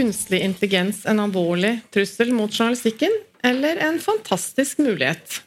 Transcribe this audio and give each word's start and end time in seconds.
Kunstig 0.00 0.40
intelligens 0.40 1.04
en 1.06 1.20
alvorlig 1.20 1.76
trussel 1.92 2.32
mot 2.32 2.52
journalistikken, 2.52 3.12
eller 3.44 3.76
en 3.84 3.98
fantastisk 4.00 4.80
mulighet? 4.80 5.42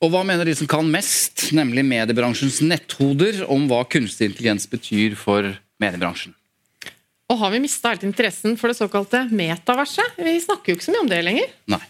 Og 0.00 0.12
hva 0.14 0.22
mener 0.24 0.48
de 0.48 0.54
som 0.56 0.68
kan 0.70 0.86
mest, 0.88 1.50
nemlig 1.56 1.84
mediebransjens 1.84 2.62
netthoder, 2.64 3.42
om 3.52 3.66
hva 3.68 3.82
kunstig 3.84 4.30
intelligens 4.30 4.64
betyr 4.72 5.18
for 5.20 5.50
mediebransjen? 5.82 6.32
Og 7.30 7.38
har 7.42 7.52
vi 7.52 7.60
mista 7.62 7.92
helt 7.92 8.06
interessen 8.08 8.56
for 8.58 8.72
det 8.72 8.78
såkalte 8.80 9.26
metaverset? 9.28 10.16
Vi 10.16 10.38
snakker 10.42 10.72
jo 10.72 10.78
ikke 10.78 10.88
så 10.88 10.96
mye 10.96 11.04
om 11.04 11.10
det 11.12 11.20
lenger. 11.26 11.52
Nei. 11.70 11.82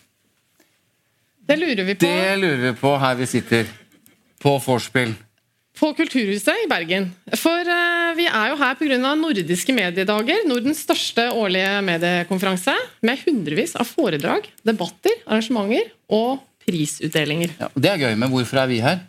Det 1.46 1.56
lurer 1.62 1.86
vi 1.86 1.94
på 1.94 2.10
Det 2.10 2.34
lurer 2.42 2.64
vi 2.66 2.74
på 2.82 2.96
her 3.04 3.16
vi 3.22 3.30
sitter. 3.30 3.70
På 4.42 4.58
vorspiel. 4.64 5.14
På 5.80 5.90
Kulturhuset 5.96 6.64
i 6.64 6.68
Bergen. 6.68 7.08
For 7.40 7.64
uh, 7.64 8.12
vi 8.18 8.26
er 8.28 8.52
jo 8.52 8.58
her 8.60 8.76
pga. 8.76 8.98
Nordiske 9.20 9.74
mediedager, 9.74 10.44
Nordens 10.48 10.82
største 10.84 11.30
årlige 11.32 11.80
mediekonferanse, 11.86 12.74
med 13.06 13.22
hundrevis 13.24 13.72
av 13.80 13.88
foredrag, 13.88 14.48
debatter, 14.66 15.16
arrangementer 15.26 15.88
og 16.12 16.42
prisutdelinger. 16.66 17.54
Ja, 17.60 17.70
det 17.74 17.92
er 17.92 18.02
gøy, 18.04 18.18
men 18.20 18.32
hvorfor 18.32 18.62
er 18.62 18.70
vi 18.70 18.82
her? 18.84 19.00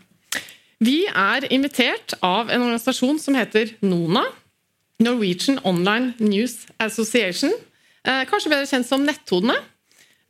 Vi 0.82 1.04
er 1.08 1.46
invitert 1.54 2.16
av 2.26 2.50
en 2.50 2.64
organisasjon 2.64 3.20
som 3.22 3.38
heter 3.38 3.76
NONA. 3.86 4.24
Norwegian 5.02 5.58
Online 5.66 6.14
News 6.22 6.62
Association. 6.82 7.54
Uh, 8.06 8.24
kanskje 8.30 8.54
bedre 8.54 8.70
kjent 8.70 8.88
som 8.88 9.04
Netthodene. 9.06 9.60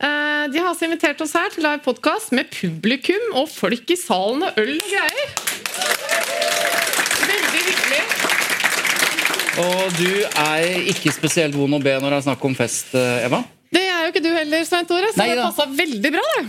Eh, 0.02 0.44
de 0.50 0.58
har 0.58 0.72
også 0.72 0.88
invitert 0.88 1.20
oss 1.22 1.34
her 1.38 1.52
til 1.54 1.62
live 1.62 1.78
podkast 1.84 2.32
med 2.34 2.48
publikum 2.50 3.36
og 3.38 3.46
folk 3.52 3.90
i 3.94 3.96
salen 3.98 4.42
og 4.42 4.56
øl 4.58 4.72
og 4.74 4.88
greier. 4.90 5.28
Veldig 7.28 7.60
hyggelig. 7.68 8.00
Og 9.62 9.94
du 9.98 10.10
er 10.40 10.88
ikke 10.90 11.12
spesielt 11.14 11.54
vond 11.56 11.76
å 11.76 11.82
be 11.82 11.94
når 12.00 12.14
det 12.14 12.18
er 12.18 12.26
snakk 12.26 12.42
om 12.48 12.54
fest, 12.56 12.94
eh, 12.98 13.26
Eva? 13.26 13.42
Det 13.72 13.82
er 13.84 14.04
jo 14.04 14.10
ikke 14.12 14.24
du 14.24 14.32
heller, 14.34 14.64
Svein 14.66 14.88
Tore, 14.88 15.12
så 15.12 15.22
Nei 15.22 15.30
det 15.32 15.44
passa 15.44 15.66
veldig 15.68 16.12
bra. 16.14 16.24
det. 16.36 16.44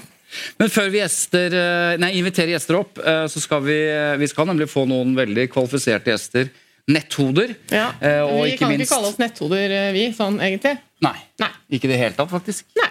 Men 0.58 0.72
før 0.74 0.90
vi 0.90 1.00
gjester, 1.00 1.56
eh, 1.60 1.98
nei, 2.02 2.12
inviterer 2.18 2.56
gjester 2.56 2.80
opp, 2.80 2.98
eh, 2.98 3.26
så 3.30 3.42
skal 3.44 3.62
vi, 3.62 3.78
vi 4.18 4.30
skal 4.32 4.50
nemlig 4.50 4.68
få 4.72 4.88
noen 4.90 5.14
veldig 5.18 5.46
kvalifiserte 5.54 6.14
gjester. 6.14 6.50
Netthoder. 6.90 7.54
Ja. 7.72 7.94
Og 8.28 8.42
vi 8.44 8.50
ikke 8.52 8.66
kan 8.66 8.74
minst 8.74 8.90
ikke 8.90 8.96
kalle 8.98 9.12
oss 9.14 9.20
netthoder, 9.22 9.76
vi, 9.96 10.10
sånn 10.12 10.42
egentlig. 10.44 10.74
Nei. 11.06 11.16
Nei. 11.40 11.52
Ikke 11.72 11.88
i 11.88 11.94
det 11.94 12.00
hele 12.02 12.18
tatt, 12.18 12.28
faktisk. 12.34 12.66
Nei. 12.76 12.90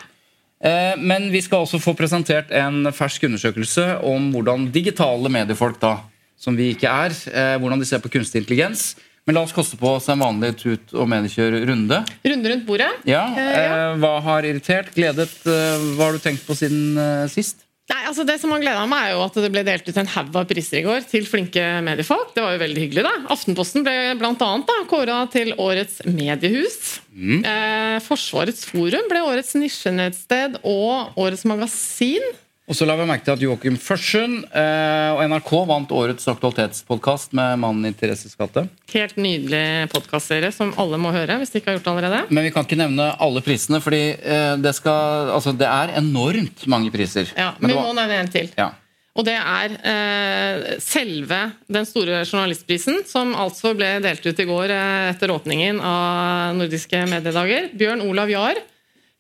Men 0.97 1.27
vi 1.29 1.43
skal 1.45 1.67
også 1.67 1.77
få 1.83 1.93
presentert 1.99 2.55
en 2.57 2.87
fersk 2.95 3.27
undersøkelse 3.29 3.85
om 4.09 4.31
hvordan 4.33 4.71
digitale 4.73 5.29
mediefolk, 5.29 5.77
da, 5.83 5.99
som 6.41 6.57
vi 6.57 6.71
ikke 6.73 6.89
er, 6.89 7.13
hvordan 7.61 7.83
de 7.83 7.91
ser 7.91 8.01
på 8.01 8.15
kunstig 8.15 8.41
intelligens. 8.41 8.95
Men 9.27 9.37
la 9.39 9.43
oss 9.47 9.53
koste 9.55 9.77
på 9.79 9.87
oss 9.97 10.09
en 10.11 10.19
vanlig 10.19 10.57
tut- 10.59 10.95
og 10.99 11.07
mediekjør-runde. 11.13 12.01
Runde 12.27 12.51
rundt 12.51 12.65
bordet. 12.67 12.89
Ja, 13.07 13.27
Eh, 13.37 13.51
ja. 13.55 13.93
eh, 13.93 13.99
Hva 14.03 14.17
har 14.25 14.43
irritert, 14.43 14.91
gledet? 14.97 15.31
eh, 15.47 15.79
Hva 15.95 16.09
har 16.09 16.13
du 16.13 16.19
tenkt 16.19 16.43
på 16.47 16.57
siden 16.59 16.97
eh, 16.99 17.29
sist? 17.31 17.63
Nei, 17.93 18.05
altså 18.09 18.25
Det 18.25 18.39
som 18.41 18.51
har 18.55 18.61
gleda 18.63 18.83
meg, 18.89 19.09
er 19.11 19.13
jo 19.17 19.23
at 19.25 19.35
det 19.35 19.51
ble 19.53 19.63
delt 19.67 19.87
ut 19.89 19.97
en 19.99 20.07
haug 20.07 20.37
av 20.39 20.47
priser 20.49 20.79
i 20.79 20.83
går 20.87 21.03
til 21.11 21.27
flinke 21.29 21.61
mediefolk. 21.85 22.31
Det 22.35 22.43
var 22.43 22.55
jo 22.55 22.61
veldig 22.63 22.83
hyggelig. 22.87 23.03
da. 23.05 23.13
Aftenposten 23.35 23.83
ble 23.85 24.15
da, 24.19 24.77
kåra 24.89 25.31
til 25.31 25.53
årets 25.59 26.01
mediehus. 26.07 27.01
Mm. 27.15 27.45
Eh, 27.45 27.99
Forsvarets 28.01 28.65
forum 28.71 29.09
ble 29.11 29.21
årets 29.27 29.55
nisjenettsted 29.59 30.61
og 30.65 31.13
årets 31.19 31.45
magasin. 31.45 32.23
Og 32.71 32.77
så 32.79 32.87
la 32.87 32.95
vi 32.95 33.05
merke 33.09 33.25
til 33.27 33.35
at 33.35 33.41
Joakim 33.43 33.75
Førsund 33.81 34.45
eh, 34.55 35.09
og 35.17 35.23
NRK 35.33 35.51
vant 35.67 35.95
årets 35.99 36.29
aktualitetspodkast 36.31 37.35
med 37.35 37.59
Mannen 37.59 37.89
i 37.89 37.97
Thereses 37.99 38.37
gate. 38.39 38.69
Helt 38.93 39.17
nydelig 39.19 39.91
podkastserie 39.91 40.53
som 40.55 40.71
alle 40.79 41.01
må 41.03 41.11
høre 41.15 41.41
hvis 41.41 41.51
de 41.51 41.59
ikke 41.59 41.73
har 41.73 41.81
gjort 41.81 41.89
det 41.89 41.95
allerede. 41.97 42.21
Men 42.31 42.47
vi 42.47 42.53
kan 42.55 42.69
ikke 42.69 42.79
nevne 42.79 43.09
alle 43.27 43.43
prisene, 43.43 43.83
fordi 43.83 44.05
eh, 44.15 44.53
det, 44.63 44.77
skal, 44.79 45.33
altså, 45.35 45.57
det 45.59 45.67
er 45.67 45.97
enormt 45.99 46.63
mange 46.71 46.95
priser. 46.95 47.35
Ja, 47.35 47.51
Men 47.59 47.75
vi 47.75 47.81
må 47.81 47.91
nevne 47.99 48.23
en 48.23 48.33
til. 48.33 48.55
ja. 48.59 48.71
Og 49.13 49.27
det 49.29 49.35
er 49.37 49.75
eh, 49.85 50.69
selve 50.81 51.39
den 51.69 51.85
store 51.85 52.23
journalistprisen, 52.23 53.03
som 53.05 53.35
altså 53.37 53.75
ble 53.77 53.99
delt 54.01 54.25
ut 54.25 54.39
i 54.41 54.47
går 54.49 54.73
eh, 54.73 55.09
etter 55.11 55.35
åpningen 55.35 55.83
av 55.85 56.55
Nordiske 56.57 57.03
mediedager. 57.11 57.69
Bjørn 57.77 58.07
Olav 58.07 58.33
Jahr 58.33 58.63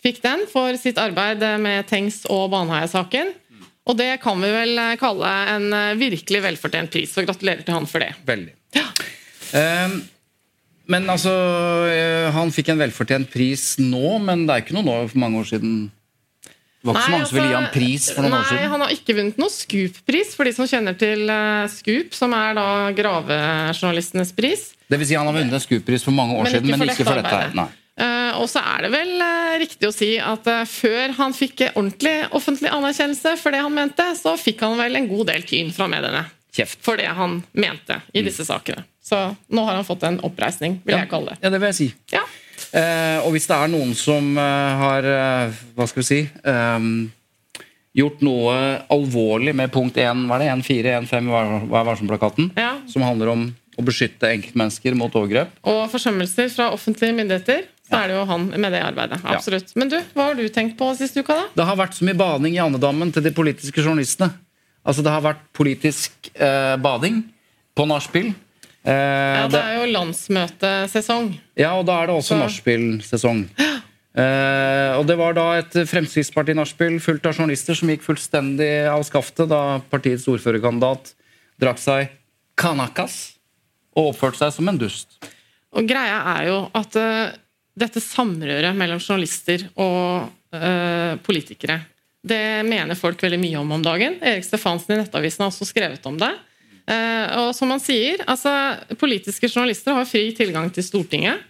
fikk 0.03 0.23
den 0.25 0.47
for 0.51 0.77
sitt 0.81 0.99
arbeid 1.01 1.43
med 1.63 1.87
Tengs- 1.91 2.25
og 2.31 2.51
Baneheia-saken. 2.53 3.33
Og 3.89 3.99
det 3.99 4.13
kan 4.23 4.39
vi 4.39 4.51
vel 4.53 4.79
eh, 4.79 4.97
kalle 5.01 5.31
en 5.57 5.73
eh, 5.75 5.95
virkelig 5.99 6.43
velfortjent 6.45 6.93
pris, 6.93 7.11
så 7.11 7.25
gratulerer 7.27 7.65
til 7.67 7.75
han 7.75 7.89
for 7.91 8.05
det. 8.05 8.13
Veldig. 8.29 8.55
Eh, 9.53 9.97
men 10.93 11.11
altså 11.13 11.33
eh, 11.91 12.29
Han 12.35 12.53
fikk 12.55 12.71
en 12.73 12.81
velfortjent 12.81 13.29
pris 13.33 13.75
nå, 13.83 14.21
men 14.23 14.47
det 14.47 14.55
er 14.55 14.65
ikke 14.65 14.77
noe 14.79 14.87
nå 14.87 14.95
for 15.11 15.23
mange 15.23 15.43
år 15.43 15.51
siden. 15.51 15.75
Det 16.47 16.89
var 16.89 16.99
ikke 16.99 17.05
så 17.05 17.15
mange 17.15 17.27
som 17.31 17.37
ville 17.39 17.51
gi 17.51 17.59
ham 17.59 17.69
pris 17.75 18.07
for 18.11 18.23
noen 18.23 18.33
nei, 18.35 18.39
år 18.39 18.49
siden. 18.49 18.63
Nei, 18.63 18.71
Han 18.73 18.85
har 18.87 18.95
ikke 18.95 19.19
vunnet 19.19 19.43
noen 19.43 19.55
Scoop-pris, 19.55 20.33
for 20.39 20.49
de 20.49 20.55
som 20.57 20.71
kjenner 20.71 20.97
til 20.99 21.35
Scoop, 21.71 22.17
som 22.19 22.35
er 22.39 22.57
da 22.59 22.67
gravejournalistenes 22.99 24.35
pris. 24.35 24.65
Det 24.91 24.99
vil 24.99 25.11
si 25.11 25.19
han 25.19 25.31
har 25.31 25.37
vunnet 25.37 25.59
en 25.59 25.63
Scoop-pris 25.63 26.07
for 26.07 26.15
mange 26.17 26.35
år 26.39 26.49
Men 26.49 26.57
siden, 26.57 26.75
men 26.75 26.91
ikke 26.91 27.07
for 27.07 27.23
dette 27.23 27.39
her. 27.39 27.55
Nei. 27.55 27.69
Eh, 28.03 28.33
og 28.41 28.49
så 28.51 28.63
er 28.67 28.87
det 28.87 28.91
vel 28.97 29.13
eh, 29.23 29.57
riktig 29.63 29.87
å 29.89 29.95
si 29.95 30.11
at 30.19 30.47
eh, 30.51 30.65
før 30.67 31.13
han 31.21 31.35
fikk 31.37 31.61
ordentlig 31.71 32.15
offentlig 32.35 32.73
anerkjennelse 32.75 33.37
for 33.39 33.55
det 33.55 33.61
han 33.63 33.75
mente, 33.77 34.07
så 34.19 34.33
fikk 34.41 34.65
han 34.67 34.75
vel 34.81 34.99
en 34.99 35.07
god 35.11 35.29
del 35.31 35.45
tyn 35.47 35.71
fra 35.75 35.87
mediene 35.93 36.25
Kjeft. 36.53 36.81
for 36.85 36.99
det 37.01 37.07
han 37.17 37.39
mente 37.57 38.01
i 38.13 38.25
disse 38.27 38.45
sakene. 38.49 38.83
Så 39.03 39.21
nå 39.55 39.65
har 39.69 39.79
han 39.79 39.87
fått 39.89 40.03
en 40.09 40.19
oppreisning, 40.27 40.81
vil 40.85 40.99
jeg 40.99 41.09
kalle 41.13 41.33
det. 41.33 41.39
Ja, 41.45 41.53
det 41.55 41.61
vil 41.63 41.71
jeg 41.71 41.79
si. 41.79 41.89
Ja. 42.13 42.25
Eh, 42.73 43.19
og 43.23 43.33
hvis 43.37 43.47
det 43.49 43.57
er 43.57 43.71
noen 43.73 43.95
som 43.99 44.37
har 44.39 45.05
Hva 45.77 45.85
skal 45.91 46.01
vi 46.01 46.05
si 46.07 46.19
um, 46.47 47.11
Gjort 47.93 48.23
noe 48.25 48.53
alvorlig 48.93 49.53
med 49.57 49.69
punkt 49.75 49.99
1, 50.01 50.23
hva 50.29 50.39
er 50.39 50.47
det? 50.47 50.53
1.4, 50.65 50.95
1.5 51.03 51.27
i 51.29 51.33
Vær 51.35 51.67
Vær 51.75 51.89
varsom-plakaten, 51.91 52.47
Ja. 52.57 52.79
som 52.89 53.05
handler 53.05 53.29
om 53.35 53.43
å 53.77 53.85
beskytte 53.85 54.31
enkeltmennesker 54.33 54.97
mot 54.97 55.13
overgrep. 55.17 55.53
Og 55.69 55.83
forsømmelser 55.93 56.49
fra 56.53 56.71
offentlige 56.73 57.17
myndigheter, 57.17 57.67
så 57.89 57.99
er 57.99 58.09
det 58.09 58.15
jo 58.17 58.25
han 58.31 58.47
med 58.63 58.73
det 58.73 58.81
arbeidet. 58.87 59.19
Absolutt. 59.27 59.73
Men 59.77 59.91
du, 59.91 59.99
hva 60.15 60.29
har 60.31 60.39
du 60.39 60.45
tenkt 60.55 60.77
på 60.79 60.89
siste 60.97 61.21
uka, 61.25 61.35
da? 61.35 61.49
Det 61.59 61.67
har 61.69 61.77
vært 61.81 61.97
så 61.99 62.07
mye 62.09 62.17
baning 62.17 62.55
i 62.57 62.63
andedammen 62.63 63.11
til 63.13 63.25
de 63.27 63.33
politiske 63.35 63.83
journalistene. 63.85 64.31
Altså 64.87 65.03
Det 65.05 65.13
har 65.15 65.23
vært 65.23 65.43
politisk 65.55 66.31
eh, 66.35 66.77
bading 66.83 67.21
på 67.77 67.87
nachspiel. 67.91 68.33
Eh, 68.83 68.93
Ja, 69.43 69.49
det 69.51 69.61
er 69.63 69.77
jo 69.81 69.91
landsmøtesesong. 69.93 71.33
Ja, 71.59 71.75
og 71.79 71.87
da 71.87 72.01
er 72.03 72.07
det 72.11 72.17
også 72.17 72.35
Så- 72.37 72.43
nachspiel-sesong. 72.45 73.45
Eh, 74.13 74.93
og 74.99 75.07
det 75.09 75.15
var 75.17 75.33
da 75.33 75.45
et 75.57 75.73
Fremskrittsparti-nachspiel 75.89 76.99
fullt 77.01 77.25
av 77.25 77.33
journalister 77.33 77.73
som 77.75 77.89
gikk 77.89 78.03
fullstendig 78.05 78.85
av 78.93 79.01
skaftet 79.09 79.49
da 79.49 79.79
partiets 79.89 80.27
ordførerkandidat 80.29 81.15
drakk 81.59 81.79
seg 81.81 82.11
kanakas 82.55 83.39
og 83.97 84.11
oppførte 84.13 84.37
seg 84.43 84.53
som 84.53 84.69
en 84.69 84.77
dust. 84.77 85.17
Og 85.73 85.89
greia 85.89 86.19
er 86.37 86.45
jo 86.51 86.59
at 86.77 86.99
eh, 87.01 87.33
dette 87.79 88.03
samrøret 88.05 88.77
mellom 88.77 89.01
journalister 89.01 89.65
og 89.81 90.29
øh, 90.55 91.17
politikere. 91.25 91.81
Det 92.23 92.63
mener 92.69 92.99
folk 92.99 93.23
veldig 93.25 93.41
mye 93.43 93.59
om 93.59 93.73
om 93.79 93.83
dagen. 93.83 94.19
Erik 94.23 94.47
Stefansen 94.47 94.95
i 94.95 95.01
Nettavisen 95.01 95.43
har 95.43 95.51
også 95.51 95.67
skrevet 95.67 96.05
om 96.07 96.19
det. 96.21 96.31
Uh, 96.83 97.47
og 97.47 97.49
som 97.55 97.71
han 97.71 97.81
sier, 97.83 98.25
altså, 98.27 98.51
Politiske 98.99 99.47
journalister 99.47 99.95
har 99.95 100.07
fri 100.07 100.29
tilgang 100.35 100.71
til 100.75 100.87
Stortinget. 100.87 101.43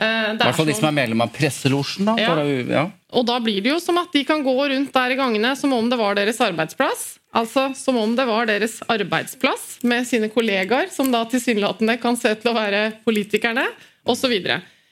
Uh, 0.00 0.32
I 0.34 0.38
hvert 0.40 0.56
fall 0.56 0.70
de 0.70 0.74
som 0.74 0.88
er 0.88 0.96
medlem 0.96 1.22
av 1.22 1.30
presselosjen. 1.34 2.08
Da, 2.08 2.16
Ja. 2.18 2.34
ja. 2.42 2.84
Og 3.10 3.26
da 3.26 3.38
blir 3.42 3.62
det 3.62 3.72
jo 3.72 3.78
som 3.82 3.98
at 4.00 4.10
de 4.14 4.24
kan 4.26 4.42
gå 4.42 4.54
rundt 4.54 4.92
der 4.94 5.14
i 5.14 5.18
gangene 5.18 5.54
som 5.58 5.72
om 5.74 5.90
det 5.90 5.98
var 5.98 6.18
deres 6.18 6.40
arbeidsplass. 6.42 7.18
Altså 7.34 7.68
som 7.78 7.98
om 7.98 8.14
det 8.18 8.26
var 8.26 8.46
deres 8.50 8.80
arbeidsplass 8.90 9.78
med 9.86 10.06
sine 10.06 10.30
kollegaer, 10.30 10.90
som 10.90 11.10
da 11.10 11.22
tilsynelatende 11.30 11.98
kan 12.02 12.18
se 12.18 12.34
til 12.38 12.50
å 12.50 12.56
være 12.56 12.84
politikerne, 13.06 13.66
osv. 14.06 14.34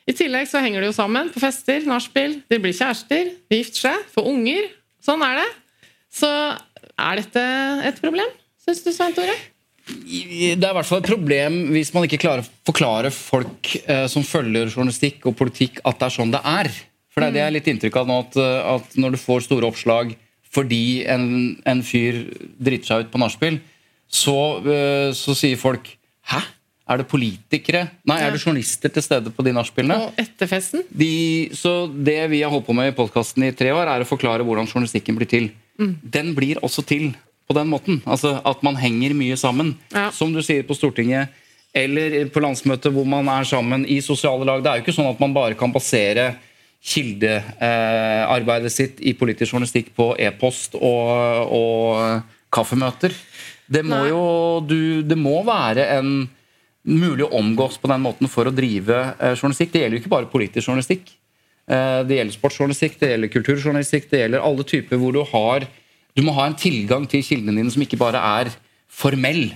I 0.08 0.14
tillegg 0.16 0.49
så 0.49 0.62
henger 0.64 0.81
de 0.81 0.88
jo 0.88 0.96
sammen 0.96 1.28
på 1.34 1.40
fester, 1.43 1.84
nachspiel, 1.88 2.38
de 2.49 2.58
blir 2.62 2.72
kjærester, 2.76 3.28
de 3.50 3.60
gifter 3.60 3.88
seg, 3.90 4.08
får 4.14 4.28
unger. 4.31 4.70
Sånn 5.05 5.22
er 5.26 5.43
det. 5.43 5.49
Så 6.19 6.31
er 6.99 7.20
dette 7.20 7.44
et 7.90 8.00
problem, 8.00 8.31
syns 8.64 8.81
du, 8.87 8.90
Svein 8.94 9.16
Tore? 9.16 9.37
Det 9.88 10.56
er 10.56 10.72
i 10.72 10.76
hvert 10.76 10.88
fall 10.88 11.00
et 11.00 11.08
problem 11.08 11.58
hvis 11.72 11.93
man 11.94 12.05
ikke 12.05 12.20
klarer 12.20 12.44
å 12.44 12.49
forklare 12.69 13.12
folk 13.14 13.70
eh, 13.84 14.05
som 14.10 14.25
følger 14.26 14.69
journalistikk 14.69 15.28
og 15.28 15.37
politikk, 15.38 15.81
at 15.88 16.00
det 16.00 16.08
er 16.08 16.16
sånn 16.16 16.32
det 16.32 16.43
er. 16.44 16.69
For 17.08 17.25
det 17.25 17.28
er 17.28 17.34
det 17.34 17.40
jeg 17.40 17.49
har 17.49 17.56
litt 17.56 17.70
inntrykk 17.72 18.00
av 18.00 18.08
nå, 18.08 18.19
at, 18.25 18.37
eh, 18.40 18.72
at 18.75 18.99
når 19.00 19.16
du 19.16 19.20
får 19.22 19.46
store 19.49 19.69
oppslag 19.69 20.16
fordi 20.49 21.05
en, 21.08 21.25
en 21.69 21.81
fyr 21.84 22.22
driter 22.56 22.88
seg 22.88 23.05
ut 23.05 23.10
på 23.12 23.20
nachspiel, 23.20 23.58
så, 24.08 24.37
eh, 24.64 25.10
så 25.16 25.37
sier 25.37 25.60
folk 25.60 25.93
Hæ? 26.28 26.43
Er 26.88 27.02
det 27.02 27.08
politikere? 27.11 27.82
Nei, 28.08 28.17
er 28.25 28.32
det 28.32 28.40
journalister 28.40 28.93
til 28.93 29.05
stede 29.05 29.32
på 29.35 29.44
de 29.44 29.52
nachspielene? 29.52 29.99
Og 30.06 30.20
etter 30.20 30.49
festen? 30.49 30.87
De, 30.88 31.50
så 31.56 31.82
det 31.93 32.20
vi 32.32 32.40
har 32.40 32.52
holdt 32.52 32.64
på 32.69 32.76
med 32.76 32.93
i 32.93 32.96
podkasten 32.96 33.44
i 33.44 33.52
tre 33.56 33.75
år, 33.76 33.90
er 33.93 34.05
å 34.05 34.08
forklare 34.08 34.46
hvordan 34.46 34.70
journalistikken 34.70 35.19
blir 35.19 35.29
til. 35.29 35.50
Den 35.79 36.32
blir 36.35 36.62
også 36.64 36.82
til 36.88 37.11
på 37.49 37.56
den 37.56 37.69
måten. 37.70 38.00
Altså 38.08 38.38
At 38.46 38.64
man 38.67 38.79
henger 38.81 39.14
mye 39.17 39.37
sammen. 39.40 39.75
Ja. 39.93 40.08
Som 40.14 40.32
du 40.32 40.40
sier 40.44 40.64
på 40.69 40.76
Stortinget 40.76 41.37
eller 41.76 42.23
på 42.32 42.40
landsmøtet 42.43 42.93
hvor 42.94 43.05
man 43.06 43.29
er 43.31 43.44
sammen 43.46 43.84
i 43.87 44.00
sosiale 44.02 44.46
lag. 44.49 44.62
Det 44.64 44.70
er 44.70 44.81
jo 44.81 44.87
ikke 44.87 44.96
sånn 44.96 45.11
at 45.11 45.20
man 45.20 45.34
bare 45.37 45.58
kan 45.58 45.73
basere 45.75 46.32
kildearbeidet 46.88 48.73
sitt 48.73 49.02
i 49.02 49.12
politisk 49.19 49.52
journalistikk 49.52 49.93
på 49.96 50.12
e-post 50.19 50.79
og, 50.79 51.52
og 51.52 52.23
kaffemøter. 52.55 53.14
Det 53.69 53.82
må 53.84 53.99
Nei. 53.99 54.08
jo 54.08 54.23
du, 54.64 54.79
Det 55.05 55.19
må 55.19 55.43
være 55.44 55.84
en 55.99 56.12
mulig 56.88 57.26
å 57.26 57.32
omgås 57.38 57.79
på 57.81 57.90
den 57.90 58.02
måten 58.05 58.31
for 58.31 58.49
å 58.49 58.55
drive 58.55 58.96
eh, 59.19 59.35
journalistikk. 59.37 59.73
Det 59.73 59.82
gjelder 59.82 59.99
jo 59.99 60.02
ikke 60.02 60.14
bare 60.14 60.31
politisk 60.32 60.70
journalistikk. 60.70 61.12
Eh, 61.69 62.00
det 62.08 62.19
gjelder 62.19 62.37
sportsjournalistikk, 62.37 62.99
det 63.00 63.12
gjelder 63.12 63.32
kulturjournalistikk, 63.35 64.08
det 64.11 64.23
gjelder 64.23 64.44
alle 64.44 64.67
typer 64.69 65.00
hvor 65.00 65.17
du 65.17 65.23
har 65.32 65.69
Du 66.17 66.25
må 66.26 66.32
ha 66.35 66.49
en 66.49 66.56
tilgang 66.58 67.05
til 67.06 67.23
kildene 67.23 67.61
dine 67.61 67.70
som 67.70 67.82
ikke 67.85 67.99
bare 68.00 68.19
er 68.19 68.49
formell. 68.90 69.52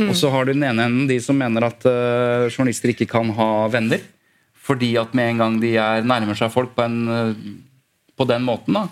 Og 0.00 0.14
så 0.16 0.30
har 0.32 0.46
du 0.46 0.54
den 0.54 0.64
ene 0.64 0.86
enden 0.86 1.08
de 1.08 1.18
som 1.20 1.36
mener 1.36 1.66
at 1.66 1.84
eh, 1.88 2.46
journalister 2.48 2.92
ikke 2.92 3.08
kan 3.10 3.28
ha 3.36 3.66
venner. 3.72 4.00
Fordi 4.66 4.94
at 5.00 5.12
med 5.12 5.34
en 5.34 5.42
gang 5.42 5.58
de 5.60 5.74
er, 5.76 6.06
nærmer 6.08 6.38
seg 6.38 6.52
folk 6.54 6.72
på, 6.76 6.86
en, 6.86 7.58
på 8.16 8.26
den 8.28 8.46
måten, 8.46 8.78
da, 8.78 8.86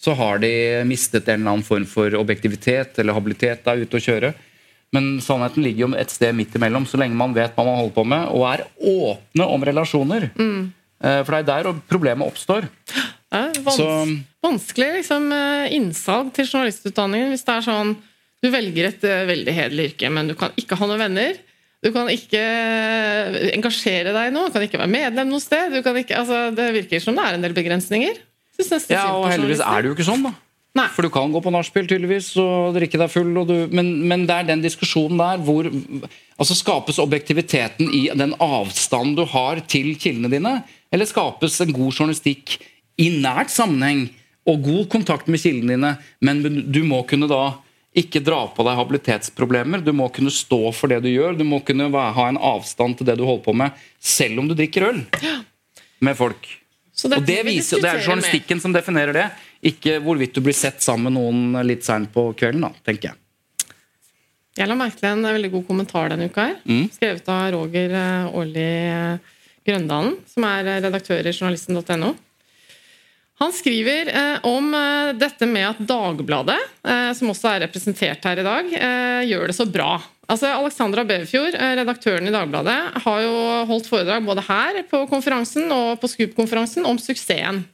så 0.00 0.14
har 0.16 0.40
de 0.40 0.50
mistet 0.88 1.28
en 1.28 1.42
eller 1.42 1.58
annen 1.58 1.66
form 1.66 1.84
for 1.88 2.16
objektivitet 2.16 2.98
eller 2.98 3.16
habilitet 3.16 3.66
da 3.66 3.76
ute 3.76 4.00
å 4.00 4.04
kjøre. 4.06 4.32
Men 4.92 5.20
sannheten 5.22 5.62
ligger 5.62 5.86
jo 5.86 5.94
et 5.94 6.10
sted 6.10 6.34
midt 6.34 6.54
imellom, 6.58 6.86
så 6.88 6.98
lenge 6.98 7.14
man 7.14 7.34
vet 7.36 7.54
hva 7.54 7.64
man 7.64 7.78
holder 7.78 7.94
på 7.94 8.04
med, 8.10 8.28
og 8.34 8.46
er 8.50 8.64
åpne 8.82 9.46
om 9.46 9.66
relasjoner. 9.68 10.30
Mm. 10.34 10.72
For 11.00 11.30
det 11.30 11.38
er 11.40 11.46
der 11.64 11.78
problemet 11.88 12.26
oppstår. 12.26 12.66
Vans 13.30 13.76
Så- 13.76 14.18
vanskelig 14.42 14.88
liksom, 14.98 15.30
eh, 15.32 15.70
innsalg 15.76 16.32
til 16.34 16.46
journalistutdanningen 16.48 17.30
hvis 17.30 17.44
det 17.46 17.54
er 17.54 17.66
sånn 17.68 17.96
du 18.42 18.48
velger 18.50 18.88
et 18.88 19.04
eh, 19.04 19.26
veldig 19.28 19.52
hederlig 19.52 19.84
yrke, 19.92 20.10
men 20.10 20.28
du 20.28 20.34
kan 20.34 20.50
ikke 20.56 20.76
ha 20.80 20.86
noen 20.88 20.98
venner. 21.02 21.36
Du 21.84 21.90
kan 21.92 22.08
ikke 22.08 22.40
eh, 22.40 23.50
engasjere 23.54 24.14
deg 24.16 24.30
i 24.30 24.34
noe, 24.34 24.48
du 24.48 24.52
kan 24.56 24.64
ikke 24.64 24.80
være 24.80 24.92
medlem 24.92 25.28
noe 25.28 25.40
sted. 25.44 25.72
Du 25.72 25.82
kan 25.84 25.96
ikke, 26.00 26.16
altså, 26.16 26.48
det 26.56 26.70
virker 26.74 27.02
som 27.04 27.14
det 27.16 27.24
er 27.26 27.36
en 27.36 27.44
del 27.44 27.56
begrensninger. 27.56 28.16
Ja, 28.90 29.06
og 29.16 29.28
heldigvis 29.30 29.60
er 29.64 29.80
det 29.82 29.88
jo 29.90 29.94
ikke 29.94 30.08
sånn, 30.08 30.24
da. 30.26 30.32
Nei. 30.78 30.86
For 30.94 31.02
du 31.02 31.10
kan 31.10 31.32
gå 31.34 31.40
på 31.42 31.50
nachspiel 31.50 31.88
tydeligvis 31.90 32.30
og 32.38 32.76
drikke 32.76 32.98
deg 33.00 33.10
full, 33.10 33.30
og 33.40 33.48
du, 33.50 33.56
men, 33.74 33.88
men 34.06 34.26
det 34.28 34.36
er 34.36 34.50
den 34.52 34.62
diskusjonen 34.62 35.18
der 35.18 35.40
hvor 35.42 35.66
altså 35.70 36.56
Skapes 36.56 37.00
objektiviteten 37.02 37.90
i 37.96 38.04
den 38.14 38.36
avstanden 38.38 39.16
du 39.18 39.24
har 39.32 39.62
til 39.70 39.92
kildene 39.98 40.30
dine? 40.32 40.54
Eller 40.94 41.08
skapes 41.10 41.58
en 41.62 41.74
god 41.74 41.90
journalistikk 41.90 42.56
i 43.00 43.10
nært 43.18 43.52
sammenheng 43.52 44.06
og 44.48 44.62
god 44.64 44.86
kontakt 44.94 45.28
med 45.30 45.42
kildene 45.42 45.74
dine, 45.74 45.90
men 46.24 46.40
du 46.72 46.80
må 46.86 47.02
kunne 47.08 47.28
da 47.30 47.42
ikke 47.96 48.22
dra 48.22 48.44
på 48.54 48.62
deg 48.66 48.78
habilitetsproblemer. 48.78 49.82
Du 49.82 49.90
må 49.96 50.06
kunne 50.14 50.30
stå 50.30 50.60
for 50.76 50.92
det 50.92 51.00
du 51.02 51.10
gjør. 51.10 51.34
Du 51.34 51.42
må 51.46 51.58
kunne 51.66 51.88
ha 51.90 52.26
en 52.30 52.38
avstand 52.38 52.98
til 52.98 53.08
det 53.08 53.18
du 53.18 53.26
holder 53.26 53.44
på 53.48 53.54
med, 53.58 53.84
selv 53.98 54.38
om 54.42 54.50
du 54.50 54.54
drikker 54.54 54.86
øl 54.92 55.02
med 56.00 56.18
folk. 56.18 56.46
Og 57.00 57.24
det, 57.24 57.40
viser, 57.46 57.80
det 57.80 57.90
er 57.90 58.02
journalistikken 58.04 58.60
som 58.62 58.74
definerer 58.74 59.16
det, 59.16 59.26
ikke 59.64 59.98
hvorvidt 60.04 60.34
du 60.36 60.40
blir 60.44 60.56
sett 60.56 60.80
sammen 60.82 61.12
med 61.12 61.18
noen 61.18 61.66
litt 61.66 61.84
seint 61.84 62.10
på 62.12 62.30
kvelden. 62.38 62.64
da, 62.64 62.72
tenker 62.86 63.10
jeg. 63.10 63.16
Jeg 64.58 64.68
la 64.68 64.76
merke 64.76 64.98
til 64.98 65.08
en 65.12 65.22
veldig 65.24 65.50
god 65.52 65.66
kommentar 65.68 66.08
denne 66.10 66.26
uka. 66.30 66.46
her, 66.48 66.56
Mm. 66.64 66.90
Skrevet 66.92 67.28
av 67.28 67.52
Roger 67.54 67.90
eh, 67.90 68.34
Årli 68.36 68.66
eh, 68.90 69.18
Grøndalen, 69.66 70.16
som 70.26 70.44
er 70.44 70.66
eh, 70.66 70.80
redaktør 70.82 71.26
i 71.26 71.32
journalisten.no. 71.32 72.14
Han 73.40 73.52
skriver 73.56 74.10
om 74.44 74.66
dette 75.16 75.46
med 75.48 75.64
at 75.64 75.78
Dagbladet, 75.88 76.58
som 77.16 77.30
også 77.32 77.48
er 77.48 77.62
representert 77.62 78.26
her 78.28 78.36
i 78.36 78.44
dag, 78.44 78.66
gjør 79.24 79.46
det 79.48 79.54
så 79.56 79.64
bra. 79.64 79.94
Altså, 80.30 80.46
Alexandra 80.54 81.02
Beverfjord, 81.04 81.56
eh, 81.58 81.74
redaktøren 81.80 82.28
i 82.28 82.34
Dagbladet, 82.34 82.78
har 83.02 83.22
jo 83.24 83.34
holdt 83.66 83.88
foredrag 83.90 84.22
både 84.26 84.44
her 84.46 84.82
på 84.86 85.02
konferansen 85.10 85.72
og 85.74 85.98
på 86.02 86.10
Scoop-konferansen 86.12 86.86
om 86.86 87.00
suksessen. 87.02 87.64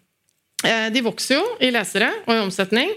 Eh, 0.64 0.88
De 0.92 1.02
vokser 1.04 1.40
jo 1.40 1.44
i 1.60 1.70
lesere 1.74 2.08
og 2.24 2.32
i 2.34 2.40
omsetning. 2.40 2.94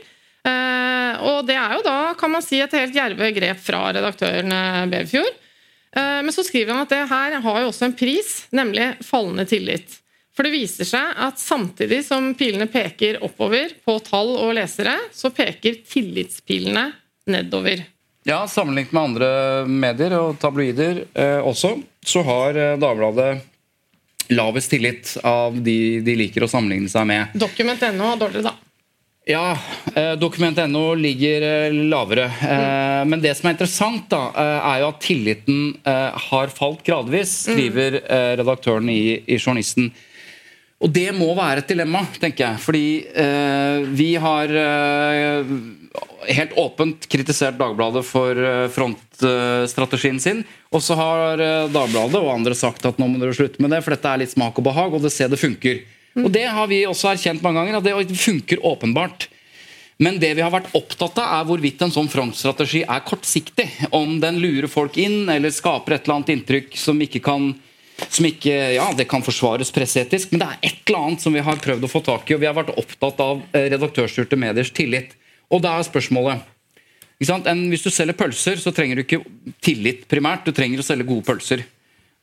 Eh, 0.47 1.13
og 1.27 1.43
det 1.47 1.57
er 1.59 1.75
jo 1.77 1.85
da, 1.85 1.97
kan 2.19 2.31
man 2.31 2.45
si, 2.45 2.61
et 2.63 2.75
helt 2.75 2.95
djerve 2.95 3.31
grep 3.35 3.59
fra 3.63 3.89
redaktøren 3.91 4.53
eh, 4.55 4.83
Beverfjord. 4.91 5.45
Men 5.89 6.29
så 6.29 6.43
skriver 6.45 6.69
han 6.69 6.83
at 6.83 6.91
det 6.93 6.99
her 7.09 7.33
har 7.41 7.55
jo 7.63 7.69
også 7.71 7.87
en 7.87 7.95
pris, 7.97 8.27
nemlig 8.53 8.91
fallende 9.01 9.41
tillit. 9.49 9.95
For 10.37 10.45
det 10.45 10.51
viser 10.53 10.85
seg 10.85 11.15
at 11.25 11.41
samtidig 11.41 12.03
som 12.05 12.27
pilene 12.37 12.67
peker 12.69 13.17
oppover 13.25 13.73
på 13.81 13.95
tall 14.05 14.35
og 14.35 14.51
lesere, 14.53 14.93
så 15.09 15.31
peker 15.33 15.79
tillitspilene 15.89 16.83
nedover. 17.33 17.81
Ja, 18.29 18.43
Sammenlignet 18.45 18.93
med 18.93 19.01
andre 19.01 19.31
medier 19.65 20.13
og 20.19 20.37
tabloider 20.37 21.01
eh, 21.09 21.41
også, 21.41 21.73
så 22.05 22.21
har 22.29 22.61
Dagbladet 22.77 23.31
lavest 24.29 24.71
tillit 24.71 25.17
av 25.25 25.55
de 25.57 25.99
de 26.05 26.17
liker 26.19 26.45
å 26.45 26.49
sammenligne 26.51 26.89
seg 26.91 27.07
med. 27.09 27.37
Dokument.no 27.39 28.11
er 28.13 28.19
dårligere, 28.21 28.51
da. 28.51 28.69
Ja, 29.29 29.57
eh, 29.95 30.15
Dokument.no 30.17 30.95
ligger 30.97 31.43
eh, 31.45 31.73
lavere. 31.91 32.25
Eh, 32.25 33.01
men 33.05 33.21
det 33.21 33.35
som 33.37 33.49
er 33.49 33.53
interessant, 33.53 34.07
da, 34.09 34.23
er 34.71 34.81
jo 34.81 34.89
at 34.89 35.01
tilliten 35.05 35.59
har 36.29 36.53
falt 36.55 36.81
gradvis, 36.87 37.35
skriver 37.45 37.99
eh, 38.01 38.31
redaktøren 38.39 38.89
i, 38.89 39.19
i 39.29 39.37
Journalisten. 39.37 39.91
Og 40.79 40.89
det 40.95 41.11
må 41.13 41.27
være 41.37 41.61
et 41.61 41.69
dilemma, 41.73 42.05
tenker 42.17 42.45
jeg. 42.45 42.59
Fordi 42.63 42.85
vi 43.99 44.13
har 44.23 44.53
helt 46.29 46.53
åpent 46.57 47.07
kritisert 47.09 47.57
Dagbladet 47.59 48.03
for 48.05 48.37
eh, 48.37 48.67
frontstrategien 48.73 50.19
sin. 50.21 50.43
Og 50.73 50.83
så 50.85 50.97
har 50.99 51.41
eh, 51.41 51.69
Dagbladet 51.73 52.19
og 52.21 52.33
andre 52.33 52.57
sagt 52.57 52.85
at 52.89 52.99
nå 53.01 53.07
må 53.09 53.21
dere 53.21 53.35
slutte 53.37 53.61
med 53.63 53.73
det, 53.73 53.81
for 53.85 53.95
dette 53.95 54.11
er 54.11 54.23
litt 54.23 54.35
smak 54.35 54.59
og 54.59 54.67
behag, 54.69 54.93
og 54.93 55.05
det 55.05 55.13
ser 55.15 55.31
det 55.31 55.41
funker. 55.41 55.81
Og 56.19 56.29
det 56.33 56.47
har 56.49 56.67
vi 56.69 56.83
også 56.89 57.13
erkjent 57.13 57.43
mange 57.45 57.61
ganger, 57.61 57.79
at 57.79 58.09
det 58.09 58.17
funker 58.19 58.65
åpenbart. 58.65 59.29
Men 59.99 60.15
det 60.19 60.31
vi 60.37 60.43
har 60.43 60.51
vært 60.53 60.71
opptatt 60.77 61.17
av, 61.19 61.31
er 61.39 61.47
hvorvidt 61.47 61.81
en 61.83 61.91
sånn 61.91 62.11
frontstrategi 62.11 62.85
er 62.87 63.03
kortsiktig. 63.07 63.67
Om 63.95 64.19
den 64.23 64.39
lurer 64.39 64.69
folk 64.71 64.95
inn, 64.99 65.25
eller 65.31 65.51
skaper 65.51 65.97
et 65.97 66.07
eller 66.07 66.19
annet 66.19 66.37
inntrykk 66.37 66.77
som 66.79 67.01
ikke 67.03 67.23
kan 67.25 67.51
som 68.07 68.23
ikke, 68.23 68.53
ja, 68.77 68.85
Det 68.95 69.09
kan 69.11 69.19
forsvares 69.19 69.73
presseetisk, 69.75 70.31
men 70.31 70.39
det 70.39 70.47
er 70.47 70.69
et 70.69 70.87
eller 70.87 71.03
annet 71.03 71.21
som 71.21 71.33
vi 71.35 71.43
har 71.43 71.59
prøvd 71.59 71.83
å 71.83 71.91
få 71.91 71.99
tak 71.99 72.29
i. 72.29 72.35
og 72.37 72.39
Vi 72.39 72.47
har 72.47 72.55
vært 72.55 72.71
opptatt 72.79 73.19
av 73.19 73.41
eh, 73.51 73.67
redaktørstyrte 73.73 74.39
mediers 74.39 74.71
tillit. 74.71 75.17
Og 75.49 75.61
da 75.63 75.75
er 75.77 75.87
spørsmålet? 75.87 76.45
En, 77.19 77.65
Hvis 77.71 77.83
du 77.83 77.89
selger 77.91 78.15
pølser, 78.15 78.59
så 78.61 78.71
trenger 78.71 78.99
du 78.99 79.03
ikke 79.03 79.23
tillit 79.61 80.05
primært. 80.07 80.45
Du 80.45 80.55
trenger 80.55 80.79
å 80.79 80.85
selge 80.85 81.07
gode 81.09 81.25
pølser. 81.27 81.65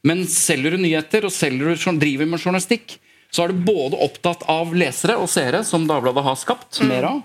Men 0.07 0.25
selger 0.31 0.77
du 0.77 0.81
nyheter 0.81 1.27
og 1.27 1.35
selger 1.35 1.75
du, 1.75 1.99
driver 2.01 2.29
med 2.31 2.41
journalistikk, 2.41 2.97
så 3.33 3.45
er 3.45 3.53
du 3.53 3.65
både 3.67 3.99
opptatt 4.01 4.47
av 4.49 4.73
lesere 4.77 5.17
og 5.19 5.29
seere, 5.29 5.65
som 5.67 5.85
Dagbladet 5.89 6.25
har 6.25 6.39
skapt 6.39 6.81
mer 6.87 7.09
av. 7.11 7.23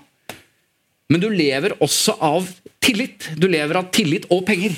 Men 1.12 1.22
du 1.22 1.28
lever 1.30 1.76
også 1.84 2.16
av 2.20 2.48
tillit. 2.82 3.30
Du 3.38 3.46
lever 3.48 3.78
av 3.78 3.90
tillit 3.94 4.26
og 4.32 4.44
penger. 4.48 4.74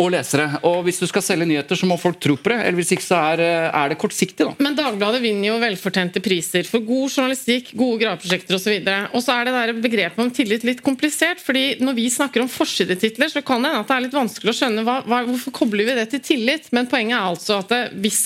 Og 0.00 0.10
lesere. 0.14 0.46
Og 0.66 0.80
hvis 0.86 1.00
du 1.02 1.06
skal 1.10 1.24
selge 1.24 1.46
nyheter, 1.48 1.78
så 1.78 1.88
må 1.88 1.98
folk 2.00 2.18
tro 2.22 2.36
på 2.40 2.52
det. 2.52 2.58
Eller 2.64 2.78
hvis 2.80 2.92
ikke 2.96 3.06
så 3.06 3.20
er, 3.32 3.42
er 3.68 3.92
det 3.92 3.98
kortsiktig, 4.00 4.46
da. 4.46 4.54
Men 4.62 4.76
Dagbladet 4.78 5.20
vinner 5.22 5.50
jo 5.50 5.58
velfortjente 5.62 6.22
priser 6.24 6.68
for 6.68 6.84
god 6.86 7.12
journalistikk, 7.12 7.72
gode 7.78 8.00
graveprosjekter 8.02 8.56
osv. 8.56 8.76
Og 9.12 9.24
så 9.24 9.36
er 9.36 9.48
det 9.48 9.56
der 9.56 9.74
begrepet 9.84 10.24
om 10.24 10.32
tillit 10.34 10.66
litt 10.66 10.84
komplisert. 10.86 11.42
fordi 11.44 11.80
når 11.84 11.98
vi 11.98 12.08
snakker 12.12 12.44
om 12.44 12.50
forsidetitler, 12.50 13.32
så 13.32 13.44
kan 13.44 13.62
det 13.62 13.72
hende 13.72 13.84
at 13.84 13.90
det 13.90 13.96
er 13.96 14.06
litt 14.06 14.18
vanskelig 14.18 14.54
å 14.54 14.58
skjønne 14.62 14.86
hva, 14.86 15.00
hva, 15.06 15.24
hvorfor 15.28 15.56
kobler 15.62 15.88
vi 15.88 15.98
det 15.98 16.08
til 16.14 16.24
tillit. 16.32 16.70
Men 16.76 16.88
poenget 16.90 17.18
er 17.18 17.28
altså 17.28 17.60
at 17.60 17.72
det, 17.72 17.82
hvis 18.00 18.22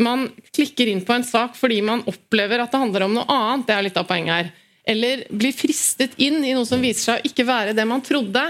man 0.00 0.26
klikker 0.52 0.90
inn 0.90 1.04
på 1.06 1.14
en 1.16 1.24
sak 1.26 1.56
fordi 1.56 1.80
man 1.84 2.04
opplever 2.10 2.60
at 2.62 2.72
det 2.72 2.82
handler 2.82 3.06
om 3.06 3.16
noe 3.16 3.28
annet, 3.30 3.68
det 3.68 3.76
er 3.76 3.86
litt 3.86 4.00
av 4.00 4.08
poenget 4.08 4.34
her, 4.34 4.52
eller 4.92 5.24
blir 5.30 5.54
fristet 5.54 6.16
inn 6.20 6.42
i 6.42 6.54
noe 6.56 6.66
som 6.68 6.82
viser 6.82 7.04
seg 7.06 7.20
å 7.20 7.30
ikke 7.30 7.46
være 7.46 7.74
det 7.76 7.86
man 7.88 8.02
trodde, 8.04 8.42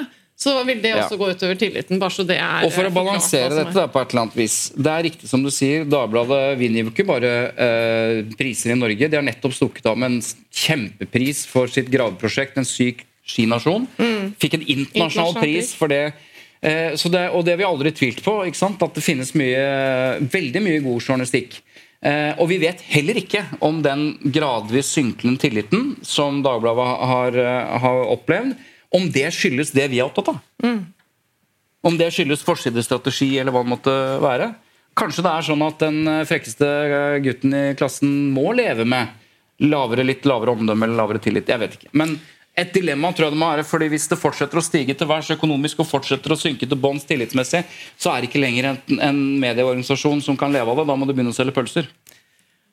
så 0.42 0.54
vil 0.66 0.80
det 0.82 0.92
også 0.96 1.14
Ja. 1.14 1.20
gå 1.20 1.28
utover 1.36 1.58
tilliten. 1.60 1.98
bare 2.02 2.10
så 2.16 2.24
det 2.26 2.38
er 2.42 2.64
Og 2.66 2.72
for 2.74 2.82
eh, 2.84 2.90
å 2.90 2.94
balansere 2.96 3.46
er. 3.52 3.58
dette 3.64 3.74
da, 3.78 3.86
på 3.86 4.00
et 4.02 4.10
eller 4.12 4.22
annet 4.26 4.36
vis 4.40 4.56
Det 4.74 4.90
er 4.92 5.02
riktig 5.06 5.28
som 5.30 5.42
du 5.44 5.50
sier, 5.54 5.84
Dagbladet 5.86 6.58
vinner 6.58 6.82
jo 6.82 6.90
ikke 6.90 7.06
bare 7.06 7.32
eh, 7.56 8.22
priser 8.38 8.72
i 8.74 8.78
Norge. 8.80 9.08
De 9.08 9.16
har 9.20 9.22
nettopp 9.26 9.54
stukket 9.54 9.86
av 9.86 9.96
med 10.02 10.10
en 10.16 10.20
kjempepris 10.52 11.44
for 11.46 11.66
sitt 11.70 11.90
graveprosjekt, 11.92 12.56
En 12.58 12.64
syk 12.68 13.04
skinasjon. 13.26 13.86
Fikk 14.42 14.54
en 14.58 14.64
internasjonal 14.66 15.34
Mm. 15.36 15.40
Pris 15.42 15.74
for 15.78 15.88
det. 15.88 16.12
Eh, 16.62 16.94
så 16.98 17.10
det. 17.10 17.28
Og 17.30 17.44
det 17.44 17.52
har 17.54 17.58
vi 17.62 17.64
aldri 17.70 17.92
tvilt 17.94 18.22
på, 18.22 18.34
at 18.42 18.94
det 18.94 19.02
finnes 19.02 19.30
mye, 19.34 19.62
veldig 20.30 20.62
mye 20.62 20.82
god 20.82 21.00
journalistikk. 21.02 21.60
Eh, 22.02 22.34
og 22.38 22.48
vi 22.50 22.58
vet 22.58 22.80
heller 22.90 23.14
ikke 23.14 23.44
om 23.62 23.80
den 23.82 24.18
gradvis 24.34 24.90
synkende 24.90 25.38
tilliten 25.38 25.96
som 26.02 26.42
Dagbladet 26.42 26.98
har, 27.12 27.36
eh, 27.38 27.78
har 27.78 28.04
opplevd, 28.10 28.56
om 28.96 29.08
det 29.12 29.30
skyldes 29.34 29.72
det 29.74 29.88
vi 29.92 30.00
er 30.00 30.08
opptatt 30.08 30.34
av. 30.34 30.42
Om 31.82 31.96
det 31.98 32.12
skyldes 32.14 32.44
forsidestrategi 32.46 33.32
eller 33.40 33.54
hva 33.54 33.64
det 33.64 33.72
måtte 33.72 33.94
være. 34.22 34.52
Kanskje 34.98 35.24
det 35.24 35.32
er 35.32 35.46
sånn 35.46 35.64
at 35.64 35.80
den 35.80 35.98
eh, 36.10 36.26
frekkeste 36.28 36.68
eh, 36.68 37.18
gutten 37.24 37.56
i 37.56 37.64
klassen 37.78 38.10
må 38.34 38.52
leve 38.56 38.84
med 38.84 39.08
lavere, 39.62 40.04
litt 40.04 40.26
lavere 40.28 40.52
omdømme 40.52 40.86
eller 40.86 41.00
lavere 41.00 41.22
tillit. 41.22 41.48
Jeg 41.48 41.62
vet 41.62 41.76
ikke. 41.78 41.88
Men 41.96 42.18
et 42.58 42.74
dilemma 42.74 43.08
tror 43.16 43.30
jeg 43.30 43.34
det 43.34 43.40
må 43.40 43.48
være, 43.54 43.64
fordi 43.64 43.88
hvis 43.94 44.10
det 44.10 44.18
fortsetter 44.20 44.60
å 44.60 44.64
stige 44.64 44.96
til 44.98 45.08
værs 45.08 45.30
økonomisk 45.32 45.80
og 45.80 45.88
fortsetter 45.88 46.34
å 46.34 46.36
synke 46.36 46.68
til 46.68 46.80
bånns 46.80 47.06
tillitsmessig, 47.08 47.62
så 47.96 48.12
er 48.12 48.20
det 48.20 48.28
ikke 48.28 48.42
lenger 48.42 48.68
en, 48.68 48.80
en 49.08 49.22
medieorganisasjon 49.40 50.20
som 50.26 50.36
kan 50.36 50.52
leve 50.52 50.68
av 50.68 50.82
det. 50.82 50.86
Da 50.90 50.98
må 50.98 51.08
du 51.08 51.14
begynne 51.14 51.32
å 51.32 51.38
selge 51.38 51.56
pølser. 51.56 51.88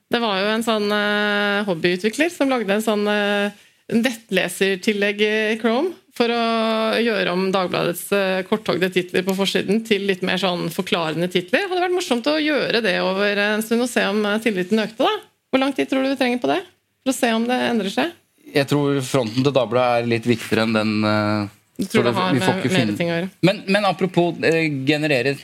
Det 0.10 0.20
var 0.20 0.42
jo 0.42 0.52
en 0.52 0.66
sånn 0.66 0.90
uh, 0.92 1.64
hobbyutvikler 1.70 2.34
som 2.34 2.52
lagde 2.52 2.76
en 2.76 2.84
sånn 2.84 3.06
uh, 3.08 3.56
nettlesertillegg 3.94 5.24
i 5.24 5.34
Chrome 5.62 5.94
for 6.20 6.32
å 6.36 6.44
gjøre 7.00 7.32
om 7.32 7.48
Dagbladets 7.54 8.10
uh, 8.12 8.42
korttogde 8.48 8.90
titler 8.92 9.24
på 9.24 9.36
forsiden 9.38 9.84
til 9.88 10.04
litt 10.10 10.26
mer 10.28 10.42
sånn 10.42 10.68
forklarende 10.74 11.30
titler. 11.32 11.64
Det 11.64 11.72
hadde 11.72 11.86
vært 11.86 11.96
morsomt 11.96 12.28
å 12.28 12.36
gjøre 12.44 12.84
det 12.84 12.98
over 13.04 13.40
en 13.46 13.64
stund 13.64 13.86
og 13.86 13.92
se 13.92 14.04
om 14.10 14.20
eh, 14.28 14.42
tilliten 14.44 14.84
økte. 14.84 15.08
da. 15.08 15.14
Hvor 15.50 15.64
lang 15.64 15.72
tid 15.78 15.90
tror 15.90 16.04
du 16.04 16.12
vi 16.12 16.20
trenger 16.20 16.42
på 16.44 16.52
det? 16.52 16.60
For 17.06 17.14
å 17.14 17.16
se 17.16 17.32
om 17.38 17.48
det 17.48 17.60
endrer 17.70 17.94
seg? 17.94 18.18
Jeg 18.50 18.68
tror 18.68 19.00
fronten 19.06 19.46
til 19.46 19.56
Dagbladet 19.56 20.04
er 20.04 20.12
litt 20.12 20.28
viktigere 20.28 20.66
enn 20.66 20.76
den 20.76 20.94
uh, 21.06 21.48
Du 21.78 21.86
tror 21.88 22.10
det 22.10 22.16
har 22.18 22.36
med 22.36 22.44
mer 22.44 22.94
ting 22.98 23.14
å 23.14 23.16
gjøre? 23.16 23.32
Men, 23.46 23.64
men 23.70 23.88
apropos 23.88 24.36
uh, 24.44 24.60
genererer 24.90 25.40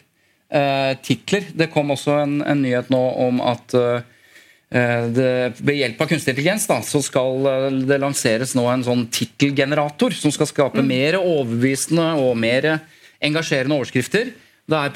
uh, 0.53 0.97
titler. 1.01 1.43
Det 1.53 1.69
kom 1.73 1.93
også 1.95 2.19
en, 2.23 2.41
en 2.41 2.61
nyhet 2.61 2.91
nå 2.93 3.01
om 3.27 3.41
at 3.43 3.75
eh, 3.77 3.95
eh, 3.95 4.11
det, 5.15 5.27
ved 5.63 5.77
hjelp 5.79 6.01
av 6.03 6.09
kunstig 6.11 6.33
intelligens 6.33 6.65
da, 6.67 6.81
så 6.83 6.99
skal 7.05 7.45
eh, 7.51 7.67
det 7.87 7.99
lanseres 8.03 8.55
nå 8.57 8.65
en 8.71 8.83
sånn 8.83 9.05
tittelgenerator 9.13 10.11
som 10.17 10.33
skal 10.35 10.49
skape 10.49 10.83
mer 10.83 11.15
overbevisende 11.21 12.09
og 12.19 12.33
mer 12.41 12.67
engasjerende 13.23 13.77
overskrifter. 13.77 14.33
Det 14.65 14.77
er 14.81 14.93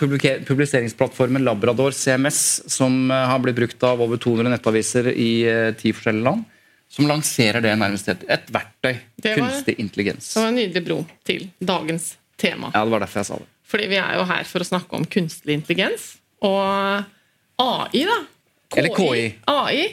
publiseringsplattformen 0.47 1.43
Labrador 1.45 1.93
CMS 1.93 2.39
som 2.73 3.11
eh, 3.11 3.25
har 3.31 3.39
blitt 3.43 3.55
brukt 3.59 3.83
av 3.85 4.01
over 4.01 4.17
200 4.21 4.49
nettaviser 4.55 5.11
i 5.13 5.29
eh, 5.47 5.69
ti 5.79 5.93
forskjellige 5.95 6.25
land. 6.27 6.47
Som 6.89 7.05
lanserer 7.05 7.61
det 7.61 7.75
nærmest 7.77 8.07
et, 8.09 8.23
et 8.33 8.47
verktøy. 8.49 8.95
Var- 9.21 9.35
Kunstig 9.37 9.75
intelligens. 9.77 10.31
Det 10.33 10.41
var 10.41 10.49
en 10.49 10.57
nydelig 10.57 10.81
bro 10.87 10.95
til 11.27 11.43
dagens 11.61 12.15
tema. 12.41 12.71
Ja, 12.73 12.81
det 12.81 12.95
var 12.95 13.03
derfor 13.05 13.21
jeg 13.21 13.27
sa 13.29 13.37
det. 13.43 13.47
Fordi 13.69 13.85
vi 13.91 13.99
er 14.01 14.15
jo 14.17 14.23
her 14.25 14.47
for 14.49 14.65
å 14.65 14.67
snakke 14.71 14.97
om 14.97 15.05
kunstig 15.05 15.53
intelligens. 15.53 16.15
Og 16.41 17.05
AI, 17.61 18.01
da. 18.09 18.17
Eller 18.77 18.93
KI. 18.93 19.23
AI. 19.49 19.87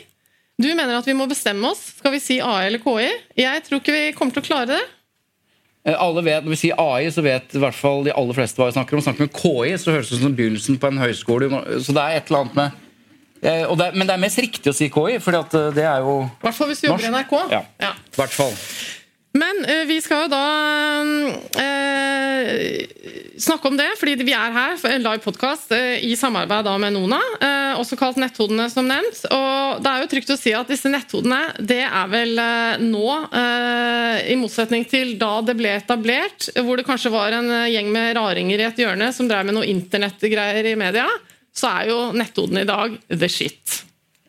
Du 0.61 0.68
mener 0.75 0.99
at 0.99 1.06
vi 1.09 1.14
må 1.16 1.26
bestemme 1.28 1.68
oss. 1.68 1.80
Skal 1.99 2.14
vi 2.16 2.21
si 2.21 2.38
AI 2.40 2.66
eller 2.71 2.80
KI? 2.83 3.09
Jeg 3.37 3.64
tror 3.66 3.80
ikke 3.80 3.95
vi 3.95 4.12
kommer 4.16 4.37
til 4.37 4.45
å 4.45 4.47
klare 4.47 4.68
det. 4.75 4.83
Eh, 5.87 5.95
Alle 6.02 6.25
vet, 6.26 6.45
Når 6.45 6.54
vi 6.56 6.61
sier 6.64 6.80
AI, 6.80 7.11
så 7.14 7.23
vet 7.25 7.54
i 7.54 7.62
hvert 7.62 7.76
fall 7.76 8.04
de 8.06 8.14
aller 8.16 8.37
fleste 8.37 8.61
hva 8.61 8.71
vi 8.71 8.76
snakker 8.76 8.99
om. 8.99 9.04
Snakker 9.04 9.28
med 9.28 9.37
KI, 9.37 9.76
så 9.78 9.95
høres 9.95 10.11
det 10.11 10.18
ut 10.18 10.25
som 10.25 10.37
begynnelsen 10.37 10.80
på 10.83 10.90
en 10.90 11.00
høyskole. 11.02 11.50
Så 11.85 11.95
det 11.97 12.02
er 12.02 12.18
et 12.18 12.30
eller 12.33 12.45
annet 12.45 12.59
med 12.59 12.83
eh, 13.42 13.75
det 13.80 13.90
Men 13.95 14.09
det 14.09 14.14
er 14.16 14.23
mest 14.26 14.40
riktig 14.42 14.73
å 14.73 14.76
si 14.76 14.88
KI, 14.92 15.18
for 15.23 15.37
det 15.76 15.85
er 15.85 16.04
jo 16.04 16.16
I 16.26 16.45
hvert 16.49 16.59
fall 16.59 16.73
hvis 16.73 16.83
du 16.83 16.88
jobber 16.88 17.06
i 17.06 17.12
NRK. 17.14 17.37
Ja. 17.52 17.62
I 17.92 18.21
hvert 18.21 18.35
fall. 18.37 18.56
Men 19.37 19.64
eh, 19.69 19.85
vi 19.85 19.99
skal 20.00 20.25
jo 20.25 20.28
da 20.33 20.45
eh, 21.61 22.87
snakke 23.40 23.69
om 23.69 23.76
det, 23.76 23.88
fordi 24.00 24.25
vi 24.25 24.35
er 24.37 24.55
her 24.55 24.76
for 24.81 24.93
en 24.93 25.05
live 25.05 25.21
podkast 25.25 25.75
eh, 25.76 25.99
i 26.07 26.14
samarbeid 26.16 26.69
med 26.81 26.97
Nona, 26.97 27.21
også 27.76 27.99
kalt 28.00 28.16
Netthodene, 28.21 28.69
som 28.73 28.88
nevnt. 28.88 29.21
Og 29.28 29.83
det 29.85 29.93
er 29.93 30.02
jo 30.02 30.11
trygt 30.14 30.33
å 30.33 30.38
si 30.40 30.55
at 30.57 30.71
disse 30.73 30.88
netthodene, 30.93 31.43
det 31.61 31.83
er 31.85 32.09
vel 32.09 32.40
nå, 32.81 33.09
i 34.26 34.37
motsetning 34.40 34.87
til 34.88 35.16
da 35.21 35.43
det 35.45 35.57
ble 35.59 35.75
etablert, 35.76 36.49
hvor 36.57 36.81
det 36.81 36.87
kanskje 36.88 37.12
var 37.12 37.37
en 37.37 37.50
gjeng 37.69 37.93
med 37.93 38.14
raringer 38.16 38.62
i 38.62 38.69
et 38.71 38.81
hjørne 38.81 39.11
som 39.12 39.28
drev 39.28 39.45
med 39.49 39.59
noe 39.59 39.69
internettgreier 39.69 40.73
i 40.73 40.78
media, 40.81 41.05
så 41.57 41.75
er 41.75 41.93
jo 41.93 42.00
netthodene 42.16 42.64
i 42.64 42.71
dag 42.71 42.97
the 43.12 43.28
shit. 43.28 43.86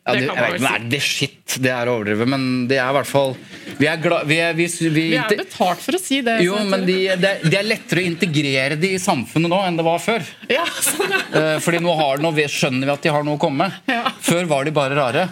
Ja, 0.08 0.14
Det 0.14 0.20
det, 0.24 0.28
kan 0.28 0.38
jeg 0.40 0.52
vet 0.54 0.62
si. 0.64 0.88
det 0.88 1.00
shit, 1.04 1.56
det 1.60 1.72
er 1.74 1.88
å 1.90 1.98
overdrive, 1.98 2.26
men 2.32 2.44
det 2.70 2.78
er 2.80 2.88
i 2.88 2.96
hvert 2.96 3.08
fall 3.08 3.34
Vi 3.78 3.88
er 3.90 4.00
glad 4.00 4.24
vi 4.28 4.38
er, 4.40 4.54
vi, 4.56 4.66
vi, 4.66 5.04
Vi 5.12 5.18
er 5.20 5.34
betalt 5.36 5.82
for 5.84 5.98
å 5.98 6.00
si 6.00 6.22
det. 6.24 6.38
Jo, 6.46 6.56
men 6.64 6.86
de, 6.88 6.96
det, 7.20 7.32
er, 7.44 7.58
er 7.60 7.68
lettere 7.68 8.02
å 8.02 8.08
integrere 8.08 8.78
de 8.80 8.94
i 8.96 9.00
samfunnet 9.02 9.52
nå 9.52 9.58
enn 9.66 9.76
det 9.78 9.84
var 9.86 10.00
før. 10.02 10.24
Ja, 10.50 10.64
sånn, 10.66 11.12
ja. 11.12 11.20
Eh, 11.28 11.58
Fordi 11.62 11.82
nå, 11.84 11.92
har, 11.98 12.22
nå 12.24 12.32
skjønner 12.48 12.88
vi 12.88 12.94
at 12.94 13.04
de 13.04 13.12
har 13.12 13.26
noe 13.26 13.36
å 13.36 13.42
komme 13.42 13.68
med. 13.68 13.92
Ja. 13.92 14.14
Før 14.24 14.48
var 14.50 14.64
de 14.66 14.72
bare 14.74 14.96
rare. 14.98 15.26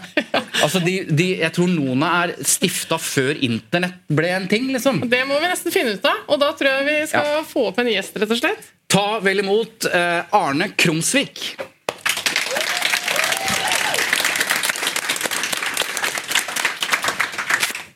Altså, 0.62 0.80
de, 0.84 0.98
de, 1.08 1.28
jeg 1.42 1.52
tror 1.56 1.70
noen 1.72 2.04
er 2.06 2.34
stifta 2.46 2.98
før 3.00 3.36
internett 3.44 3.98
ble 4.12 4.32
en 4.36 4.48
ting. 4.50 4.68
liksom. 4.74 5.02
Det 5.10 5.22
må 5.28 5.40
vi 5.42 5.50
nesten 5.50 5.74
finne 5.74 5.96
ut 5.96 6.08
av, 6.08 6.22
og 6.28 6.40
da 6.42 6.52
tror 6.56 6.72
jeg 6.72 6.88
vi 6.88 6.98
skal 7.12 7.44
få 7.48 7.68
opp 7.70 7.80
en 7.82 7.90
gjest, 7.92 8.20
rett 8.20 8.36
og 8.36 8.40
slett. 8.40 8.68
Ta 8.92 9.06
vel 9.24 9.42
imot 9.42 9.88
eh, 9.90 10.36
Arne 10.36 10.70
Krumsvik. 10.78 11.56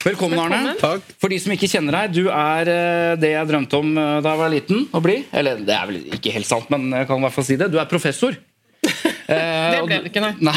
Velkommen, 0.01 0.39
Arne. 0.41 0.57
Velkommen. 0.57 0.79
Takk. 0.81 1.11
For 1.21 1.29
de 1.33 1.37
som 1.43 1.53
ikke 1.53 1.69
kjenner 1.69 1.93
deg, 1.99 2.15
du 2.17 2.29
er 2.33 2.69
eh, 2.73 3.15
det 3.21 3.35
jeg 3.35 3.49
drømte 3.51 3.81
om 3.83 3.91
eh, 4.01 4.13
da 4.25 4.33
jeg 4.33 4.41
var 4.41 4.53
liten 4.55 4.87
å 4.97 5.03
bli. 5.05 5.17
Eller 5.37 5.61
det 5.67 5.75
er 5.77 5.91
vel 5.91 5.99
ikke 6.17 6.33
helt 6.33 6.49
sant, 6.49 6.71
men 6.73 6.87
jeg 6.97 7.09
kan 7.11 7.21
i 7.21 7.25
hvert 7.27 7.37
fall 7.37 7.47
si 7.51 7.59
det. 7.61 7.69
Du 7.75 7.77
er 7.83 7.89
professor. 7.91 8.39
Eh, 8.81 8.87
Det 9.75 9.83
ble 9.85 9.99
du- 9.99 10.07
det 10.07 10.13
ikke, 10.13 10.23
nei. 10.25 10.33
nei. 10.41 10.57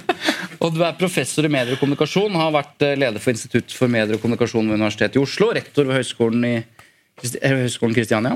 Og 0.64 0.72
du 0.74 0.80
er 0.86 0.96
professor 0.98 1.44
i 1.46 1.50
medier 1.52 1.76
og 1.76 1.80
kommunikasjon, 1.82 2.34
har 2.40 2.50
vært 2.54 2.82
eh, 2.88 2.96
leder 2.98 3.20
for 3.22 3.34
Institutt 3.36 3.72
for 3.76 3.90
medier 3.92 4.16
og 4.16 4.22
kommunikasjon 4.24 4.66
ved 4.72 4.78
Universitetet 4.80 5.20
i 5.20 5.22
Oslo, 5.22 5.50
rektor 5.54 5.86
ved 5.86 5.98
Høgskolen 6.00 6.46
i 6.48 6.52
eh, 6.58 7.54
Høgskolen 7.62 7.94
Kristiania. 7.94 8.34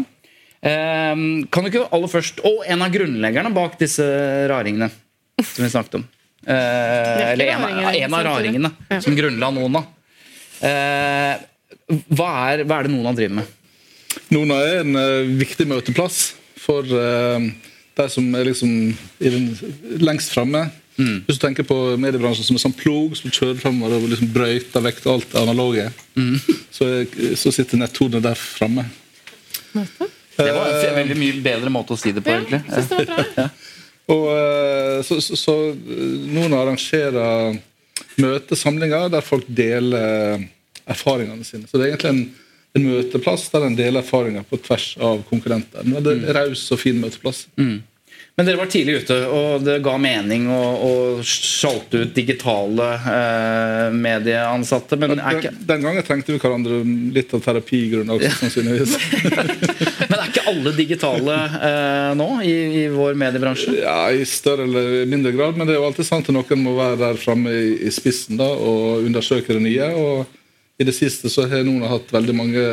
Eh, 0.62 1.24
kan 1.50 1.66
du 1.66 1.70
ikke 1.72 1.84
aller 1.94 2.10
først 2.10 2.40
Og 2.46 2.64
en 2.66 2.80
av 2.82 2.90
grunnleggerne 2.94 3.52
bak 3.54 3.76
disse 3.80 4.02
raringene 4.50 4.88
som 5.38 5.62
vi 5.66 5.70
snakket 5.74 5.98
om. 6.00 6.06
Eh, 6.46 7.32
eller 7.32 7.52
en, 7.56 7.64
av- 7.68 7.94
en 8.04 8.16
av 8.20 8.26
raringene 8.30 8.72
som 9.02 9.16
grunnla 9.18 9.50
Nona. 9.58 9.82
Eh, 10.64 11.46
hva, 12.12 12.28
er, 12.52 12.64
hva 12.68 12.80
er 12.82 12.88
det 12.88 12.92
Nona 12.94 13.12
driver 13.16 13.38
med? 13.40 13.54
Nona 14.34 14.56
er 14.66 14.80
en 14.82 14.96
uh, 14.98 15.30
viktig 15.38 15.66
møteplass 15.70 16.32
for 16.58 16.84
uh, 16.88 17.38
de 17.98 18.06
som 18.12 18.26
er 18.36 18.48
liksom 18.50 18.72
i 19.22 19.30
den, 19.32 19.48
lengst 20.02 20.34
framme. 20.34 20.66
Hvis 20.98 21.36
du 21.38 21.44
tenker 21.44 21.62
på 21.62 21.76
mediebransjen 22.02 22.42
som 22.42 22.56
en 22.58 22.62
sånn 22.64 22.74
plog 22.74 23.12
som 23.14 23.30
kjører 23.30 23.60
framover 23.60 24.00
og 24.02 24.08
liksom 24.10 24.32
brøyter 24.34 24.82
vekk 24.82 25.04
alt 25.12 25.28
det 25.30 25.38
analoge, 25.44 25.84
så, 26.74 26.88
er- 27.04 27.36
så 27.38 27.52
sitter 27.54 27.78
netthodene 27.78 28.18
der 28.24 28.34
framme. 28.34 28.82
Det 29.74 30.48
var 30.56 30.72
en 30.74 30.96
veldig 30.98 31.16
mye 31.20 31.36
bedre 31.44 31.70
måte 31.70 31.94
å 31.94 32.00
si 32.00 32.10
det 32.16 32.24
på, 32.26 32.34
Ja, 32.34 32.40
egentlig. 32.42 32.64
synes 32.66 32.90
det 32.90 32.98
var 32.98 33.30
bra. 33.36 33.46
Og 34.14 34.26
eh, 34.32 34.98
så, 35.06 35.20
så, 35.22 35.36
så 35.38 35.54
noen 35.76 36.48
Nona 36.48 36.62
arrangerer 36.64 37.58
møtesamlinger 38.22 39.08
der 39.12 39.24
folk 39.24 39.48
deler 39.48 40.44
erfaringene 40.88 41.44
sine. 41.44 41.68
Så 41.68 41.78
det 41.78 41.88
er 41.88 41.94
egentlig 41.94 42.14
en, 42.14 42.24
en 42.78 42.88
møteplass 42.88 43.48
der 43.52 43.68
en 43.68 43.76
deler 43.78 44.02
erfaringer 44.02 44.46
på 44.48 44.60
tvers 44.64 44.90
av 45.02 45.22
konkurrenter. 45.28 45.86
Men 45.86 46.02
det 46.04 46.18
er 46.22 46.42
raus 46.42 46.64
og 46.74 46.82
fin 46.82 46.98
møteplass. 47.02 47.46
Men 48.38 48.46
dere 48.46 48.60
var 48.60 48.68
tidlig 48.70 49.00
ute, 49.02 49.14
og 49.34 49.64
det 49.66 49.80
ga 49.82 49.96
mening 49.98 50.44
å, 50.54 50.58
å 50.86 50.90
sjalte 51.26 52.04
ut 52.04 52.12
digitale 52.14 52.84
eh, 52.94 53.88
medieansatte. 53.98 54.94
Men 54.94 55.16
er, 55.16 55.40
ikke, 55.40 55.50
Den, 55.56 55.64
den 55.72 55.86
gangen 55.88 56.06
trengte 56.06 56.36
vi 56.36 56.38
hverandre 56.38 56.78
litt 57.16 57.34
av 57.34 57.42
terapigrunn 57.42 58.14
også, 58.14 58.30
sannsynligvis. 58.44 58.94
er 60.28 60.34
Er 60.34 60.36
ikke 60.36 60.52
alle 60.52 60.72
digitale 60.76 61.36
eh, 61.68 62.10
nå 62.18 62.28
i, 62.44 62.54
i 62.82 62.84
vår 62.92 63.16
mediebransje? 63.18 63.74
Ja, 63.80 64.10
I 64.12 64.24
større 64.28 64.66
eller 64.68 65.06
mindre 65.08 65.32
grad, 65.32 65.56
men 65.56 65.66
det 65.66 65.74
er 65.74 65.80
jo 65.80 65.88
alltid 65.88 66.06
sant 66.08 66.28
at 66.28 66.36
noen 66.36 66.64
må 66.64 66.76
være 66.76 67.00
der 67.00 67.20
framme 67.20 67.52
i, 67.52 67.70
i 67.88 67.92
spissen 67.94 68.38
da, 68.40 68.48
og 68.48 69.06
undersøke 69.08 69.56
det 69.56 69.64
nye. 69.64 69.90
og 69.96 70.78
I 70.78 70.86
det 70.88 70.94
siste 70.96 71.32
så 71.32 71.48
har 71.50 71.64
noen 71.66 71.88
hatt 71.88 72.12
veldig 72.14 72.36
mange 72.36 72.66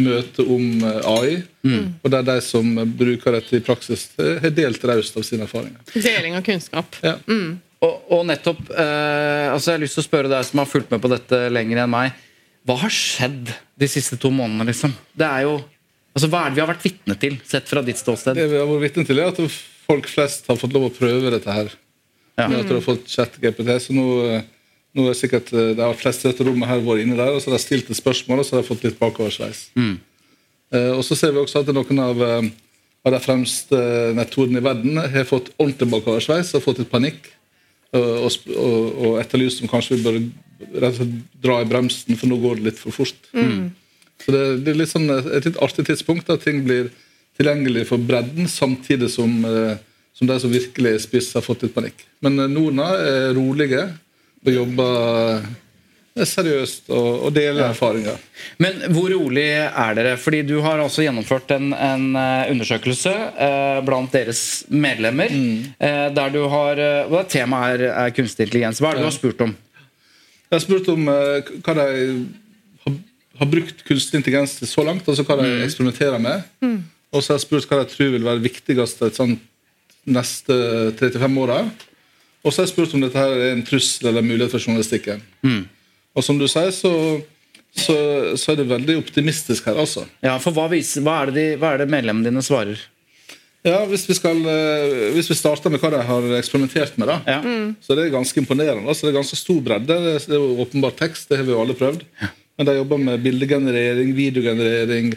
møter 0.00 0.46
om 0.46 0.84
AI, 0.84 1.40
AI. 1.64 1.80
Og 2.04 2.12
der 2.12 2.22
de 2.28 2.36
som 2.44 2.68
bruker 2.96 3.34
dette 3.40 3.58
i 3.58 3.64
praksis, 3.64 4.10
eh, 4.20 4.38
har 4.44 4.54
delt 4.54 4.84
raust 4.86 5.16
av 5.18 5.26
sine 5.26 5.48
erfaringer. 5.48 5.80
Deling 5.96 6.38
av 6.38 6.46
kunnskap. 6.46 7.00
Ja. 7.02 7.16
Og, 7.80 7.94
og 8.12 8.26
nettopp 8.28 8.58
eh, 8.76 9.46
altså 9.48 9.70
Jeg 9.70 9.78
har 9.78 9.82
lyst 9.86 9.96
til 9.96 10.04
å 10.04 10.08
spørre 10.10 10.28
deg 10.28 10.44
som 10.44 10.60
har 10.60 10.68
fulgt 10.68 10.90
med 10.92 11.00
på 11.00 11.10
dette 11.10 11.46
lenger 11.48 11.82
enn 11.86 11.92
meg. 11.92 12.18
Hva 12.68 12.76
har 12.82 12.92
skjedd 12.92 13.48
de 13.80 13.88
siste 13.88 14.18
to 14.20 14.28
månedene? 14.34 14.68
liksom? 14.68 14.92
Det 15.16 15.26
er 15.26 15.46
jo, 15.48 15.54
altså 16.14 16.30
Hva 16.30 16.44
er 16.44 16.50
det 16.50 16.58
vi 16.58 16.64
har 16.64 16.70
vært 16.70 16.86
vitne 16.86 17.16
til, 17.20 17.36
sett 17.48 17.68
fra 17.70 17.82
ditt 17.86 18.00
ståsted? 18.00 18.38
Det 18.38 18.48
vi 18.50 18.58
har 18.60 18.68
vært 18.68 18.86
vitne 18.88 19.06
til, 19.08 19.20
er 19.22 19.32
at 19.32 19.40
folk 19.90 20.08
flest 20.10 20.48
har 20.50 20.58
fått 20.60 20.74
lov 20.76 20.88
å 20.88 20.94
prøve 20.94 21.32
dette 21.34 21.54
her. 21.54 21.72
Ja. 22.38 22.46
Med 22.48 22.62
at 22.62 22.70
de 22.70 22.78
har 22.78 22.84
fått 22.84 23.08
chat-GPT. 23.10 23.74
Så 23.84 23.96
nå, 23.96 24.06
eh, 24.28 24.46
nå 24.96 25.08
er 25.10 25.18
sikkert 25.18 25.52
eh, 25.52 25.72
de 25.76 25.82
fleste 25.82 26.02
flest 26.02 26.24
i 26.24 26.30
dette 26.30 26.46
rommet 26.46 26.70
her 26.70 26.82
vært 26.84 27.04
inne 27.04 27.18
der, 27.18 27.34
og 27.34 27.42
så 27.42 27.50
har 27.50 27.58
de 27.58 27.64
stilt 27.64 27.90
et 27.90 27.98
spørsmål, 27.98 28.42
og 28.42 28.48
så 28.48 28.56
har 28.56 28.64
de 28.64 28.70
fått 28.70 28.86
litt 28.86 29.00
bakoversveis. 29.00 29.66
Eh, 30.70 30.92
og 30.94 31.02
så 31.06 31.18
ser 31.18 31.34
vi 31.34 31.42
også 31.42 31.64
at 31.64 31.72
noen 31.74 32.02
av, 32.02 32.22
eh, 32.22 32.50
av 33.06 33.16
de 33.16 33.20
fremste 33.24 33.80
netthodene 34.16 34.62
i 34.62 34.66
verden 34.66 35.02
har 35.02 35.28
fått 35.28 35.52
ordentlig 35.58 35.90
bakoversveis 35.96 36.54
og 36.54 36.64
fått 36.66 36.82
litt 36.82 36.92
panikk. 36.92 37.28
Og, 37.90 38.30
og, 38.54 38.74
og, 39.02 39.14
etterlyst 39.18 39.64
om 39.64 39.70
kanskje 39.70 39.96
vi 39.96 40.04
bør 40.04 40.18
rett 40.78 40.92
og 40.92 40.98
slett 41.00 41.14
dra 41.42 41.56
i 41.58 41.66
bremsen, 41.66 42.14
for 42.14 42.30
nå 42.30 42.36
går 42.38 42.60
det 42.60 42.68
litt 42.68 42.78
for 42.78 42.94
fort. 42.94 43.18
Så 44.24 44.34
det, 44.34 44.42
det 44.66 44.74
er 44.74 44.90
sånn 44.90 45.08
et 45.10 45.46
litt 45.48 45.60
artig 45.64 45.86
tidspunkt 45.88 46.30
at 46.32 46.44
ting 46.44 46.62
blir 46.66 46.90
tilgjengelig 47.40 47.86
for 47.88 48.02
bredden, 48.04 48.48
samtidig 48.50 49.08
som, 49.12 49.32
eh, 49.44 49.80
som 50.16 50.28
de 50.28 50.36
som 50.42 50.52
virkelig 50.52 50.94
er 50.94 51.02
spiss, 51.02 51.32
har 51.34 51.44
fått 51.46 51.64
litt 51.64 51.74
panikk. 51.76 52.04
Men 52.24 52.38
eh, 52.38 52.52
noen 52.52 52.82
er 52.84 53.32
rolige 53.36 53.86
og 54.44 54.52
jobber 54.52 54.98
eh, 55.38 56.26
seriøst 56.26 56.90
og, 56.92 57.08
og 57.28 57.32
deler 57.32 57.70
erfaringer. 57.70 58.20
Men 58.60 58.82
hvor 58.92 59.08
rolig 59.14 59.46
er 59.54 59.96
dere? 59.96 60.18
Fordi 60.20 60.42
du 60.48 60.58
har 60.64 60.82
altså 60.82 61.06
gjennomført 61.06 61.54
en, 61.56 61.72
en 61.72 62.06
eh, 62.12 62.52
undersøkelse 62.52 63.14
eh, 63.46 63.80
blant 63.86 64.12
deres 64.12 64.44
medlemmer. 64.68 65.32
Eh, 65.32 66.06
der 66.12 66.36
du 66.36 66.42
har 66.52 66.84
hva 67.08 67.24
Temaet 67.24 67.80
er, 67.80 67.88
er 68.04 68.14
kunstig 68.16 68.50
intelligens. 68.50 68.82
Hva 68.82 68.92
er 68.92 69.00
det 69.00 69.06
du 69.06 69.10
har 69.10 69.16
spurt 69.16 69.48
om? 69.48 69.56
Jeg 70.50 70.58
har 70.58 70.62
spurt 70.64 70.88
om 70.90 71.08
eh, 71.08 71.50
hva 71.62 71.78
de 71.78 71.90
har, 73.40 73.48
brukt 73.50 73.84
kunstig 73.88 74.20
intelligens 74.20 74.58
til 74.60 74.68
så 74.68 74.84
langt, 74.86 75.08
altså 75.08 75.24
hva 75.26 75.36
de 75.40 75.48
eksperimenterer 75.64 76.20
med. 76.22 76.44
Og 77.10 77.22
så 77.24 77.32
har 77.32 77.38
jeg 77.40 77.46
spurt 77.48 77.66
hva 77.70 77.80
de 77.82 77.90
tror 77.90 78.12
vil 78.14 78.26
være 78.28 78.42
viktigst 78.44 79.02
sånt 79.16 79.40
neste 80.06 80.54
3-5 81.00 81.40
åra. 81.42 81.58
Og 82.44 82.52
så 82.52 82.60
har 82.62 82.68
jeg 82.68 82.72
spurt 82.74 82.94
om 82.96 83.02
dette 83.04 83.18
her 83.20 83.34
er 83.36 83.50
en 83.56 83.64
trussel 83.66 84.08
eller 84.12 84.24
mulighet 84.24 84.54
for 84.54 84.62
journalistikken. 84.62 85.20
Og 86.16 86.24
som 86.24 86.38
du 86.40 86.46
sier, 86.50 86.70
så, 86.74 86.92
så, 87.76 87.96
så 88.40 88.52
er 88.52 88.62
det 88.62 88.70
veldig 88.70 88.96
optimistisk 89.02 89.68
her, 89.68 89.76
altså. 89.82 90.06
Ja, 90.24 90.38
for 90.42 90.56
Hva, 90.56 90.68
viser, 90.72 91.04
hva, 91.06 91.20
er, 91.24 91.30
det 91.30 91.36
de, 91.36 91.58
hva 91.60 91.74
er 91.74 91.82
det 91.84 91.90
medlemmene 91.92 92.30
dine 92.30 92.42
svarer? 92.46 92.80
Ja, 93.66 93.82
Hvis 93.84 94.06
vi, 94.08 94.14
skal, 94.16 94.38
eh, 94.48 95.10
hvis 95.12 95.28
vi 95.28 95.36
starter 95.36 95.68
med 95.68 95.82
hva 95.82 95.90
de 95.92 95.98
har 96.08 96.28
eksperimentert 96.38 96.94
med, 96.96 97.10
da, 97.12 97.18
Ja. 97.28 97.40
så 97.84 97.92
det 97.98 98.06
er 98.06 98.14
ganske 98.14 98.40
imponerende. 98.40 98.86
Altså, 98.88 99.04
det 99.04 99.12
er 99.12 99.18
ganske 99.20 99.36
stor 99.36 99.60
bredde. 99.66 99.98
Det 100.16 100.32
er- 100.32 100.62
åpenbart 100.64 100.96
tekst, 100.96 101.28
det 101.28 101.36
har 101.36 101.44
vi 101.44 101.52
jo 101.52 101.60
alle 101.60 101.76
prøvd. 101.76 102.06
Men 102.60 102.68
de 102.68 102.74
jobber 102.76 102.98
med 103.00 103.22
bildegenerering, 103.24 104.10
videogenerering, 104.12 105.14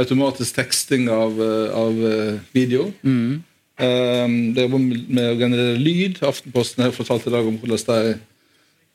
automatisk 0.00 0.56
teksting 0.56 1.10
av, 1.12 1.36
eh, 1.44 1.74
av 1.76 1.98
eh, 2.08 2.38
video. 2.56 2.86
Mm. 3.04 3.42
De 3.76 4.62
jobber 4.64 4.80
med 5.12 5.26
å 5.28 5.34
generere 5.36 5.76
lyd. 5.76 6.22
Aftenposten 6.24 6.86
har 6.86 6.94
fortalt 6.96 7.26
i 7.28 7.34
dag 7.34 7.44
om 7.44 7.58
hvordan 7.60 7.82
de 7.90 8.14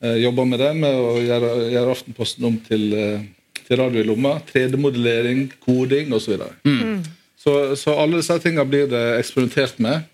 eh, 0.02 0.18
jobber 0.24 0.50
med 0.50 0.64
det, 0.64 0.72
med 0.82 0.98
å 0.98 1.14
gjøre, 1.22 1.54
gjøre 1.76 1.94
Aftenposten 1.94 2.50
om 2.50 2.58
til, 2.66 2.88
eh, 2.98 3.22
til 3.68 3.78
radio 3.84 4.02
i 4.02 4.10
lomma. 4.10 4.34
3D-modellering, 4.50 5.52
koding 5.62 6.10
osv. 6.10 6.26
Så, 6.26 6.34
videre. 6.34 7.06
så 7.38 7.56
Så 7.78 7.94
alle 7.94 8.18
disse 8.18 8.42
tingene 8.42 8.66
blir 8.66 8.90
det 8.90 9.06
eksperimentert 9.20 9.78
med. 9.78 10.10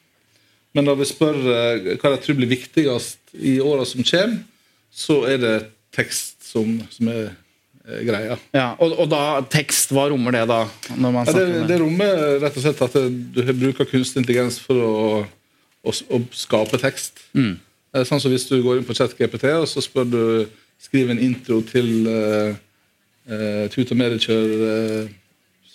Men 0.76 0.92
når 0.92 1.00
vi 1.06 1.12
spør 1.16 1.40
eh, 1.56 1.92
hva 2.04 2.12
de 2.12 2.22
tror 2.22 2.42
blir 2.44 2.52
viktigst 2.52 3.38
i 3.40 3.62
åra 3.64 3.88
som 3.88 4.04
kommer, 4.04 4.44
så 4.92 5.24
er 5.32 5.40
det 5.40 5.58
tekst 5.96 6.44
som, 6.52 6.82
som 6.92 7.16
er 7.16 7.30
eh, 7.30 7.36
greia. 7.88 8.36
Ja, 8.56 8.68
og, 8.84 8.94
og 9.00 9.08
da 9.12 9.22
tekst, 9.52 9.94
hva 9.96 10.08
rommer 10.12 10.36
det 10.36 10.44
da? 10.50 10.64
Når 10.96 11.14
man 11.16 11.30
Ja, 11.30 11.36
det, 11.38 11.64
det 11.70 11.80
rommer 11.82 12.24
rett 12.44 12.60
og 12.60 12.66
slett 12.66 12.84
at 12.84 12.98
du 12.98 13.42
bruker 13.62 13.88
kunstig 13.88 14.24
intelligens 14.24 14.60
for 14.60 14.84
å, 14.84 14.96
å, 15.88 15.94
å 15.94 16.22
skape 16.36 16.80
tekst. 16.82 17.24
Mm. 17.38 17.56
Sånn 18.06 18.22
som 18.22 18.34
Hvis 18.34 18.48
du 18.50 18.60
går 18.62 18.82
inn 18.82 18.88
på 18.88 18.96
ChatGPT 18.98 19.48
og 19.56 19.68
så 19.72 19.82
spør 19.82 20.10
du 20.12 20.24
skriv 20.82 21.10
en 21.10 21.22
intro 21.24 21.62
til 21.66 22.10
uh, 22.10 22.52
uh, 23.32 23.64
Tut 23.74 23.94
og 23.96 23.98
Medikjør, 23.98 24.52
uh, 24.62 25.16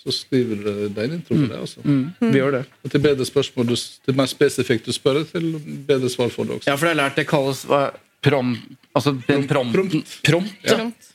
så 0.03 0.13
skriver 0.15 0.61
du 0.61 0.69
deg 0.93 1.03
en 1.07 1.17
intro 1.17 1.35
for 1.35 1.49
det. 1.49 1.59
altså. 1.59 1.83
Vi 2.19 2.39
gjør 2.39 2.57
det. 2.57 2.63
Og 2.83 2.91
til 2.91 3.03
bedre 3.03 3.27
spørsmål, 3.27 3.69
du, 3.71 3.75
til 4.05 4.17
mer 4.19 4.29
spesifikt 4.31 4.87
du 4.87 4.95
spør, 4.95 5.21
til 5.27 5.53
bedre 5.87 6.11
svar 6.11 6.31
får 6.31 6.47
du 6.47 6.55
også. 6.57 6.69
Ja, 6.69 6.75
for 6.75 6.89
jeg 6.89 6.97
har 6.97 7.01
lært 7.05 7.19
det 7.19 7.27
kalles 7.29 7.63
hva, 7.69 7.85
prom... 8.23 8.53
Altså 8.93 9.15
den 9.25 9.47
prompt. 9.49 9.73
Prompt. 9.73 10.17
Prompt. 10.27 10.57
Prompt. 10.67 11.07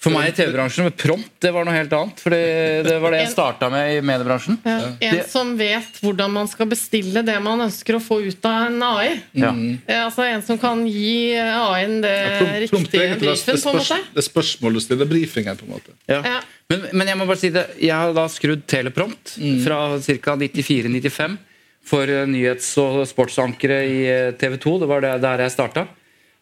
For 0.00 0.08
meg 0.14 0.30
i 0.30 0.32
TV-bransjen 0.32 0.86
med 0.86 0.94
prompt, 0.96 1.28
det 1.44 1.50
var 1.52 1.66
noe 1.68 1.74
helt 1.76 1.92
annet. 1.92 2.20
For 2.22 2.32
det, 2.32 2.86
det 2.86 2.94
var 3.02 3.12
det 3.12 3.18
jeg 3.20 3.32
starta 3.34 3.68
med 3.68 3.98
i 3.98 4.00
mediebransjen. 4.00 4.56
Ja. 4.64 4.76
En 4.96 5.16
Det- 5.18 5.26
som 5.28 5.50
vet 5.58 5.98
hvordan 6.00 6.32
man 6.32 6.48
skal 6.48 6.70
bestille 6.70 7.20
det 7.26 7.34
man 7.44 7.60
ønsker 7.66 7.98
å 7.98 8.00
få 8.00 8.16
ut 8.24 8.46
av 8.48 8.70
en 8.70 8.80
AI. 8.82 9.10
Ja. 9.36 9.50
Ja, 9.84 10.06
altså 10.08 10.24
En 10.24 10.40
som 10.46 10.56
kan 10.62 10.86
gi 10.88 11.34
AI-en 11.36 12.00
det 12.00 12.14
er 12.16 12.60
riktige 12.64 12.88
briefen, 12.88 13.20
det, 13.20 13.20
brifen, 13.20 13.60
på 13.60 13.74
en 13.74 13.76
måte. 13.82 14.00
det 14.16 14.24
spørsmålet 14.24 14.80
du 14.80 14.80
stiller, 14.86 15.04
brifingen, 15.12 15.56
på 15.60 15.68
en 15.68 15.74
måte. 15.76 15.92
Ja. 16.08 16.22
Ja. 16.24 16.40
Men, 16.70 16.88
men 16.94 17.06
jeg 17.12 17.18
må 17.18 17.26
bare 17.26 17.36
si 17.42 17.50
det 17.50 17.66
Jeg 17.82 17.92
har 17.92 18.12
da 18.16 18.24
skrudd 18.32 18.64
teleprompt 18.70 19.36
fra 19.66 19.98
ca. 20.00 20.36
94-95 20.40 21.36
for 21.84 22.02
eh, 22.08 22.24
nyhets- 22.24 22.72
og 22.80 23.04
sportsankere 23.08 23.82
i 23.84 24.32
TV 24.40 24.56
2. 24.56 24.78
Det 24.80 24.88
var 24.88 25.00
det, 25.04 25.20
der 25.20 25.44
jeg 25.44 25.50
starta. 25.52 25.86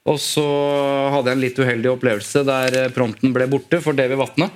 Og 0.08 0.18
så 0.22 0.44
hadde 1.12 1.30
jeg 1.30 1.36
en 1.36 1.44
litt 1.44 1.60
uheldig 1.60 1.92
opplevelse 1.92 2.44
der 2.48 2.80
eh, 2.84 2.90
prompten 2.94 3.34
ble 3.34 3.48
borte 3.50 3.82
for 3.84 3.96
Davy 3.98 4.16
Vatne. 4.18 4.50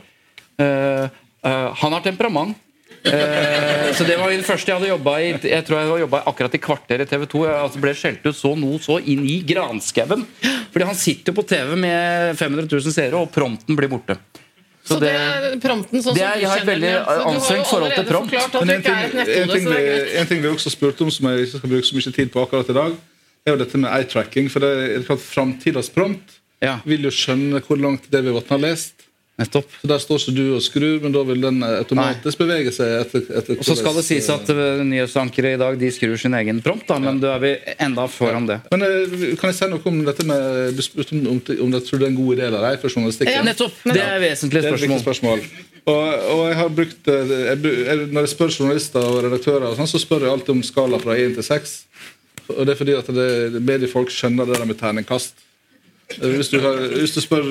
Uh, 0.60 1.08
uh, 1.44 1.68
han 1.80 1.96
har 1.96 2.04
temperament. 2.04 2.56
Eh, 3.02 3.88
så 3.96 4.04
det 4.06 4.14
var 4.20 4.30
det 4.30 4.44
første 4.46 4.70
jeg 4.70 4.78
hadde 4.78 4.90
jobba 4.92 5.16
i 5.18 5.30
Jeg 5.34 5.64
tror 5.66 5.74
jeg 5.74 5.88
hadde 5.88 6.02
jobbet 6.04 6.28
akkurat 6.30 6.52
i 6.54 6.60
kvarter 6.62 7.02
i 7.02 7.06
TV 7.10 7.24
2. 7.32 7.40
Jeg 7.48 7.62
altså 7.64 7.82
ble 7.82 7.94
skjelt 7.98 8.28
ut 8.28 8.38
så 8.38 8.52
noe 8.58 8.78
så 8.82 8.98
inn 9.00 9.24
i 9.26 9.40
granskauen. 9.46 10.22
Fordi 10.72 10.88
han 10.88 10.98
sitter 10.98 11.32
jo 11.32 11.40
på 11.40 11.46
TV 11.50 11.74
med 11.82 12.38
500 12.38 12.68
000 12.70 12.94
seere, 12.94 13.18
og 13.18 13.32
prompten 13.34 13.78
blir 13.78 13.90
borte. 13.92 14.16
Så 14.86 14.98
det 15.02 15.12
er 15.14 15.58
prompten 15.62 16.02
sånn 16.02 16.14
Det 16.14 16.22
som 16.22 16.30
er- 16.30 16.38
du 16.38 16.40
jeg 16.42 16.48
har 16.48 16.56
et 16.56 16.62
kjenner 16.62 16.72
veldig 16.72 16.92
den. 16.92 17.04
Så 17.04 17.26
anstrengt 17.32 17.66
forhold 17.70 17.94
til 17.94 18.04
prompt. 18.04 18.30
Du 18.30 18.58
du 18.58 18.72
en 18.72 18.82
ting, 18.82 18.94
en, 18.94 19.48
ting 19.48 19.66
er 19.66 19.82
vi, 19.82 20.18
en 20.18 20.26
ting 20.26 20.42
vi 20.42 20.48
også 20.48 20.70
spurte 20.70 21.02
om, 21.02 21.10
som 21.10 21.26
jeg 21.30 21.46
ikke 21.46 21.58
skal 21.58 21.70
bruke 21.70 21.86
så 21.86 21.94
mye 21.98 22.14
tid 22.14 22.32
på 22.32 22.42
akkurat 22.42 22.70
i 22.70 22.78
dag, 22.78 22.96
er 23.46 23.56
jo 23.56 23.60
dette 23.62 23.80
med 23.80 23.90
eye-tracking. 23.90 24.50
For 24.52 24.62
det 24.64 24.72
er 24.96 25.06
klart 25.06 25.24
Framtidas 25.24 25.90
prompt 25.92 26.38
Ja, 26.62 26.76
vil 26.86 27.08
jo 27.08 27.10
skjønne 27.10 27.62
hvor 27.64 27.80
langt 27.80 28.10
det 28.12 28.22
vi 28.22 28.30
har 28.34 28.60
lest. 28.62 29.08
nettopp. 29.40 29.70
Så 29.80 29.88
Der 29.88 29.98
står 29.98 30.20
ikke 30.20 30.34
du 30.36 30.54
og 30.54 30.62
skrur, 30.62 31.00
men 31.02 31.14
da 31.14 31.22
vil 31.26 31.40
den 31.42 31.62
automatisk 31.64 32.38
bevege 32.38 32.70
seg 32.70 32.92
etter, 33.00 33.24
etter 33.40 33.58
Og 33.58 33.64
så 33.66 33.74
skal 33.74 33.96
det 33.96 34.04
sies 34.06 34.28
at 34.30 34.50
uh, 34.52 34.82
nyhetsankere 34.86 35.54
i 35.56 35.58
dag 35.58 35.78
de 35.80 35.90
skrur 35.90 36.20
sin 36.20 36.36
egen 36.38 36.60
prompt, 36.62 36.86
da, 36.86 37.00
men 37.02 37.18
da 37.18 37.32
er 37.34 37.42
vi 37.42 37.52
enda 37.82 38.04
foran 38.12 38.46
det. 38.46 38.60
Men 38.70 38.86
eh, 38.86 39.34
kan 39.40 39.50
jeg 39.50 39.58
si 39.58 39.70
noe 39.72 39.82
om 39.88 40.04
dette 40.06 40.26
med 40.28 40.76
Du 40.76 40.84
spurte 40.84 41.16
om, 41.16 41.26
om, 41.32 41.42
om 41.66 41.74
det, 41.74 41.82
tror 41.88 41.98
det 42.04 42.06
er 42.06 42.12
en 42.12 42.20
god 42.20 42.36
idé 42.36 42.46
eller 42.46 42.68
ei 42.70 42.76
for 42.78 42.92
journalistikken? 42.92 43.34
Ja, 43.34 43.42
Nettopp! 43.42 43.82
Det 43.88 43.98
er 44.04 44.22
vesentlig 44.22 44.62
Det 44.62 44.70
er 44.70 44.76
spørsmål. 44.76 45.02
spørsmål. 45.08 45.46
Og, 45.82 46.02
og 46.36 46.42
jeg 46.46 46.58
har 46.60 46.74
brukt 46.78 47.08
eh, 47.10 47.36
jeg, 47.48 48.08
Når 48.12 48.26
jeg 48.28 48.34
spør 48.36 48.54
journalister 48.60 49.02
og 49.02 49.22
redaktører, 49.26 49.70
og 49.72 49.80
sånn, 49.80 49.90
så 49.90 49.98
spør 49.98 50.28
jeg 50.28 50.36
alltid 50.36 50.54
om 50.54 50.62
skala 50.66 51.00
fra 51.02 51.16
1 51.18 51.40
til 51.40 51.48
6. 51.48 51.78
Og 52.48 52.66
det 52.66 52.74
er 52.74 52.78
fordi 52.78 52.94
at 52.98 53.08
det, 53.14 53.62
mediefolk 53.62 54.12
skjønner 54.12 54.48
det 54.48 54.58
der 54.58 54.68
med 54.68 54.78
terningkast. 54.80 55.34
Eh, 56.18 56.28
Hvis 56.36 56.48
du, 56.52 56.60
har, 56.60 56.78
hvis 56.98 57.14
du 57.14 57.20
spør 57.20 57.46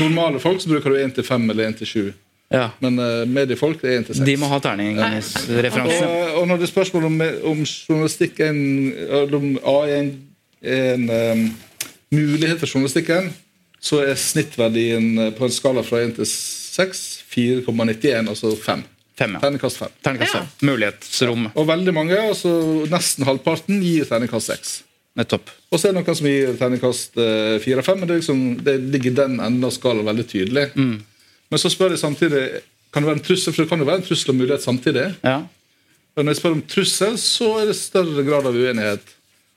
normale 0.00 0.40
folk, 0.40 0.60
så 0.62 0.68
bruker 0.68 0.90
du 0.90 0.96
1 0.96 1.14
til 1.14 1.24
5 1.24 1.50
eller 1.50 1.68
1 1.68 1.76
til 1.82 1.86
7. 1.86 2.12
Ja. 2.52 2.68
Men 2.80 2.98
uh, 3.00 3.24
mediefolk 3.28 3.80
det 3.82 3.90
er 3.90 4.02
1 4.02 4.06
til 4.06 4.18
6. 4.20 4.26
De 4.26 4.36
må 4.36 4.50
ha 4.52 4.58
terningsreferanse. 4.62 6.06
Og, 6.06 6.40
og 6.40 6.48
når 6.48 6.60
det 6.60 6.68
er 6.68 6.72
spørsmål 6.72 7.04
om, 7.08 7.22
om 7.50 7.62
journalistikk 7.64 8.40
en, 8.44 8.60
om 9.34 9.48
A 9.64 9.78
er 9.88 9.96
en, 10.02 10.12
en 10.62 11.08
um, 11.10 11.46
mulighet 12.14 12.60
for 12.60 12.68
journalistikken, 12.68 13.32
så 13.84 14.00
er 14.04 14.14
snittverdien 14.16 15.18
eh, 15.18 15.32
på 15.36 15.44
en 15.44 15.52
skala 15.52 15.82
fra 15.84 16.00
1 16.04 16.14
til 16.16 16.28
6 16.28 17.24
4,91, 17.34 18.28
altså 18.28 18.54
5. 18.56 18.84
Fem, 19.18 19.36
ja. 19.36 19.40
Terningkast 19.44 19.78
5. 19.78 19.94
Terningkast 20.02 20.34
fem. 20.34 20.50
Mulighetsrom. 20.66 21.48
Og 21.54 21.68
veldig 21.68 21.94
mange, 21.94 22.18
altså 22.18 22.50
nesten 22.90 23.26
halvparten, 23.28 23.78
gir 23.84 24.08
terningkast 24.08 24.50
6. 24.50 24.74
Nettopp. 25.20 25.52
Og 25.70 25.78
så 25.78 25.88
er 25.88 25.94
det 25.94 26.00
noen 26.00 26.18
som 26.18 26.26
gir 26.26 26.54
terningkast 26.58 27.18
4 27.18 27.82
og 27.82 27.86
5, 27.86 28.00
men 28.00 28.10
det, 28.10 28.14
er 28.16 28.22
liksom, 28.24 28.40
det 28.66 28.74
ligger 28.82 29.12
i 29.12 29.18
den 29.20 29.36
enden 29.38 29.68
av 29.68 29.74
skalaen 29.76 30.08
veldig 30.08 30.26
tydelig. 30.32 30.64
Men 30.74 31.62
så 31.62 31.70
spør 31.70 31.94
jeg 31.94 32.02
samtidig 32.02 32.44
kan 32.94 33.02
det 33.02 33.10
være 33.10 33.18
en 33.18 33.26
trussel, 33.26 33.52
for 33.52 33.62
det 33.62 33.70
kan 33.70 33.82
jo 33.82 33.86
være 33.88 34.02
en 34.02 34.06
trussel 34.06 34.30
og 34.30 34.36
mulighet 34.38 34.62
samtidig. 34.62 35.06
Ja. 35.26 35.38
Men 36.14 36.26
når 36.26 36.34
jeg 36.34 36.40
spør 36.40 36.56
om 36.56 36.64
trussel, 36.70 37.16
så 37.18 37.48
er 37.58 37.70
det 37.70 37.78
større 37.78 38.22
grad 38.26 38.46
av 38.46 38.54
uenighet. 38.54 39.14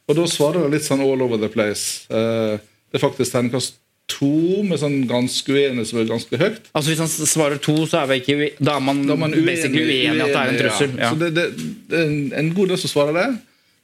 Og 0.07 0.17
da 0.17 0.23
svarer 0.31 0.63
jeg 0.63 0.73
litt 0.73 0.87
sånn 0.87 1.03
all 1.05 1.21
over 1.21 1.41
the 1.41 1.49
place. 1.53 2.07
Eh, 2.09 2.55
det 2.57 2.97
er 2.97 3.03
faktisk 3.03 3.35
terningkast 3.35 3.77
to 4.07 4.63
med 4.63 4.79
sånn 4.79 5.01
ganske 5.09 5.51
uenig 5.51 5.83
som 5.89 5.99
er 5.99 6.07
ganske 6.09 6.39
høyt. 6.39 6.69
Altså 6.71 6.93
Hvis 6.93 7.01
han 7.03 7.09
svarer 7.11 7.59
to, 7.63 7.75
så 7.89 8.01
er, 8.01 8.11
vi 8.11 8.19
ikke, 8.21 8.51
da 8.63 8.77
er 8.77 8.85
man, 8.87 9.01
Da 9.07 9.17
er 9.17 9.21
man 9.25 9.35
uenig, 9.35 9.57
uenig 9.67 9.83
uenig, 9.83 10.21
at 10.23 10.31
det 10.31 10.39
er 10.39 10.53
en 10.53 10.61
trussel. 10.61 10.93
Ja. 10.95 11.01
Ja. 11.03 11.09
Så 11.11 11.19
det, 11.21 11.33
det, 11.35 11.67
det 11.91 11.99
er 11.99 12.07
en, 12.07 12.21
en 12.43 12.53
god 12.55 12.71
del 12.71 12.79
som 12.81 12.93
svarer 12.93 13.17
det, 13.19 13.27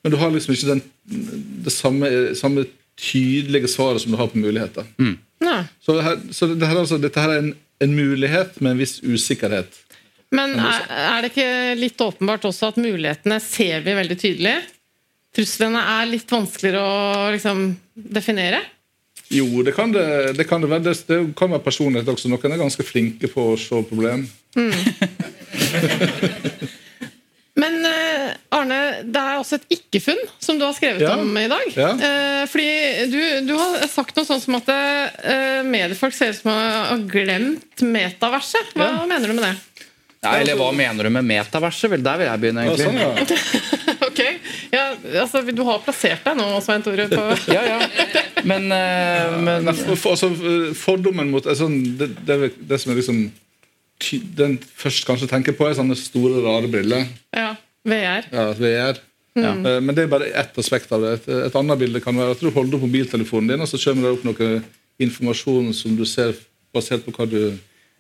men 0.03 0.15
du 0.15 0.19
har 0.19 0.31
liksom 0.31 0.55
ikke 0.55 0.71
den, 0.71 0.81
det 1.67 1.75
samme, 1.75 2.09
samme 2.39 2.65
tydelige 2.99 3.71
svaret 3.71 4.03
som 4.03 4.13
du 4.13 4.19
har 4.19 4.31
på 4.31 4.39
muligheter. 4.39 4.88
Nei. 5.43 5.62
Så, 5.83 5.97
her, 6.03 6.19
så 6.31 6.49
det 6.53 6.67
her, 6.67 6.79
altså, 6.79 6.99
dette 7.01 7.23
her 7.23 7.36
er 7.36 7.43
en, 7.43 7.53
en 7.83 7.95
mulighet 7.95 8.59
med 8.62 8.75
en 8.75 8.83
viss 8.83 8.99
usikkerhet. 9.03 9.79
Men 10.33 10.55
er, 10.57 10.86
er 10.89 11.21
det 11.21 11.33
ikke 11.33 11.49
litt 11.77 12.01
åpenbart 12.01 12.47
også 12.49 12.71
at 12.71 12.79
mulighetene 12.81 13.38
ser 13.43 13.83
vi 13.86 13.97
veldig 13.97 14.17
tydelig? 14.17 14.55
Truslene 15.33 15.81
er 15.97 16.09
litt 16.09 16.29
vanskeligere 16.29 16.81
å 16.81 17.27
liksom, 17.33 17.67
definere? 17.93 18.62
Jo, 19.31 19.63
det 19.63 19.71
kan 19.75 19.91
det, 19.93 20.33
det 20.38 20.45
kan 20.49 20.62
det 20.62 20.69
være. 20.69 20.83
Det, 20.89 20.95
det 21.07 21.19
kan 21.39 21.49
være 21.53 21.63
personlighet 21.63 22.09
også. 22.12 22.29
Noen 22.29 22.51
er 22.53 22.59
ganske 22.62 22.83
flinke 22.86 23.27
på 23.31 23.53
å 23.53 23.57
se 23.57 23.79
problem. 23.89 24.27
Men 27.55 27.86
eh, 27.86 28.31
Arne, 28.57 28.77
det 29.05 29.21
er 29.21 29.36
også 29.38 29.59
et 29.59 29.75
ikke-funn 29.75 30.17
som 30.41 30.57
du 30.57 30.63
har 30.65 30.73
skrevet 30.73 31.03
Ja. 31.05 31.13
om 31.21 31.36
i 31.38 31.45
dag. 31.51 31.67
Ja. 31.77 31.91
Eh, 31.93 32.45
fordi 32.49 32.69
du, 33.13 33.19
du 33.45 33.53
har 33.59 33.83
sagt 33.91 34.17
noe 34.17 34.25
sånn 34.25 34.41
som 34.41 34.57
at 34.57 34.71
eh, 34.73 35.62
mediefolk 35.67 36.15
ser 36.17 36.33
ut 36.33 36.39
som 36.39 36.49
å 36.49 36.55
ha 36.57 36.97
glemt 37.09 37.83
metaverset. 37.86 38.73
Hva 38.73 38.89
Ja. 38.89 39.05
mener 39.09 39.29
du 39.29 39.38
med 39.38 39.45
det? 39.45 39.53
Ja, 40.23 40.38
eller 40.39 40.55
hva 40.57 40.71
mener 40.73 41.03
du 41.03 41.12
med 41.13 41.25
metaverset? 41.29 41.91
Vel, 41.93 42.01
der 42.05 42.17
vil 42.21 42.29
jeg 42.31 42.41
begynne, 42.41 42.63
Ja, 42.65 42.75
sånn, 42.79 42.97
ja. 42.97 43.12
ok, 44.07 44.21
ja, 44.71 44.83
altså 45.25 45.41
Du 45.51 45.62
har 45.67 45.81
plassert 45.83 46.23
deg 46.25 46.38
nå, 46.39 46.45
Svein 46.63 46.81
Tore. 46.86 47.09
På... 47.12 47.25
Ja, 47.53 47.62
ja. 47.75 47.79
Men, 48.43 48.67
eh, 48.75 49.38
men 49.43 49.71
for, 49.77 49.95
for, 49.95 50.15
altså, 50.15 50.29
fordommen 50.75 51.32
mot 51.32 51.45
altså, 51.47 51.69
det, 51.69 52.10
det, 52.27 52.51
det 52.69 52.79
som 52.82 52.91
er 52.91 52.99
liksom 52.99 53.23
ty, 54.03 54.19
Den 54.38 54.58
først 54.60 55.06
kanskje 55.08 55.29
tenker 55.32 55.56
på, 55.56 55.67
er 55.67 55.77
sånne 55.77 55.97
store, 55.99 56.41
rare 56.45 56.69
briller. 56.71 57.08
Ja, 57.36 57.53
VR. 57.88 58.29
Ja, 58.34 58.47
VR. 58.60 59.01
Eh, 59.36 59.82
Men 59.82 59.95
det 59.95 60.06
er 60.06 60.12
bare 60.12 60.29
ett 60.29 60.58
aspekt 60.60 60.91
av 60.93 61.03
det. 61.03 61.13
Et, 61.21 61.29
et 61.47 61.60
annet 61.60 61.79
bilde 61.82 62.01
kan 62.03 62.17
være 62.17 62.36
at 62.36 62.41
du 62.43 62.51
holder 62.53 62.77
opp 62.77 62.88
mobiltelefonen 62.88 63.53
din, 63.53 63.63
og 63.63 63.69
så 63.69 63.79
kommer 63.82 64.10
det 64.10 64.17
opp 64.17 64.27
noe 64.27 64.49
informasjon 65.01 65.71
som 65.75 65.95
du 65.97 66.06
ser 66.06 66.36
basert 66.73 67.06
på 67.06 67.13
hva 67.15 67.25
du 67.29 67.39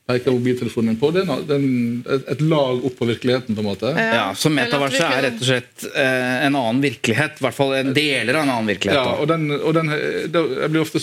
peker 0.07 0.31
mobiltelefonen 0.35 0.93
din 0.93 0.99
på. 0.99 1.11
Det 1.13 1.21
er 1.23 1.31
en- 1.31 1.45
det 1.47 1.55
er 1.55 1.61
en- 1.63 2.03
et, 2.15 2.25
et 2.35 2.41
lag 2.41 2.83
opp 2.85 2.97
på 2.99 3.05
virkeligheten, 3.07 3.55
på 3.55 3.59
en 3.63 3.69
måte. 3.69 3.93
ja, 3.95 4.33
Så 4.33 4.49
Eller 4.49 4.65
metaverset 4.65 4.99
er 5.01 5.21
rett 5.29 5.39
og 5.41 5.47
slett 5.47 5.85
eh, 5.95 6.45
en 6.47 6.55
annen 6.55 6.81
virkelighet. 6.81 7.39
I 7.39 7.43
hvert 7.45 7.53
fall 7.55 7.73
en 7.75 7.93
deler 7.93 8.35
av 8.35 8.43
en 8.43 8.49
annen 8.49 8.67
virkelighet. 8.67 8.99
Ja, 8.99 9.15
og 9.21 9.27
den, 9.27 9.49
og 9.51 9.73
den 9.73 9.87
det 9.87 10.71
blir 10.71 10.81
ofte 10.81 10.99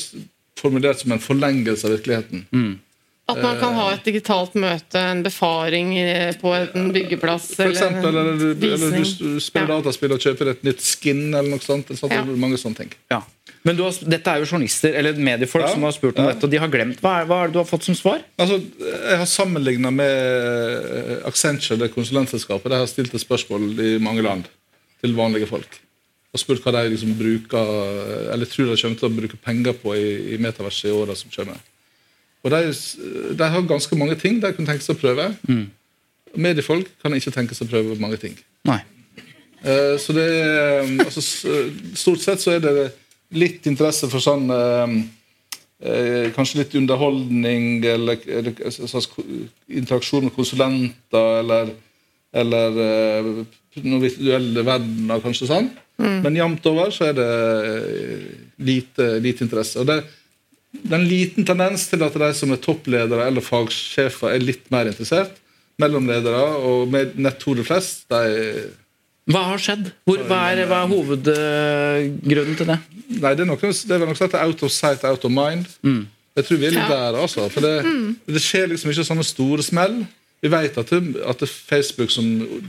formulert 0.61 1.01
som 1.01 1.13
en 1.13 1.19
forlengelse 1.19 1.85
av 1.89 1.97
virkeligheten. 1.99 2.47
At 3.31 3.39
man 3.43 3.61
kan 3.61 3.75
ha 3.75 3.93
et 3.95 4.03
digitalt 4.05 4.55
møte, 4.59 4.99
en 4.99 5.23
befaring 5.23 5.93
på 6.43 6.51
en 6.75 6.89
byggeplass. 6.93 7.55
For 7.55 7.71
eksempel, 7.71 8.09
eller, 8.11 8.37
du- 8.37 8.67
eller 8.67 8.91
visning. 8.99 9.35
du 9.37 9.41
spiller 9.41 9.69
Ja. 9.69 9.81
dataspill 9.81 10.13
og 10.13 10.19
kjøper 10.19 10.51
et 10.51 10.65
nytt 10.65 10.81
skin, 10.81 11.33
eller 11.33 11.49
noe 11.49 11.61
sånt. 11.61 11.87
sånt 11.97 12.11
Ja. 12.13 12.25
Mange 12.25 12.57
sånne 12.59 12.77
ting. 12.77 12.91
Ja. 13.09 13.23
Men 13.67 13.77
du 13.77 13.83
har, 13.85 13.93
dette 14.09 14.33
er 14.33 14.41
jo 14.41 14.47
journalister 14.49 14.95
eller 14.97 15.19
mediefolk 15.21 15.67
Ja, 15.67 15.73
som 15.75 15.83
har 15.85 15.93
spurt 15.93 16.17
om 16.17 16.25
ja. 16.25 16.33
dette, 16.33 16.47
og 16.49 16.53
de 16.53 16.61
har 16.63 16.71
glemt. 16.73 17.03
Hva 17.05 17.19
er, 17.21 17.27
hva 17.29 17.43
er 17.43 17.51
det 17.51 17.59
du 17.59 17.61
har 17.61 17.69
fått 17.69 17.85
som 17.85 17.97
svar? 17.99 18.23
Altså, 18.41 18.57
jeg 18.81 19.19
har 19.21 19.29
sammenligna 19.29 19.91
med 19.93 21.27
Accenture, 21.29 21.77
det 21.83 21.91
konsulentselskapet. 21.93 22.73
De 22.73 22.79
har 22.81 22.89
stilt 22.89 23.13
et 23.15 23.21
spørsmål 23.21 23.69
i 23.85 23.91
mange 24.01 24.25
land 24.25 24.49
til 25.03 25.13
vanlige 25.19 25.49
folk. 25.51 25.77
Og 26.31 26.41
spurt 26.41 26.63
hva 26.65 26.73
de 26.79 26.93
liksom 26.95 27.13
bruker, 27.19 27.75
eller 28.33 28.49
tror 28.49 28.71
de 28.71 28.79
kommer 28.81 29.01
til 29.01 29.09
å 29.11 29.13
bruke 29.19 29.41
penger 29.45 29.77
på 29.83 29.93
i, 29.99 30.07
i 30.37 30.41
metaverset 30.41 30.89
i 30.89 30.95
åra 30.95 31.17
som 31.19 31.33
kommer. 31.35 31.61
Og 32.41 32.55
de, 32.55 32.73
de 33.37 33.51
har 33.53 33.69
ganske 33.69 33.99
mange 34.01 34.17
ting 34.17 34.39
de 34.41 34.53
kunne 34.57 34.71
tenke 34.71 34.87
seg 34.87 34.97
å 34.97 35.03
prøve. 35.03 35.27
Mediefolk 36.39 36.89
kan 37.03 37.13
ikke 37.17 37.35
tenke 37.35 37.59
seg 37.59 37.69
å 37.69 37.73
prøve 37.75 37.99
mange 38.01 38.17
ting. 38.23 38.39
Nei. 38.69 38.79
Uh, 39.61 39.99
Så 40.01 40.15
det 40.17 40.25
er 40.25 40.87
altså, 41.05 41.21
Stort 41.99 42.23
sett 42.25 42.41
så 42.41 42.55
er 42.57 42.63
det 42.65 42.73
litt 43.37 43.67
interesse 43.71 44.09
for 44.11 44.23
sånn 44.23 44.51
eh, 44.55 44.97
eh, 45.87 46.27
Kanskje 46.35 46.63
litt 46.63 46.75
underholdning 46.79 47.85
eller, 47.87 48.19
eller 48.27 48.65
en 48.67 49.45
interaksjon 49.81 50.27
med 50.27 50.35
konsulenter 50.37 51.41
eller, 51.45 51.75
eller 52.43 52.81
eh, 52.87 53.31
noen 53.85 54.03
virtuelle 54.03 54.65
verdener, 54.67 55.23
kanskje 55.23 55.51
sånn. 55.51 55.71
Men 56.01 56.37
jevnt 56.39 56.65
over 56.71 56.91
så 56.95 57.11
er 57.11 57.17
det 57.19 57.29
eh, 57.69 58.25
lite, 58.65 59.13
lite 59.23 59.45
interesse. 59.45 59.83
Og 59.83 59.89
det, 59.89 60.01
det 60.73 60.95
er 60.95 61.01
en 61.01 61.09
liten 61.11 61.47
tendens 61.47 61.87
til 61.91 62.03
at 62.07 62.17
de 62.23 62.31
som 62.37 62.55
er 62.55 62.63
toppledere 62.65 63.27
eller 63.29 63.45
fagsjefer, 63.45 64.33
er 64.33 64.45
litt 64.45 64.71
mer 64.73 64.91
interessert. 64.91 65.37
Mellomledere 65.81 66.43
og 66.67 66.91
med 66.93 67.17
nettoere 67.21 67.65
flest, 67.67 68.07
de 68.13 68.71
Hva 69.31 69.43
har 69.51 69.61
skjedd? 69.63 69.91
Hvor, 70.09 70.23
hva, 70.29 70.39
er, 70.53 70.65
hva 70.71 70.83
er 70.85 70.91
hovedgrunnen 70.91 72.57
til 72.59 72.69
det? 72.71 72.79
Nei, 73.21 73.35
det 73.37 73.45
er 73.45 73.49
noe, 73.51 73.59
det 73.61 73.97
er 73.97 74.05
nok 74.07 74.19
som 74.19 74.27
heter 74.29 74.43
out 74.45 74.63
of 74.67 74.73
sight, 74.75 75.05
out 75.07 75.25
of 75.27 75.33
mind. 75.35 75.67
Jeg 76.39 76.47
tror 76.47 76.61
vi 76.63 76.67
er 76.69 76.75
litt 76.77 76.87
Ja. 76.89 76.89
der, 77.11 77.19
altså. 77.21 77.49
For 77.53 77.61
det, 77.65 77.75
det 78.31 78.43
skjer 78.43 78.69
liksom 78.71 78.91
ikke 78.93 79.05
sånne 79.07 79.27
store 79.27 79.63
smell. 79.67 80.01
Vi 80.41 80.49
vet 80.49 80.79
at 80.81 80.89
det, 80.95 81.01
at 81.29 81.43
det 81.43 81.49
er 81.49 81.53
Facebook 81.53 82.11
som 82.15 82.25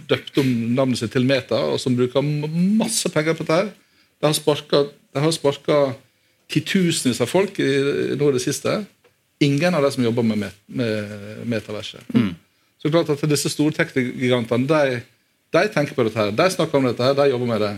døpte 0.09 0.41
om 0.43 0.49
navnet 0.75 0.99
sitt 0.99 1.13
til 1.13 1.23
Meta, 1.25 1.55
og 1.71 1.79
som 1.79 1.95
bruker 1.95 2.21
masse 2.25 3.07
penger 3.13 3.37
på 3.37 3.45
dette, 3.47 3.69
her, 3.71 3.71
de 4.21 5.21
har 5.23 5.31
sparka, 5.31 5.77
titusenvis 6.51 7.21
av 7.23 7.29
folk 7.31 7.59
i, 7.63 7.69
i 8.11 8.17
nå 8.19 8.27
i 8.29 8.35
det 8.35 8.43
siste. 8.43 8.73
Ingen 9.41 9.73
av 9.77 9.85
de 9.85 9.91
som 9.95 10.03
jobber 10.03 10.25
med, 10.27 10.37
met, 10.43 10.57
med 10.67 11.45
metaverset. 11.49 12.03
Så 12.11 12.89
er 12.89 12.93
klart 12.97 13.09
at 13.13 13.23
disse 13.29 13.49
store 13.53 13.73
tech-gigantene 13.77 14.67
de, 14.69 14.99
de 15.51 15.65
tenker 15.73 15.93
på 15.97 16.03
dette 16.07 16.19
her, 16.21 16.31
de 16.31 16.47
snakker 16.53 16.77
om 16.79 16.85
dette 16.87 17.03
her, 17.03 17.13
de 17.17 17.29
jobber 17.33 17.49
med 17.49 17.61
det. 17.65 17.73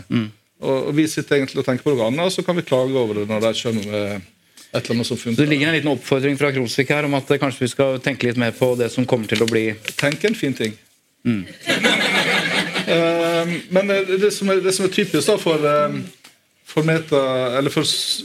Og, 0.64 0.76
og 0.88 0.92
vi 0.96 1.08
sitter 1.10 1.36
egentlig 1.40 1.58
og 1.60 1.66
tenker 1.66 1.82
på 1.88 1.94
noe 1.96 2.06
annet, 2.06 2.24
og 2.28 2.32
så 2.32 2.44
kan 2.46 2.56
vi 2.56 2.62
klage 2.66 2.94
over 2.96 3.18
det 3.20 3.26
når 3.28 3.40
de 3.48 3.52
kommer 3.62 3.88
med 3.90 4.30
et 4.74 4.80
eller 4.84 4.94
annet 4.96 5.06
som 5.06 5.18
Så 5.18 5.34
det 5.38 5.48
ligger 5.50 5.68
en 5.70 5.74
liten 5.76 5.90
oppfordring 5.92 6.38
fra 6.38 6.50
Krosvik 6.54 6.88
her 6.94 7.06
om 7.06 7.14
at 7.18 7.28
eh, 7.30 7.38
kanskje 7.42 7.62
vi 7.66 7.68
skal 7.74 7.98
tenke 8.02 8.26
litt 8.26 8.38
mer 8.40 8.54
på 8.56 8.72
det 8.78 8.88
som 8.94 9.06
kommer 9.06 9.26
til 9.30 9.42
å 9.44 9.50
bli 9.50 9.68
Tenk 10.00 10.24
en 10.30 10.34
fin 10.38 10.54
ting. 10.56 10.74
Eh, 12.84 13.48
men 13.72 13.88
det, 13.88 14.18
det, 14.20 14.28
som 14.34 14.50
er, 14.52 14.58
det 14.60 14.72
som 14.76 14.84
er 14.84 14.90
typisk 14.92 15.24
da 15.30 15.38
for, 15.40 15.62
eh, 15.64 15.94
for, 16.68 16.84
meta, 16.84 17.20
eller 17.56 17.72
for 17.72 17.80
s- 17.88 18.20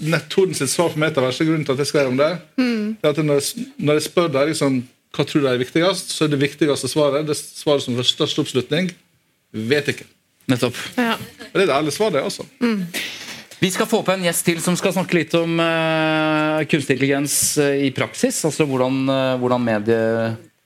sitt 0.57 0.69
svar 0.73 0.89
på 0.91 0.99
metaverset, 0.99 1.47
grunnen 1.47 1.63
til 1.63 1.77
at 1.77 1.79
jeg 1.79 1.88
skrev 1.93 2.09
om 2.12 2.17
det, 2.19 2.27
er 2.59 3.07
at 3.13 3.21
når 3.23 3.39
jeg, 3.39 3.67
når 3.79 3.93
jeg 4.01 4.03
spør 4.09 4.27
deg 4.33 4.49
liksom, 4.51 4.81
hva 5.15 5.25
tror 5.25 5.41
du 5.41 5.47
er 5.47 5.62
viktigst, 5.62 6.12
så 6.12 6.25
er 6.27 6.33
det 6.33 6.41
viktigste 6.43 6.91
svaret 6.91 7.23
det 7.29 7.38
svaret 7.39 7.85
som 7.85 7.95
får 7.95 8.09
størst 8.12 8.41
oppslutning 8.43 8.91
vet 9.51 9.93
ikke. 9.93 10.07
Nettopp. 10.49 10.77
Ja. 10.97 11.15
Det 11.53 11.62
er 11.62 11.67
et 11.67 11.77
ærlig 11.77 11.93
svar, 11.93 12.13
det, 12.13 12.23
altså. 12.25 12.45
Vi 13.59 13.69
skal 13.71 13.89
få 13.91 13.99
på 14.07 14.13
en 14.15 14.23
gjest 14.23 14.45
til 14.47 14.62
som 14.63 14.75
skal 14.79 14.93
snakke 14.95 15.17
litt 15.17 15.33
om 15.35 15.59
uh, 15.59 16.62
kunstig 16.69 16.95
intelligens 16.95 17.33
uh, 17.59 17.75
i 17.75 17.89
praksis. 17.91 18.38
Altså 18.47 18.67
hvordan, 18.69 19.01
uh, 19.09 19.39
hvordan 19.41 19.65
medie... 19.65 20.05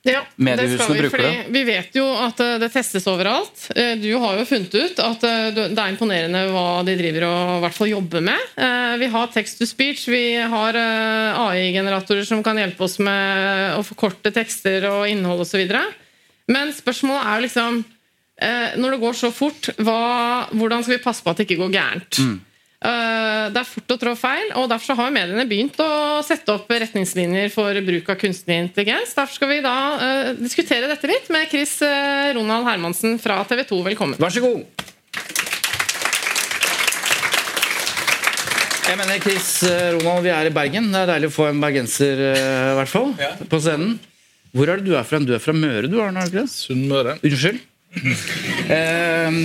Ja, 0.04 0.20
Mediehusene 0.36 0.92
vi, 0.92 1.00
bruker 1.00 1.16
fordi 1.16 1.28
det. 1.32 1.44
Vi 1.54 1.60
vet 1.64 1.94
jo 1.96 2.04
at 2.20 2.40
det 2.60 2.68
testes 2.74 3.06
overalt. 3.08 3.62
Du 4.02 4.10
har 4.20 4.36
jo 4.36 4.42
funnet 4.44 4.74
ut 4.76 4.98
at 5.00 5.22
det 5.56 5.62
er 5.70 5.94
imponerende 5.94 6.42
hva 6.52 6.82
de 6.84 6.92
driver 6.98 7.24
og 7.30 7.52
i 7.54 7.62
hvert 7.62 7.78
fall 7.78 7.88
jobber 7.88 8.26
med. 8.26 8.50
Vi 9.00 9.08
har 9.14 9.32
text 9.32 9.62
to 9.62 9.64
speech, 9.64 10.02
vi 10.12 10.36
har 10.36 10.76
AI-generatorer 10.76 12.28
som 12.28 12.44
kan 12.44 12.60
hjelpe 12.60 12.84
oss 12.84 12.98
med 13.00 13.78
å 13.78 13.80
forkorte 13.88 14.28
tekster 14.36 14.84
og 14.90 15.08
innhold 15.08 15.40
osv. 15.46 15.72
Men 16.52 16.76
spørsmålet 16.76 17.24
er 17.24 17.40
jo 17.40 17.46
liksom 17.46 17.80
eh, 18.40 18.74
Når 18.80 18.96
det 18.96 19.00
går 19.04 19.14
så 19.18 19.30
fort, 19.34 19.70
hva, 19.78 20.48
hvordan 20.54 20.82
skal 20.84 20.96
vi 20.98 21.04
passe 21.04 21.22
på 21.24 21.30
at 21.30 21.38
det 21.40 21.46
ikke 21.48 21.60
går 21.62 21.72
gærent? 21.74 22.20
Eh, 22.84 23.50
Det 23.54 23.60
er 23.60 23.68
fort 23.68 23.92
å 23.94 23.98
trå 24.00 24.12
feil, 24.18 24.50
og 24.60 24.68
derfor 24.72 24.96
har 24.98 25.12
mediene 25.14 25.44
begynt 25.48 25.78
å 25.80 26.20
sette 26.24 26.52
opp 26.52 26.68
retningslinjer 26.68 27.48
for 27.52 27.76
bruk 27.84 28.08
av 28.12 28.18
kunstig 28.20 28.56
intelligens. 28.60 29.14
Derfor 29.16 29.34
skal 29.38 29.52
vi 29.54 29.60
da 29.64 29.76
eh, 29.96 30.32
diskutere 30.40 30.88
dette 30.90 31.08
litt 31.08 31.30
med 31.32 31.48
Chris 31.52 31.78
eh, 31.84 32.32
Ronald 32.36 32.66
Hermansen 32.68 33.18
fra 33.22 33.38
TV 33.48 33.64
2. 33.70 33.82
Velkommen. 33.92 34.20
Vær 34.20 34.32
så 34.34 34.42
god. 34.44 34.64
Jeg 38.84 38.98
mener, 39.00 39.16
Chris 39.24 39.46
Ronald, 39.96 40.22
vi 40.26 40.30
er 40.30 40.46
i 40.50 40.52
Bergen. 40.54 40.90
Det 40.92 41.00
er 41.00 41.08
deilig 41.14 41.30
å 41.30 41.34
få 41.34 41.46
en 41.48 41.62
bergenser 41.62 42.20
i 42.20 42.74
hvert 42.76 42.90
fall, 42.92 43.14
på 43.48 43.60
scenen. 43.64 43.94
Hvor 44.54 44.68
er 44.70 44.78
det 44.78 44.86
du 44.86 44.92
er 44.94 45.06
fra? 45.08 45.18
Du 45.24 45.32
er 45.34 45.40
fra 45.42 45.54
Møre, 45.56 45.88
du, 45.90 45.96
Arne? 46.04 46.44
Sunnmøre. 46.52 47.16
Unnskyld? 47.24 47.62
Eh, 48.64 49.36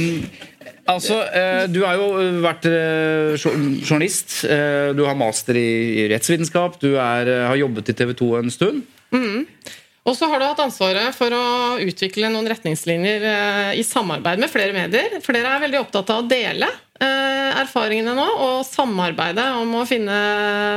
altså, 0.89 1.19
eh, 1.35 1.65
du 1.69 1.81
har 1.85 1.99
jo 1.99 2.07
vært 2.43 2.65
eh, 2.69 3.35
journalist. 3.37 4.39
Eh, 4.47 4.91
du 4.97 5.03
har 5.05 5.17
master 5.19 5.59
i, 5.59 6.07
rettsvitenskap. 6.11 6.79
Du 6.81 6.93
er, 6.95 7.29
eh, 7.29 7.45
har 7.49 7.59
jobbet 7.59 7.91
i 7.91 7.97
TV 7.99 8.15
2 8.17 8.29
en 8.39 8.53
stund. 8.53 8.81
Og 10.09 10.15
så 10.17 10.29
har 10.31 10.39
du 10.41 10.47
hatt 10.47 10.61
ansvaret 10.63 11.13
for 11.13 11.33
å 11.35 11.45
utvikle 11.83 12.31
noen 12.33 12.47
retningslinjer 12.49 13.25
eh, 13.29 13.71
i 13.77 13.83
samarbeid 13.85 14.41
med 14.41 14.49
flere 14.51 14.73
medier. 14.73 15.19
Flere 15.25 15.51
er 15.51 15.65
veldig 15.65 15.81
opptatt 15.83 16.09
av 16.15 16.23
å 16.23 16.29
dele 16.29 16.69
eh, 16.69 17.59
erfaringene 17.61 18.15
nå, 18.17 18.25
og 18.45 18.65
samarbeide 18.67 19.45
om 19.59 19.75
å 19.77 19.85
finne 19.89 20.15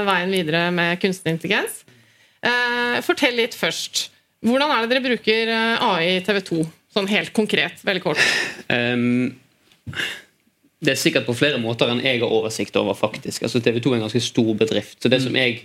veien 0.09 0.35
videre 0.35 0.67
med 0.75 1.01
kunstig 1.01 1.37
intelligens. 1.37 1.81
Eh, 2.43 2.99
fortell 3.07 3.39
litt 3.39 3.57
først. 3.57 4.09
Hvordan 4.43 4.75
er 4.75 4.83
det 4.83 4.91
dere 4.91 5.07
bruker 5.07 5.55
eh, 5.55 5.89
AI 5.89 6.17
i 6.19 6.23
TV 6.27 6.43
2? 6.51 6.63
Sånn 6.93 7.09
helt 7.09 7.33
konkret, 7.37 7.81
veldig 7.87 8.03
kort. 8.05 8.23
Um, 8.69 9.33
det 10.83 10.95
er 10.95 11.01
sikkert 11.01 11.29
på 11.29 11.37
flere 11.37 11.61
måter 11.63 11.91
enn 11.91 12.03
jeg 12.05 12.21
har 12.21 12.33
oversikt 12.33 12.77
over. 12.81 12.97
faktisk. 12.99 13.47
Altså 13.47 13.63
TV 13.65 13.81
2 13.81 13.93
er 13.93 14.01
en 14.01 14.07
ganske 14.09 14.25
stor 14.25 14.55
bedrift. 14.59 14.99
så 15.01 15.09
det 15.09 15.23
som 15.25 15.37
jeg 15.37 15.63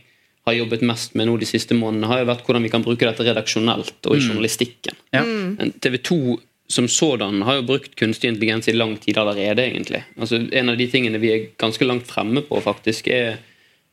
har 0.48 0.56
jobbet 0.56 0.84
mest 0.88 1.16
med 1.20 1.28
nå 1.28 1.36
de 1.38 1.48
siste 1.50 1.76
månedene, 1.76 2.08
har 2.08 2.22
jo 2.22 2.30
vært 2.30 2.46
hvordan 2.48 2.64
vi 2.64 2.72
kan 2.72 2.84
bruke 2.86 3.04
dette 3.04 3.26
redaksjonelt 3.28 4.08
og 4.08 4.16
i 4.16 4.22
journalistikken. 4.24 4.96
Ja. 5.12 5.24
Men 5.26 5.74
TV 5.84 5.98
2 5.98 6.38
som 6.68 6.88
sådan 6.92 7.42
har 7.48 7.60
jo 7.60 7.68
brukt 7.68 7.96
kunstig 8.00 8.30
intelligens 8.32 8.68
i 8.68 8.76
lang 8.76 8.98
tid 9.00 9.18
allerede. 9.18 9.64
egentlig. 9.64 10.04
Altså 10.20 10.40
En 10.52 10.70
av 10.70 10.78
de 10.78 10.88
tingene 10.88 11.20
vi 11.20 11.32
er 11.32 11.48
ganske 11.58 11.86
langt 11.86 12.08
fremme 12.08 12.42
på, 12.42 12.62
faktisk, 12.62 13.08
er 13.08 13.40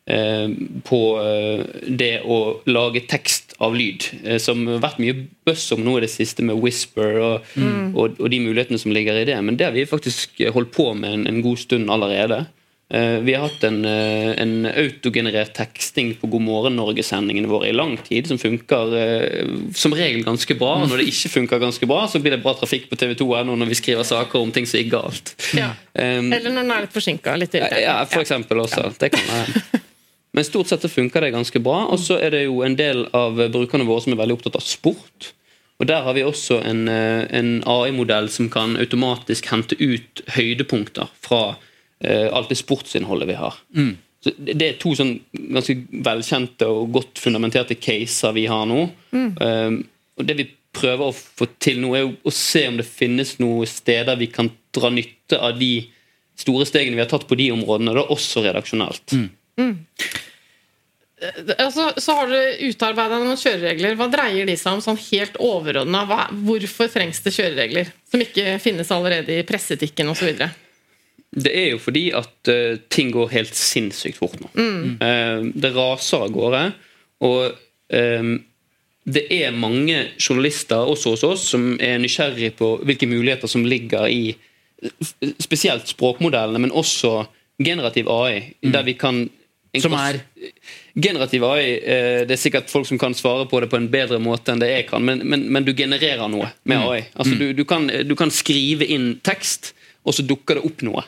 på 0.04 1.00
eh, 1.16 1.62
det 1.88 2.18
å 2.28 2.38
lage 2.68 3.06
tekst 3.08 3.54
av 3.64 3.76
lyd. 3.76 4.04
Eh, 4.24 4.36
som 4.42 4.66
har 4.68 4.82
vært 4.84 5.00
mye 5.00 5.16
buzz 5.46 5.70
om 5.72 5.84
nå 5.84 5.96
i 5.98 6.04
det 6.04 6.10
siste 6.12 6.44
med 6.44 6.60
Whisper 6.60 7.20
og, 7.22 7.54
og, 7.94 8.18
og 8.18 8.28
de 8.32 8.42
mulighetene 8.44 8.80
som 8.80 8.92
ligger 8.92 9.22
i 9.22 9.28
det. 9.28 9.38
Men 9.40 9.56
det 9.56 9.70
har 9.70 9.76
vi 9.76 9.86
faktisk 9.88 10.44
holdt 10.52 10.74
på 10.76 10.90
med 10.98 11.20
en, 11.20 11.26
en 11.30 11.40
god 11.44 11.62
stund 11.64 11.90
allerede. 11.92 12.44
Eh, 12.94 13.18
Vi 13.24 13.34
har 13.34 13.48
hatt 13.48 13.64
en, 13.64 13.84
eh, 13.84 14.40
en 14.42 14.66
autogenerert 14.66 15.54
teksting 15.56 16.14
på 16.20 16.28
God 16.30 16.42
morgen 16.42 16.76
Norge-sendingene 16.76 17.48
våre 17.48 17.68
i 17.68 17.72
lang 17.72 17.96
tid, 17.96 18.28
som 18.28 18.38
funker 18.38 18.92
eh, 18.98 19.46
som 19.74 19.94
regel 19.96 20.22
ganske 20.24 20.54
bra. 20.58 20.76
Og 20.82 20.90
når 20.90 21.00
det 21.00 21.08
ikke 21.08 21.32
funker 21.38 21.62
ganske 21.62 21.88
bra, 21.88 22.04
så 22.08 22.20
blir 22.20 22.36
det 22.36 22.42
bra 22.44 22.52
trafikk 22.58 22.90
på 22.90 22.98
TV2.no 23.00 23.56
når 23.56 23.72
vi 23.72 23.80
skriver 23.80 24.04
saker 24.04 24.38
om 24.44 24.52
ting 24.52 24.68
som 24.68 24.82
gikk 24.82 24.92
galt. 24.92 25.34
Ja. 25.56 25.72
Um, 25.94 26.28
Eller 26.32 26.50
når 26.50 26.60
den 26.60 26.76
er 26.76 26.84
litt 26.84 26.94
forsinka. 26.94 27.38
Litt 27.40 27.56
ja, 27.56 27.72
ja, 27.80 27.96
for 28.04 28.20
eksempel 28.20 28.60
også. 28.66 28.90
Det 29.00 29.14
kan 29.16 29.32
være. 29.32 29.80
Men 30.34 30.44
stort 30.44 30.70
sett 30.70 30.82
så 30.82 30.90
funker 30.90 31.22
det 31.22 31.30
ganske 31.34 31.60
bra. 31.62 31.84
Og 31.94 32.00
så 32.02 32.18
er 32.18 32.34
det 32.34 32.44
jo 32.44 32.62
en 32.66 32.76
del 32.78 33.06
av 33.14 33.38
brukerne 33.54 33.86
våre 33.86 34.02
som 34.02 34.14
er 34.14 34.20
veldig 34.22 34.38
opptatt 34.38 34.58
av 34.58 34.66
sport. 34.66 35.30
Og 35.82 35.86
Der 35.86 36.02
har 36.02 36.14
vi 36.14 36.24
også 36.26 36.60
en, 36.64 36.88
eh, 36.88 37.26
en 37.30 37.62
AI-modell 37.66 38.28
som 38.30 38.50
kan 38.50 38.76
automatisk 38.76 39.46
hente 39.50 39.78
ut 39.78 40.22
høydepunkter 40.34 41.10
fra 41.20 41.56
uh, 42.04 42.28
alt 42.36 42.50
det 42.50 42.58
sportsinnholdet 42.58 43.28
vi 43.28 43.38
har. 43.38 43.54
Så 44.24 44.32
det 44.38 44.62
er 44.62 44.76
to 44.80 44.94
sånn 44.96 45.18
ganske 45.34 45.76
velkjente 46.04 46.66
og 46.68 46.92
godt 46.94 47.20
fundamenterte 47.20 47.76
caser 47.76 48.34
vi 48.36 48.46
har 48.50 48.66
nå. 48.66 48.86
Um, 49.12 49.78
og 50.18 50.26
Det 50.26 50.36
vi 50.38 50.46
prøver 50.74 51.10
å 51.10 51.14
få 51.14 51.48
til 51.62 51.80
nå, 51.82 51.94
er 51.94 52.06
jo 52.06 52.14
å 52.24 52.32
se 52.34 52.66
om 52.68 52.78
det 52.80 52.86
finnes 52.88 53.36
noen 53.42 53.68
steder 53.68 54.18
vi 54.20 54.30
kan 54.32 54.50
dra 54.74 54.90
nytte 54.90 55.38
av 55.38 55.58
de 55.58 55.86
store 56.38 56.66
stegene 56.66 56.98
vi 56.98 57.04
har 57.04 57.10
tatt 57.10 57.28
på 57.28 57.38
de 57.38 57.50
områdene, 57.54 57.94
da 57.94 58.06
også 58.10 58.42
redaksjonelt. 58.46 59.14
Altså, 61.58 61.90
så 62.02 62.16
har 62.18 62.30
dere 62.30 62.68
utarbeida 62.68 63.20
noen 63.22 63.40
kjøreregler. 63.40 63.96
Hva 63.98 64.08
dreier 64.12 64.48
de 64.48 64.56
seg 64.60 64.76
om 64.76 64.82
sånn 64.84 65.00
helt 65.06 65.38
overordna? 65.42 66.04
Hvorfor 66.44 66.90
trengs 66.92 67.22
det 67.24 67.34
kjøreregler 67.36 67.90
som 68.10 68.24
ikke 68.24 68.58
finnes 68.62 68.92
allerede 68.94 69.38
i 69.38 69.46
presseetikken 69.46 70.12
osv.? 70.12 70.34
Det 71.34 71.50
er 71.50 71.70
jo 71.72 71.80
fordi 71.82 72.08
at 72.14 72.50
uh, 72.52 72.76
ting 72.92 73.10
går 73.14 73.32
helt 73.32 73.56
sinnssykt 73.58 74.20
fort 74.20 74.36
nå. 74.38 74.50
Eh, 74.54 75.46
det 75.50 75.72
raser 75.74 76.28
av 76.28 76.34
gårde. 76.34 76.64
Og 77.26 77.40
eh, 77.94 78.34
det 79.04 79.24
er 79.36 79.56
mange 79.56 79.98
journalister 80.16 80.88
også 80.88 81.14
hos 81.14 81.24
oss 81.28 81.46
som 81.52 81.74
er 81.82 81.98
nysgjerrig 82.00 82.54
på 82.58 82.70
hvilke 82.86 83.08
muligheter 83.10 83.50
som 83.50 83.66
ligger 83.68 84.08
i 84.08 84.32
eh, 84.32 85.32
spesielt 85.42 85.90
språkmodellene, 85.90 86.62
men 86.66 86.74
også 86.74 87.24
generativ 87.62 88.08
AI, 88.10 88.54
der 88.62 88.82
vi 88.82 88.96
kan 88.98 89.26
Som 89.82 89.94
er? 89.98 90.20
Generativ 90.94 91.42
AI 91.44 91.70
eh, 91.82 92.20
Det 92.26 92.36
er 92.36 92.38
sikkert 92.38 92.70
folk 92.70 92.86
som 92.86 92.98
kan 93.02 93.14
svare 93.18 93.48
på 93.50 93.58
det 93.64 93.66
på 93.72 93.76
en 93.80 93.88
bedre 93.90 94.20
måte 94.22 94.52
enn 94.54 94.60
det 94.62 94.68
jeg 94.70 94.86
kan, 94.92 95.02
men, 95.04 95.24
men, 95.26 95.46
men 95.50 95.64
du 95.66 95.72
genererer 95.74 96.28
noe 96.30 96.52
med 96.70 96.78
AI. 96.86 97.00
Altså, 97.18 97.34
du, 97.40 97.48
du, 97.58 97.64
kan, 97.66 97.88
du 98.06 98.14
kan 98.18 98.30
skrive 98.30 98.86
inn 98.86 99.16
tekst, 99.26 99.72
og 100.04 100.14
så 100.14 100.22
dukker 100.22 100.60
det 100.60 100.66
opp 100.68 100.84
noe. 100.86 101.02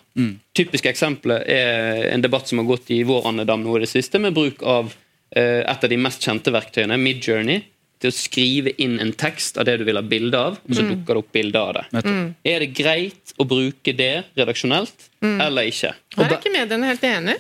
Typiske 0.57 0.91
eksempler 0.91 1.45
er 1.47 2.07
en 2.15 2.25
debatt 2.25 2.49
som 2.51 2.59
har 2.63 2.67
gått 2.67 2.91
i 2.97 3.03
vår 3.07 3.29
andedam 3.31 3.63
nå 3.63 3.77
i 3.79 3.85
det 3.85 3.91
siste, 3.93 4.19
med 4.19 4.35
bruk 4.35 4.63
av 4.67 4.91
eh, 5.37 5.63
et 5.63 5.85
av 5.85 5.93
de 5.93 5.99
mest 6.01 6.25
kjente 6.25 6.51
verktøyene, 6.55 6.97
Midjourney, 6.99 7.63
til 8.03 8.11
å 8.11 8.17
skrive 8.17 8.75
inn 8.83 8.99
en 9.01 9.13
tekst 9.17 9.57
av 9.57 9.65
det 9.69 9.79
du 9.81 9.87
vil 9.89 9.97
ha 9.97 10.03
bilde 10.05 10.37
av, 10.37 10.59
og 10.67 10.75
så 10.77 10.83
dukker 10.91 11.15
det 11.17 11.21
opp 11.23 11.31
bilde 11.33 11.61
av 11.63 11.71
det. 11.79 11.85
Er 12.45 12.61
det 12.65 12.73
greit 12.77 13.33
å 13.41 13.47
bruke 13.49 13.95
det 13.97 14.25
redaksjonelt, 14.37 15.07
eller 15.23 15.71
ikke? 15.71 15.95
Her 16.19 16.27
er 16.27 16.35
ikke 16.43 16.53
mediene 16.59 16.91
helt 16.91 17.07
enig. 17.09 17.37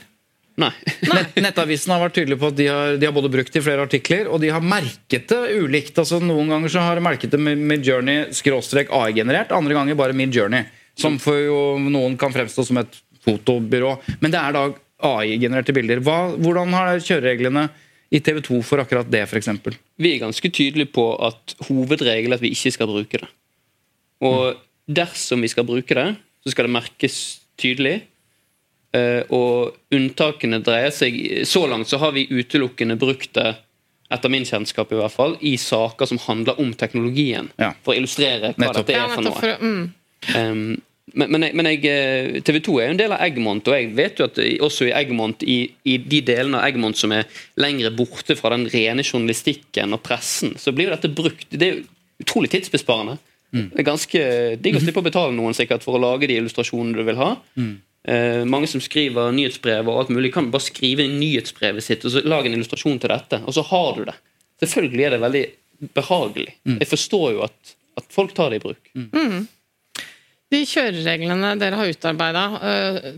Nei. 0.56 0.70
Nett, 1.12 1.34
Nettavisen 1.44 1.92
har 1.92 2.00
vært 2.00 2.14
tydelig 2.16 2.38
på 2.40 2.48
at 2.48 2.56
de 2.56 2.66
har, 2.70 2.94
de 2.96 3.08
har 3.08 3.12
både 3.12 3.30
brukt 3.32 3.52
det 3.52 3.60
i 3.60 3.64
flere 3.64 3.84
artikler, 3.84 4.30
og 4.32 4.40
de 4.40 4.48
har 4.54 4.64
merket 4.64 5.28
det 5.28 5.40
ulikt. 5.60 5.98
Altså 6.00 6.20
Noen 6.22 6.48
ganger 6.52 6.72
så 6.72 6.84
har 6.86 6.96
de 6.96 7.04
merket 7.04 7.34
det 7.34 7.40
med 7.42 7.60
Midjourney 7.60 8.30
skråstrek 8.36 8.92
AI-generert, 8.96 9.52
andre 9.52 9.76
ganger 9.76 9.98
bare 9.98 10.16
Midjourney. 10.16 10.64
Som 10.96 11.18
for 11.20 11.36
jo 11.36 11.58
noen 11.82 12.16
kan 12.16 12.32
fremstå 12.32 12.64
som 12.64 12.80
et 12.80 13.00
fotobyrå. 13.26 13.98
Men 14.22 14.32
det 14.32 14.40
er 14.40 14.56
da 14.56 14.62
AI-genererte 15.04 15.74
bilder. 15.76 16.00
Hva, 16.04 16.32
hvordan 16.40 16.72
har 16.72 17.04
kjørereglene 17.04 17.66
i 18.16 18.22
TV 18.24 18.40
2 18.46 18.62
for 18.64 18.80
akkurat 18.80 19.08
det, 19.12 19.26
f.eks.? 19.26 19.50
Vi 20.00 20.14
er 20.14 20.22
ganske 20.22 20.48
tydelige 20.48 20.92
på 20.94 21.10
at 21.26 21.56
hovedregelen 21.68 22.32
er 22.32 22.40
at 22.40 22.44
vi 22.44 22.54
ikke 22.56 22.72
skal 22.78 22.88
bruke 22.88 23.20
det. 23.20 23.28
Og 24.24 24.56
dersom 24.88 25.44
vi 25.44 25.52
skal 25.52 25.66
bruke 25.68 25.98
det, 25.98 26.10
så 26.40 26.54
skal 26.54 26.68
det 26.68 26.76
merkes 26.78 27.16
tydelig. 27.60 27.98
Eh, 28.94 29.22
Og 29.34 29.74
unntakene 29.92 30.60
dreier 30.64 30.92
seg 30.94 31.16
Så 31.44 31.66
langt 31.66 31.90
så 31.90 31.98
har 31.98 32.12
vi 32.14 32.28
utelukkende 32.30 32.96
brukt 32.96 33.32
det, 33.34 33.56
etter 34.14 34.30
min 34.30 34.46
kjennskap 34.46 34.92
i 34.94 34.98
hvert 35.00 35.12
fall, 35.12 35.34
i 35.42 35.56
saker 35.58 36.06
som 36.06 36.20
handler 36.22 36.60
om 36.62 36.70
teknologien. 36.78 37.50
Ja. 37.58 37.72
For 37.82 37.94
å 37.94 37.98
illustrere 37.98 38.52
hva 38.54 38.68
Nettopp. 38.68 38.86
dette 38.86 39.00
er 39.00 39.14
for 39.14 39.26
noe. 39.26 39.32
noe. 39.34 39.40
for, 39.40 39.64
mm. 39.66 39.88
Um, 40.36 40.76
men 41.16 41.30
men, 41.30 41.42
jeg, 41.46 41.54
men 41.58 41.68
jeg, 41.70 42.42
TV 42.46 42.60
2 42.66 42.76
er 42.78 42.88
jo 42.88 42.94
en 42.94 43.00
del 43.00 43.12
av 43.14 43.22
Egmont, 43.26 43.68
og 43.70 43.74
jeg 43.76 43.92
vet 43.94 44.18
jo 44.18 44.26
at 44.26 44.38
også 44.66 44.88
i 44.88 44.94
Egmont, 44.94 45.42
i, 45.42 45.58
i 45.86 45.98
de 46.02 46.20
delene 46.26 46.58
av 46.58 46.66
Egmont 46.66 46.98
som 46.98 47.14
er 47.14 47.28
lengre 47.62 47.92
borte 47.94 48.34
fra 48.38 48.50
den 48.54 48.66
rene 48.70 49.04
journalistikken 49.06 49.94
og 49.94 50.02
pressen, 50.06 50.56
så 50.58 50.74
blir 50.74 50.90
jo 50.90 50.96
dette 50.96 51.10
brukt. 51.14 51.46
Det 51.50 51.68
er 51.68 51.82
utrolig 52.22 52.50
tidsbesparende. 52.54 53.18
Det 53.56 53.80
er 53.80 53.86
ganske 53.86 54.22
digg 54.60 54.76
å 54.76 54.82
slippe 54.82 55.00
å 55.00 55.06
betale 55.06 55.32
noen 55.32 55.54
sikkert 55.56 55.84
for 55.86 55.96
å 55.96 56.02
lage 56.02 56.26
de 56.28 56.36
illustrasjonene 56.40 56.98
du 56.98 57.06
vil 57.06 57.18
ha. 57.20 57.36
Eh, 57.56 57.76
mange 58.46 58.68
som 58.70 58.82
skriver 58.82 59.32
nyhetsbrev 59.34 59.88
og 59.90 60.00
alt 60.00 60.12
mulig, 60.14 60.30
kan 60.34 60.52
bare 60.52 60.62
skrive 60.62 61.02
inn 61.02 61.16
nyhetsbrevet 61.18 61.82
sitt 61.82 62.04
og 62.06 62.12
så 62.14 62.22
lage 62.22 62.46
en 62.46 62.54
illustrasjon 62.54 63.00
til 63.02 63.10
dette, 63.10 63.40
og 63.42 63.56
så 63.56 63.64
har 63.66 63.88
du 63.96 64.04
det. 64.06 64.14
Selvfølgelig 64.62 65.06
er 65.06 65.16
det 65.16 65.22
veldig 65.24 65.44
behagelig. 65.96 66.54
Jeg 66.76 66.88
forstår 66.88 67.26
jo 67.34 67.44
at, 67.48 67.76
at 67.98 68.06
folk 68.14 68.34
tar 68.36 68.54
det 68.54 68.60
i 68.60 68.64
bruk. 68.64 68.92
De 70.46 70.60
kjørereglene 70.62 71.56
dere 71.58 71.78
har 71.80 71.88
utarbeida, 71.90 72.42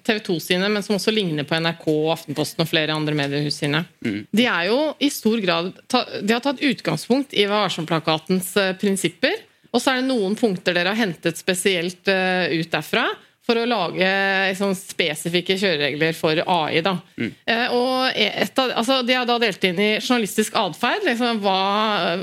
TV 0.07 0.20
2 0.24 0.38
sine, 0.40 0.70
men 0.72 0.85
som 0.85 0.96
også 0.96 1.12
ligner 1.12 1.44
på 1.44 1.59
NRK, 1.61 1.85
Aftenposten 2.14 2.64
og 2.64 2.70
flere 2.70 2.96
andre 2.96 3.16
mediehus 3.18 3.59
sine, 3.61 3.83
de 4.01 4.46
er 4.48 4.70
jo 4.70 4.79
i 5.05 5.11
stor 5.12 5.37
grad 5.44 5.74
De 5.92 6.33
har 6.33 6.40
tatt 6.44 6.64
utgangspunkt 6.64 7.37
i 7.37 7.44
Vær 7.44 7.66
varsom-plakatens 7.66 8.55
eh, 8.57 8.72
prinsipper, 8.81 9.44
og 9.68 9.83
så 9.83 9.92
er 9.92 10.01
det 10.01 10.09
noen 10.09 10.38
punkter 10.40 10.72
dere 10.72 10.94
har 10.94 11.03
hentet 11.03 11.37
spesielt 11.37 12.09
eh, 12.09 12.48
ut 12.57 12.70
derfra 12.72 13.05
for 13.49 13.57
å 13.57 13.65
lage 13.65 14.05
eh, 14.05 14.51
sånn 14.59 14.75
spesifikke 14.77 15.57
kjøreregler 15.57 16.17
for 16.17 16.37
AI. 16.37 16.83
Da. 16.85 16.99
Eh, 17.17 17.73
og 17.73 18.13
et 18.13 18.61
av, 18.61 18.75
altså, 18.83 18.99
de 19.09 19.15
er 19.17 19.25
da 19.29 19.39
delt 19.41 19.65
inn 19.65 19.81
i 19.81 19.91
journalistisk 19.97 20.59
atferd, 20.61 21.07
liksom, 21.09 21.41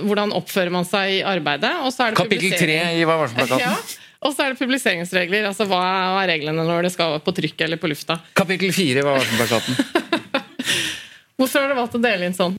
hvordan 0.06 0.36
oppfører 0.38 0.74
man 0.76 0.86
seg 0.86 1.16
i 1.16 1.22
arbeidet. 1.26 1.74
og 1.82 1.90
så 1.96 2.06
er 2.06 2.14
det 2.14 2.22
Kapittel 2.22 2.54
tre 2.60 2.78
i 3.00 3.02
Hva 3.10 3.18
varsom-plakaten. 3.24 3.66
Ja. 3.66 3.74
Og 4.26 4.34
så 4.34 4.46
er 4.46 4.54
det 4.54 4.62
publiseringsregler. 4.62 5.50
altså 5.50 5.66
Hva 5.70 5.82
hva 5.82 6.22
er 6.24 6.32
reglene 6.36 6.66
når 6.66 6.88
det 6.88 6.94
skal 6.94 7.18
på 7.22 7.34
trykk 7.42 7.66
eller 7.66 7.82
på 7.82 7.90
lufta? 7.90 8.20
Kapittel 8.38 8.74
fire 8.74 9.02
i 9.02 9.06
Hva 9.06 9.18
varsom-plakaten. 9.18 10.06
Hvorfor 11.42 11.66
har 11.66 11.74
du 11.74 11.80
valgt 11.82 11.98
å 11.98 12.06
dele 12.06 12.30
inn 12.30 12.38
sånn? 12.38 12.56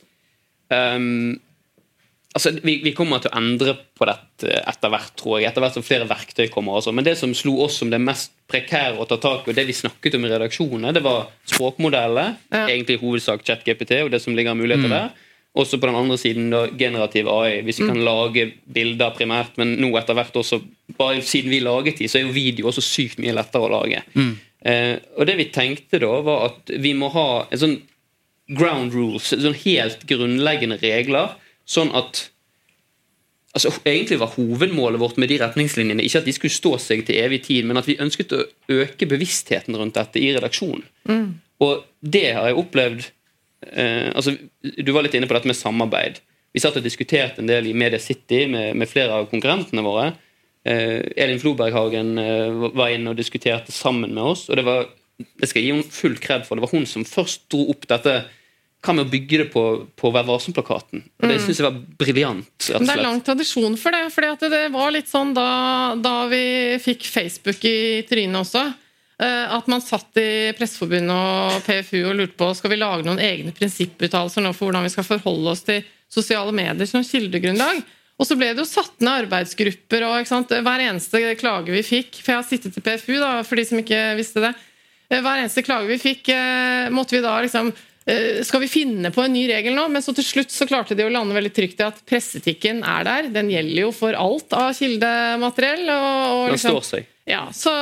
Um, 0.74 1.38
altså, 2.36 2.52
vi, 2.62 2.76
vi 2.84 2.92
kommer 2.96 3.22
til 3.22 3.32
å 3.32 3.38
endre 3.40 3.74
på 3.96 4.06
dette 4.08 4.60
etter 4.60 4.92
hvert, 4.92 5.12
tror 5.18 5.38
jeg. 5.38 5.50
Etter 5.50 5.64
hvert 5.64 5.76
som 5.78 5.84
flere 5.86 6.08
verktøy 6.08 6.46
kommer. 6.52 6.78
Også. 6.78 6.94
Men 6.94 7.06
det 7.06 7.16
som 7.20 7.32
slo 7.36 7.56
oss 7.64 7.78
som 7.80 7.92
det 7.92 8.00
mest 8.02 8.34
prekære 8.50 9.00
å 9.00 9.06
ta 9.08 9.18
tak 9.22 9.46
i, 9.46 9.52
og 9.52 9.58
det 9.58 9.66
vi 9.68 9.76
snakket 9.76 10.18
om 10.18 10.26
i 10.26 10.32
redaksjonene, 10.32 10.94
det 10.96 11.02
var 11.04 11.30
språkmodeller. 11.48 12.34
Ja. 12.52 12.66
Egentlig 12.66 12.98
i 12.98 13.02
hovedsak 13.02 13.46
ChatGPT 13.46 14.02
og 14.04 14.12
det 14.14 14.22
som 14.24 14.36
ligger 14.36 14.54
av 14.54 14.60
muligheter 14.60 14.92
der. 14.92 15.14
Også 15.56 15.80
på 15.80 15.88
den 15.88 15.96
andre 15.96 16.18
siden 16.20 16.50
da, 16.52 16.66
generativ 16.76 17.30
AI, 17.32 17.62
hvis 17.64 17.80
vi 17.80 17.88
kan 17.88 18.02
lage 18.04 18.50
bilder 18.68 19.14
primært. 19.16 19.56
Men 19.60 19.78
nå 19.80 19.94
etter 19.96 20.18
hvert 20.18 20.36
også, 20.36 20.60
bare 20.98 21.24
siden 21.24 21.54
vi 21.54 21.62
laget 21.64 22.02
de, 22.02 22.10
så 22.12 22.20
er 22.20 22.26
jo 22.26 22.36
video 22.36 22.68
også 22.68 22.84
sykt 22.84 23.22
mye 23.24 23.34
lettere 23.36 23.64
å 23.64 23.72
lage. 23.72 24.02
Eh, 24.66 24.94
og 25.16 25.28
det 25.28 25.38
vi 25.40 25.48
tenkte 25.54 26.02
da, 26.02 26.12
var 26.26 26.50
at 26.50 26.76
vi 26.84 26.92
må 26.98 27.08
ha 27.14 27.28
en 27.48 27.62
sånn 27.62 27.76
ground 28.52 28.94
rules, 28.94 29.32
sånn 29.32 29.56
helt 29.64 30.04
grunnleggende 30.06 30.78
regler, 30.82 31.32
sånn 31.66 31.92
at 31.96 32.28
altså 33.56 33.70
Egentlig 33.88 34.18
var 34.20 34.34
hovedmålet 34.34 35.00
vårt 35.00 35.16
med 35.16 35.30
de 35.32 35.38
retningslinjene 35.40 36.04
ikke 36.04 36.20
at 36.20 36.26
de 36.28 36.32
skulle 36.36 36.52
stå 36.52 36.74
seg 36.76 37.06
til 37.08 37.16
evig 37.22 37.38
tid, 37.46 37.64
men 37.64 37.80
at 37.80 37.86
vi 37.88 37.94
ønsket 38.04 38.34
å 38.36 38.42
øke 38.68 39.08
bevisstheten 39.08 39.78
rundt 39.80 39.96
dette 39.96 40.20
i 40.20 40.28
redaksjonen. 40.36 40.84
Og 41.64 41.86
det 42.04 42.34
har 42.36 42.50
jeg 42.50 42.58
opplevd 42.60 43.06
eh, 43.72 44.12
altså 44.12 44.34
Du 44.60 44.92
var 44.92 45.06
litt 45.06 45.16
inne 45.16 45.24
på 45.30 45.38
dette 45.38 45.48
med 45.48 45.56
samarbeid. 45.56 46.20
Vi 46.52 46.60
satt 46.60 46.76
og 46.76 46.84
diskuterte 46.84 47.40
en 47.40 47.48
del 47.48 47.70
i 47.70 47.72
Media 47.72 47.96
City 47.96 48.44
med, 48.44 48.76
med 48.76 48.92
flere 48.92 49.16
av 49.22 49.30
konkurrentene 49.32 49.84
våre. 49.88 50.10
Eh, 50.68 51.00
Elin 51.16 51.40
Floberghagen 51.40 52.18
eh, 52.20 52.68
var 52.76 52.92
inne 52.92 53.14
og 53.14 53.16
diskuterte 53.16 53.72
sammen 53.72 54.12
med 54.12 54.34
oss. 54.34 54.50
og 54.50 54.60
det 54.60 54.68
var 54.68 54.84
det 55.16 55.48
skal 55.48 55.62
jeg 55.62 55.66
gi 55.66 55.72
henne 55.72 55.96
full 55.96 56.16
kred 56.20 56.44
for. 56.44 56.58
Det 56.58 56.66
var 56.66 56.74
hun 56.76 56.88
som 56.88 57.06
først 57.08 57.46
dro 57.52 57.62
opp 57.72 57.86
dette 57.88 58.18
hva 58.86 58.94
med 58.96 59.06
å 59.06 59.10
bygge 59.10 59.38
det 59.42 59.46
på, 59.52 59.62
på 59.98 60.10
Vær 60.14 60.24
varsom-plakaten? 60.28 61.02
Og 61.20 61.28
Det 61.28 61.36
syns 61.42 61.58
jeg 61.60 61.66
var 61.66 61.76
briljant. 62.00 62.48
Det 62.66 62.78
er 62.94 63.02
lang 63.02 63.20
tradisjon 63.26 63.76
for 63.80 63.94
det. 63.96 64.04
For 64.14 64.48
det 64.50 64.62
var 64.74 64.94
litt 64.94 65.10
sånn 65.10 65.34
da, 65.36 65.48
da 66.00 66.14
vi 66.30 66.42
fikk 66.82 67.06
Facebook 67.10 67.64
i 67.68 68.04
trynet 68.08 68.40
også. 68.44 68.62
eh, 69.18 69.56
At 69.58 69.66
man 69.72 69.82
satt 69.84 70.16
i 70.22 70.28
Presseforbundet 70.58 71.12
og 71.16 71.66
PFU 71.66 71.98
og 72.10 72.16
lurte 72.22 72.38
på 72.40 72.52
skal 72.58 72.72
vi 72.72 72.80
lage 72.80 73.06
noen 73.08 73.20
egne 73.22 73.52
prinsipputtalelser 73.56 74.44
nå 74.46 74.54
for 74.56 74.68
hvordan 74.70 74.86
vi 74.86 74.94
skal 74.94 75.08
forholde 75.10 75.52
oss 75.52 75.66
til 75.66 75.82
sosiale 76.12 76.54
medier 76.54 76.86
som 76.86 77.02
kildegrunnlag. 77.04 77.82
Og 78.16 78.24
så 78.24 78.36
ble 78.38 78.52
det 78.54 78.62
jo 78.62 78.68
satt 78.70 78.94
ned 79.04 79.26
arbeidsgrupper, 79.26 80.06
og 80.08 80.30
hver 80.64 80.84
eneste 80.86 81.20
klage 81.36 81.68
vi 81.74 81.82
fikk 81.84 82.22
For 82.22 82.32
jeg 82.32 82.38
har 82.38 82.46
sittet 82.48 82.78
i 82.78 82.84
PFU, 82.86 83.18
da, 83.20 83.42
for 83.44 83.60
de 83.60 83.64
som 83.68 83.82
ikke 83.82 83.98
visste 84.16 84.40
det. 84.40 84.54
Eh, 85.10 85.20
Hver 85.20 85.42
eneste 85.42 85.62
klage 85.66 85.90
vi 85.90 85.98
fikk, 86.00 86.30
eh, 86.32 86.88
måtte 86.90 87.14
vi 87.18 87.20
da 87.22 87.34
liksom 87.44 87.68
Skal 88.46 88.62
vi 88.62 88.68
finne 88.70 89.10
på 89.10 89.24
en 89.24 89.32
ny 89.34 89.48
regel 89.50 89.74
nå? 89.74 89.88
Men 89.90 90.04
så 90.04 90.12
til 90.14 90.26
slutt 90.26 90.52
så 90.54 90.68
klarte 90.68 90.94
de 90.94 91.02
å 91.02 91.10
lande 91.10 91.34
veldig 91.34 91.50
trygt 91.56 91.80
i 91.82 91.86
at 91.88 91.98
presseetikken 92.06 92.84
er 92.86 93.06
der. 93.08 93.30
Den 93.34 93.50
gjelder 93.50 93.80
jo 93.82 93.92
for 93.96 94.14
alt 94.14 94.54
av 94.54 94.70
kildemateriell. 94.78 95.82
Og, 95.90 96.06
og 96.06 96.42
Den 96.44 96.54
liksom, 96.54 96.76
står 96.76 96.86
seg. 96.86 97.08
ja, 97.26 97.42
så, 97.50 97.72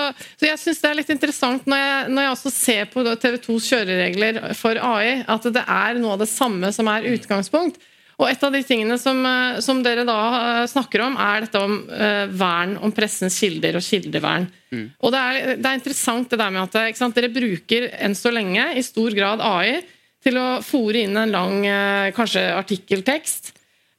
så 0.41 0.49
jeg 0.49 0.63
syns 0.63 0.81
det 0.81 0.91
er 0.91 1.01
litt 1.03 1.13
interessant 1.13 1.69
når 1.69 1.83
jeg, 1.83 2.13
når 2.17 2.27
jeg 2.27 2.37
også 2.39 2.55
ser 2.57 2.89
på 2.95 3.05
TV 3.21 3.41
2s 3.45 3.73
kjøreregler 3.75 4.41
for 4.57 4.81
AI, 4.81 5.19
at 5.29 5.51
det 5.53 5.67
er 5.77 6.01
noe 6.01 6.17
av 6.17 6.25
det 6.25 6.31
samme 6.33 6.73
som 6.73 6.89
er 6.95 7.11
utgangspunkt. 7.13 7.83
Og 8.15 8.29
et 8.31 8.45
av 8.47 8.53
de 8.55 8.61
tingene 8.63 8.97
som, 9.01 9.19
eh, 9.27 9.61
som 9.65 9.81
dere 9.83 10.05
da 10.07 10.19
eh, 10.39 10.67
snakker 10.71 11.03
om, 11.03 11.17
er 11.21 11.45
dette 11.45 11.61
om 11.61 11.81
eh, 11.91 12.27
vern 12.31 12.77
om 12.81 12.93
pressens 12.95 13.37
kilder 13.43 13.79
og 13.79 13.85
kildevern. 13.85 14.47
Og 14.75 15.13
det 15.15 15.19
er, 15.21 15.51
det 15.59 15.71
er 15.71 15.77
interessant 15.79 16.33
det 16.33 16.39
der 16.41 16.51
med 16.51 16.65
at 16.65 16.97
sant, 16.99 17.15
dere 17.15 17.31
bruker 17.31 17.93
enn 18.03 18.17
så 18.19 18.33
lenge 18.35 18.73
i 18.75 18.83
stor 18.83 19.15
grad 19.15 19.43
AI 19.45 19.85
til 20.25 20.39
å 20.41 20.47
fòre 20.65 21.05
inn 21.05 21.19
en 21.21 21.35
lang 21.35 21.67
eh, 21.69 22.13
kanskje 22.17 22.43
artikkeltekst, 22.57 23.53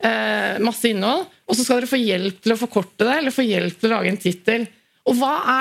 eh, 0.03 0.57
masse 0.63 0.89
innhold, 0.89 1.27
og 1.45 1.57
så 1.57 1.63
skal 1.65 1.81
dere 1.81 1.91
få 1.91 2.01
hjelp 2.01 2.41
til 2.41 2.55
å 2.55 2.59
forkorte 2.59 3.05
det, 3.05 3.19
eller 3.19 3.35
få 3.35 3.45
hjelp 3.45 3.79
til 3.79 3.91
å 3.91 3.95
lage 3.95 4.11
en 4.13 4.21
tittel. 4.21 4.67
Og 5.05 5.19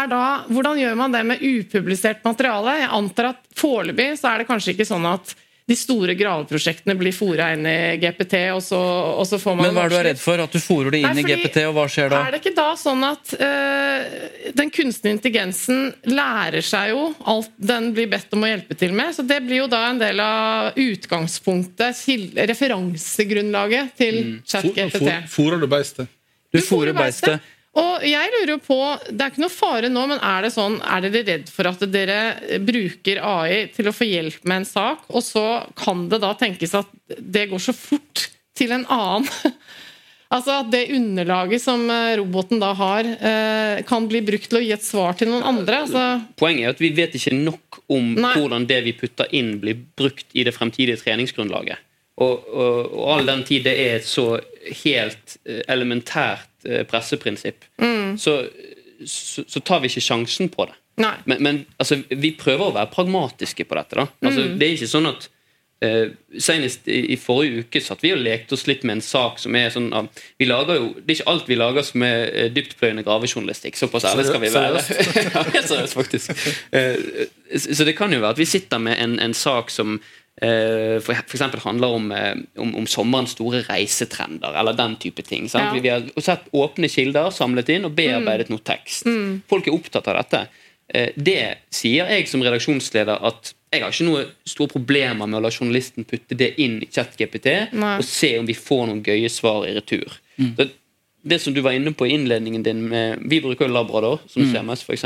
da, 0.09 0.24
Hvordan 0.48 0.79
gjør 0.81 0.94
man 0.96 1.12
det 1.12 1.20
med 1.29 1.42
upublisert 1.44 2.22
materiale? 2.24 2.79
Jeg 2.81 2.92
antar 2.96 3.35
at 3.35 3.42
Foreløpig 3.61 4.14
er 4.16 4.40
det 4.40 4.48
kanskje 4.48 4.72
ikke 4.72 4.88
sånn 4.88 5.05
at 5.11 5.35
de 5.64 5.77
store 5.77 6.12
graveprosjektene 6.14 6.92
blir 7.00 7.14
fora 7.16 7.46
inn 7.55 7.64
i 7.64 7.96
GPT, 7.96 8.35
og 8.53 8.61
så, 8.62 8.79
og 9.16 9.24
så 9.24 9.38
får 9.40 9.55
man 9.57 9.70
Men 9.70 9.79
hva 9.79 9.87
er 9.87 9.92
du 9.94 9.96
er 9.96 10.07
redd 10.11 10.20
for? 10.20 10.42
At 10.44 10.53
du 10.53 10.61
fòrer 10.61 10.92
det 10.92 11.00
inn 11.00 11.16
Nei, 11.16 11.22
i 11.22 11.29
GPT, 11.31 11.62
og 11.70 11.79
hva 11.79 11.87
skjer 11.88 12.12
da? 12.12 12.18
Er 12.20 12.35
det 12.35 12.40
ikke 12.42 12.53
da 12.59 12.66
sånn 12.77 13.07
at 13.09 13.33
øh, 13.38 14.18
den 14.61 14.72
kunstige 14.74 15.14
intelligensen 15.16 15.87
lærer 16.11 16.64
seg 16.64 16.92
jo 16.92 17.07
alt 17.33 17.55
den 17.57 17.94
blir 17.96 18.11
bedt 18.12 18.37
om 18.37 18.44
å 18.44 18.50
hjelpe 18.53 18.77
til 18.77 18.92
med? 18.96 19.16
Så 19.16 19.24
det 19.24 19.40
blir 19.46 19.62
jo 19.62 19.70
da 19.72 19.87
en 19.88 20.03
del 20.03 20.20
av 20.20 20.77
utgangspunktet, 20.85 22.05
referansegrunnlaget 22.53 23.96
til 24.05 24.20
ChatGPT. 24.44 25.09
Fôrer 25.33 25.64
du 25.64 25.70
beistet? 25.70 26.12
Du 26.53 26.61
fòrer 26.62 26.92
beistet. 26.94 27.40
Og 27.75 28.05
jeg 28.07 28.31
lurer 28.31 28.53
jo 28.53 28.61
på, 28.63 28.77
Det 29.09 29.19
er 29.19 29.33
ikke 29.33 29.43
noe 29.43 29.53
fare 29.53 29.89
nå, 29.91 30.05
men 30.13 30.21
er 30.23 30.47
det 30.47 30.53
sånn, 30.55 30.77
er 30.79 31.07
dere 31.07 31.25
redd 31.27 31.49
for 31.51 31.71
at 31.71 31.83
dere 31.91 32.19
bruker 32.63 33.19
AI 33.19 33.65
til 33.75 33.91
å 33.91 33.95
få 33.95 34.07
hjelp 34.07 34.45
med 34.47 34.63
en 34.63 34.69
sak, 34.69 35.09
og 35.11 35.25
så 35.27 35.47
kan 35.79 36.07
det 36.13 36.23
da 36.23 36.35
tenkes 36.39 36.77
at 36.79 36.93
det 37.19 37.49
går 37.51 37.63
så 37.63 37.75
fort 37.77 38.29
til 38.55 38.77
en 38.77 38.87
annen? 38.87 39.27
Altså 40.35 40.55
at 40.65 40.71
det 40.73 40.89
underlaget 40.97 41.63
som 41.63 41.85
eh, 41.93 42.17
roboten 42.19 42.59
da 42.59 42.73
har, 42.75 43.07
eh, 43.07 43.83
kan 43.87 44.09
bli 44.11 44.23
brukt 44.25 44.49
til 44.51 44.59
å 44.59 44.63
gi 44.65 44.73
et 44.75 44.83
svar 44.83 45.15
til 45.19 45.31
noen 45.31 45.45
andre? 45.47 45.83
Altså, 45.85 46.05
Poenget 46.41 46.65
er 46.67 46.75
at 46.75 46.83
vi 46.83 46.91
vet 46.97 47.15
ikke 47.15 47.37
nok 47.37 47.79
om 47.93 48.15
Nei. 48.17 48.33
hvordan 48.35 48.67
det 48.67 48.81
vi 48.87 48.97
putter 48.99 49.31
inn, 49.37 49.53
blir 49.63 49.79
brukt 49.95 50.27
i 50.35 50.43
det 50.47 50.55
fremtidige 50.57 50.99
treningsgrunnlaget. 51.05 51.79
Og, 52.25 52.49
og, 52.51 52.91
og 52.95 53.07
all 53.15 53.31
den 53.31 53.45
tid 53.47 53.67
det 53.67 53.77
er 53.85 53.97
et 54.01 54.09
så 54.09 54.41
helt 54.83 55.37
eh, 55.45 55.63
elementært 55.71 56.51
presseprinsipp, 56.90 57.64
Mm. 57.79 58.16
så, 58.18 58.38
så, 59.07 59.44
så 59.48 59.61
tar 59.61 59.81
vi 59.85 59.88
ikke 59.92 60.00
sjansen 60.05 60.48
på 60.48 60.66
det. 60.70 60.74
nei. 61.03 61.14
Men, 61.27 61.42
men 61.42 61.62
altså, 61.79 62.03
vi 62.09 62.31
prøver 62.38 62.68
å 62.70 62.74
være 62.74 62.92
pragmatiske 62.94 63.64
på 63.66 63.74
dette. 63.81 63.96
da. 63.96 64.07
Altså, 64.22 64.40
Mm. 64.48 64.59
Det 64.59 64.66
er 64.68 64.77
ikke 64.79 64.92
sånn 64.96 65.11
at 65.12 65.29
Uh, 65.85 66.14
Senest 66.40 66.87
i, 66.88 67.00
i 67.12 67.16
forrige 67.20 67.64
uke 67.66 67.81
satt 67.83 68.00
vi 68.00 68.12
og 68.14 68.20
lekte 68.22 68.55
oss 68.55 68.62
litt 68.70 68.85
med 68.87 68.94
en 68.94 69.03
sak 69.05 69.40
som 69.42 69.57
er 69.59 69.68
sånn 69.74 69.90
at 69.92 70.20
vi 70.40 70.46
lager 70.46 70.79
jo, 70.79 70.87
Det 71.03 71.11
er 71.11 71.18
ikke 71.18 71.33
alt 71.33 71.48
vi 71.50 71.57
lager 71.59 71.85
som 71.85 72.05
er 72.07 72.31
uh, 72.31 72.46
dyptpløyende 72.55 73.03
gravejournalistikk. 73.05 73.77
Såpass 73.77 74.07
ærlig 74.09 74.24
skal 74.31 74.40
vi 74.40 74.53
være. 74.55 74.81
ja, 75.35 75.42
helt 75.50 75.68
seriøst, 75.68 75.96
faktisk. 75.98 76.31
Uh, 76.72 77.27
så 77.59 77.74
så 77.77 77.85
det 77.90 77.96
kan 77.98 78.14
jo 78.14 78.22
være 78.22 78.31
at 78.38 78.40
vi 78.40 78.46
sitter 78.48 78.81
med 78.87 78.96
en, 79.03 79.18
en 79.20 79.35
sak 79.37 79.68
som 79.74 79.98
eh, 80.42 80.99
for, 81.05 81.14
for 81.14 81.37
eksempel 81.38 81.61
handler 81.64 81.94
om, 81.99 82.12
eh, 82.12 82.35
om, 82.59 82.75
om 82.81 82.87
sommerens 82.90 83.35
store 83.37 83.62
reisetrender, 83.68 84.55
eller 84.61 84.73
den 84.79 84.97
type 84.97 85.23
ting. 85.23 85.49
Sant? 85.49 85.77
Ja. 85.77 85.81
Vi, 85.81 85.88
har 85.92 86.25
sett 86.25 86.49
åpne 86.53 86.88
kilder 86.90 87.31
samlet 87.35 87.68
inn 87.75 87.85
og 87.88 87.94
bearbeidet 87.99 88.51
noe 88.51 88.62
tekst. 88.64 89.07
Folk 89.51 89.66
er 89.68 89.77
opptatt 89.77 90.09
av 90.12 90.20
dette. 90.23 90.47
Eh, 90.94 91.11
Det 91.16 91.38
sier 91.73 92.11
jeg 92.12 92.29
som 92.29 92.42
redaksjonsleder 92.44 93.23
at 93.25 93.55
jeg 93.75 93.83
har 93.83 93.90
ikke 93.90 94.07
noe 94.07 94.27
store 94.47 94.70
problemer 94.70 95.27
med 95.27 95.40
å 95.40 95.42
la 95.42 95.51
journalisten 95.51 96.05
putte 96.07 96.37
det 96.38 96.53
inn 96.62 96.77
i 96.85 96.87
ChatGPT 96.87 97.49
og 97.99 98.05
se 98.07 98.37
om 98.38 98.47
vi 98.47 98.55
får 98.55 98.87
noen 98.87 99.01
gøye 99.03 99.29
svar 99.33 99.64
i 99.66 99.73
retur. 99.75 100.20
Det, 100.59 100.68
det 101.25 101.40
som 101.42 101.55
du 101.55 101.61
var 101.64 101.73
inne 101.75 101.90
på 101.97 102.07
i 102.07 102.12
innledningen 102.14 102.62
din 102.62 102.85
med, 102.88 103.18
Vi 103.27 103.40
bruker 103.40 103.66
jo 103.66 103.73
Labrador 103.75 104.20
som 104.29 104.44
CMS, 104.53 104.85
f.eks. 104.87 105.05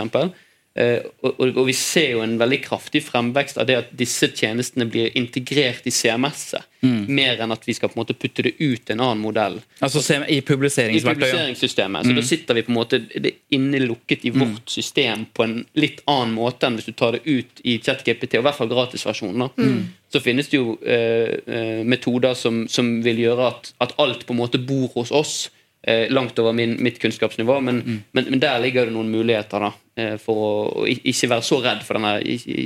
Eh, 0.78 1.02
og, 1.26 1.66
vi 1.66 1.74
ser 1.74 2.12
jo 2.12 2.20
en 2.22 2.36
veldig 2.38 2.60
kraftig 2.62 3.00
fremvekst 3.02 3.58
av 3.58 3.66
det 3.66 3.76
at 3.80 3.88
disse 3.98 4.28
tjenestene 4.30 4.86
blir 4.86 5.10
integrert 5.18 5.88
i 5.88 5.92
CMS-et. 5.94 6.66
Mer 6.78 7.40
enn 7.42 7.50
at 7.50 7.64
vi 7.66 7.74
skal 7.74 7.90
på 7.90 7.96
en 7.96 8.04
måte 8.04 8.14
putte 8.14 8.44
det 8.46 8.52
ut 8.60 8.92
en 8.92 9.00
annen 9.02 9.18
modell 9.18 9.56
Altså 9.82 9.98
I 10.30 10.36
publiseringsverktøyet? 10.46 10.94
i 10.94 11.24
publiseringssystemet. 11.24 12.06
Så 12.06 12.14
da 12.14 12.22
sitter 12.22 12.54
vi 12.54 12.62
på 12.62 12.70
en 12.70 12.76
måte 12.76 13.00
det 13.02 13.32
innelukket 13.50 14.28
i 14.28 14.30
vårt 14.30 14.70
system 14.70 15.24
på 15.34 15.42
en 15.42 15.56
litt 15.74 16.04
annen 16.06 16.36
måte 16.36 16.68
enn 16.68 16.78
hvis 16.78 16.86
du 16.86 16.94
tar 16.94 17.18
det 17.18 17.24
ut 17.26 17.64
i 17.66 17.80
ChatGPT, 17.82 18.38
og 18.38 18.44
i 18.44 18.46
hvert 18.46 18.60
fall 18.60 18.70
gratisversjonen. 18.70 19.50
Mm. 19.58 19.82
Så 20.14 20.22
finnes 20.22 20.52
det 20.52 20.60
jo 20.60 20.76
eh, 20.86 21.34
eh, 21.50 21.82
metoder 21.82 22.38
som, 22.38 22.68
som 22.70 23.00
vil 23.02 23.24
gjøre 23.26 23.50
at, 23.50 23.72
at 23.82 23.98
alt 23.98 24.22
på 24.28 24.36
en 24.36 24.42
måte 24.44 24.62
bor 24.62 24.86
hos 24.94 25.10
oss. 25.10 25.48
Eh, 25.82 26.10
langt 26.10 26.38
over 26.38 26.52
min, 26.52 26.76
mitt 26.82 26.98
kunnskapsnivå, 26.98 27.60
men, 27.60 28.02
men, 28.12 28.24
men 28.24 28.40
der 28.42 28.58
ligger 28.58 28.88
det 28.88 28.96
noen 28.96 29.12
muligheter 29.12 29.62
da, 29.62 29.68
eh, 29.94 30.16
for 30.18 30.40
å, 30.42 30.48
å 30.82 30.86
ikke 30.90 31.30
være 31.30 31.46
så 31.46 31.60
redd 31.62 31.84
for 31.86 32.00
denne 32.00 32.16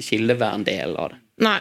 kildeverndelen 0.06 0.96
av 0.96 1.12
det. 1.12 1.18
Nei, 1.44 1.58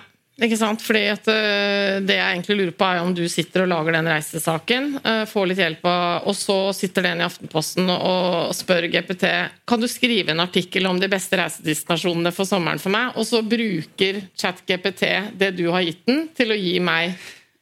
ikke 0.47 0.57
sant? 0.57 0.81
Fordi 0.81 1.01
at 1.11 1.27
øh, 1.27 1.97
Det 2.07 2.15
jeg 2.15 2.37
egentlig 2.37 2.55
lurer 2.55 2.77
på, 2.77 2.87
er 2.87 3.01
om 3.03 3.11
du 3.17 3.25
sitter 3.29 3.65
og 3.65 3.69
lager 3.73 3.97
den 3.97 4.07
reisesaken, 4.13 4.87
øh, 5.03 5.25
får 5.27 5.49
litt 5.51 5.59
hjelp 5.59 5.83
av, 5.91 6.29
og 6.31 6.37
så 6.39 6.57
sitter 6.77 7.09
den 7.09 7.19
i 7.19 7.27
Aftenposten 7.27 7.91
og, 7.91 8.07
og 8.47 8.55
spør 8.55 8.87
GPT 8.95 9.27
kan 9.67 9.83
du 9.83 9.89
skrive 9.91 10.31
en 10.31 10.45
artikkel 10.45 10.87
om 10.87 11.03
de 11.03 11.11
beste 11.11 11.35
reisedestinasjonene 11.35 12.31
for 12.35 12.47
sommeren 12.47 12.79
for 12.79 12.95
meg, 12.95 13.11
og 13.19 13.27
så 13.27 13.43
bruker 13.43 14.23
ChatGPT 14.39 15.05
det 15.35 15.51
du 15.59 15.67
har 15.67 15.83
gitt 15.83 16.07
den, 16.07 16.25
til 16.37 16.55
å 16.55 16.59
gi 16.63 16.79
meg 16.79 17.19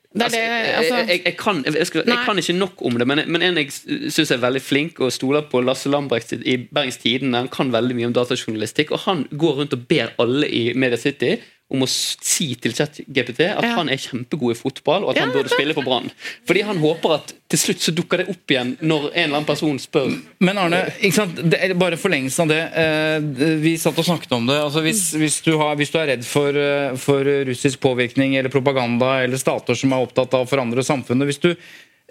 Det 0.10 0.26
det 0.32 0.38
Altså, 0.38 0.40
altså, 0.78 0.96
jeg, 0.96 1.08
jeg, 1.10 1.22
jeg, 1.26 1.36
kan, 1.38 1.86
skal, 1.86 2.04
jeg 2.08 2.18
kan 2.26 2.38
ikke 2.38 2.54
nok 2.54 2.82
om 2.82 2.98
det, 2.98 3.06
men, 3.08 3.20
men 3.28 3.44
en 3.46 3.58
jeg 3.58 3.70
syns 4.10 4.32
er 4.32 4.42
veldig 4.42 4.62
flink 4.62 5.00
og 5.06 5.12
stoler 5.14 5.46
på 5.52 5.62
Lasse 5.62 5.90
Lambrecht 5.90 6.34
i 6.34 6.56
Bergens 6.66 6.98
Tidende. 6.98 7.38
Han 7.38 7.52
kan 7.54 7.70
veldig 7.74 7.98
mye 7.98 8.10
om 8.10 8.16
datajournalistikk, 8.18 8.96
og 8.96 9.04
han 9.06 9.28
går 9.30 9.62
rundt 9.62 9.76
og 9.78 9.86
ber 9.92 10.16
alle 10.18 10.50
i 10.50 10.64
Media 10.74 10.98
City 10.98 11.36
om 11.70 11.84
å 11.86 11.88
si 11.88 12.56
til 12.58 12.74
ChatGPT 12.74 13.44
at 13.46 13.62
Ja. 13.64 13.76
han 13.78 13.90
er 13.94 13.98
kjempegod 14.02 14.56
i 14.56 14.58
fotball, 14.58 15.04
og 15.04 15.12
at 15.12 15.18
Ja, 15.20 15.26
han 15.28 15.34
burde 15.36 15.52
spille 15.54 15.76
for 15.78 15.86
Brann. 15.86 16.10
Fordi 16.50 16.64
han 16.66 16.78
håper 16.82 17.14
at 17.14 17.34
til 17.50 17.60
slutt 17.62 17.80
så 17.86 17.94
dukker 17.94 18.18
det 18.24 18.30
opp 18.30 18.50
igjen 18.50 18.72
når 18.82 19.06
en 19.14 19.24
eller 19.24 19.38
annen 19.38 19.46
person 19.46 19.78
spør. 19.78 20.10
Men 20.42 20.58
Arne, 20.58 20.80
ikke 20.98 21.14
sant? 21.14 21.36
Det 21.50 21.60
er 21.62 21.74
bare 21.78 21.98
forlengelsen 21.98 22.42
av 22.46 22.48
det. 22.50 22.62
eh, 22.74 23.56
Vi 23.62 23.76
satt 23.78 23.98
og 24.02 24.06
snakket 24.06 24.32
om 24.34 24.48
det. 24.50 24.58
Altså 24.58 24.82
hvis, 24.82 25.14
hvis, 25.14 25.42
du 25.46 25.58
har, 25.58 25.76
hvis 25.76 25.92
du 25.94 26.00
er 26.00 26.08
redd 26.16 26.26
for, 26.26 26.50
eh, 26.50 26.96
for 26.98 27.24
russisk 27.46 27.80
påvirkning 27.80 28.36
eller 28.38 28.50
propaganda 28.50 29.24
eller 29.24 29.38
stater 29.38 29.76
som 29.78 29.94
er 29.94 30.02
opptatt 30.08 30.34
av 30.34 30.46
å 30.46 30.50
forandre 30.50 30.82
samfunnet 30.84 31.26
hvis 31.30 31.40
du, 31.42 31.50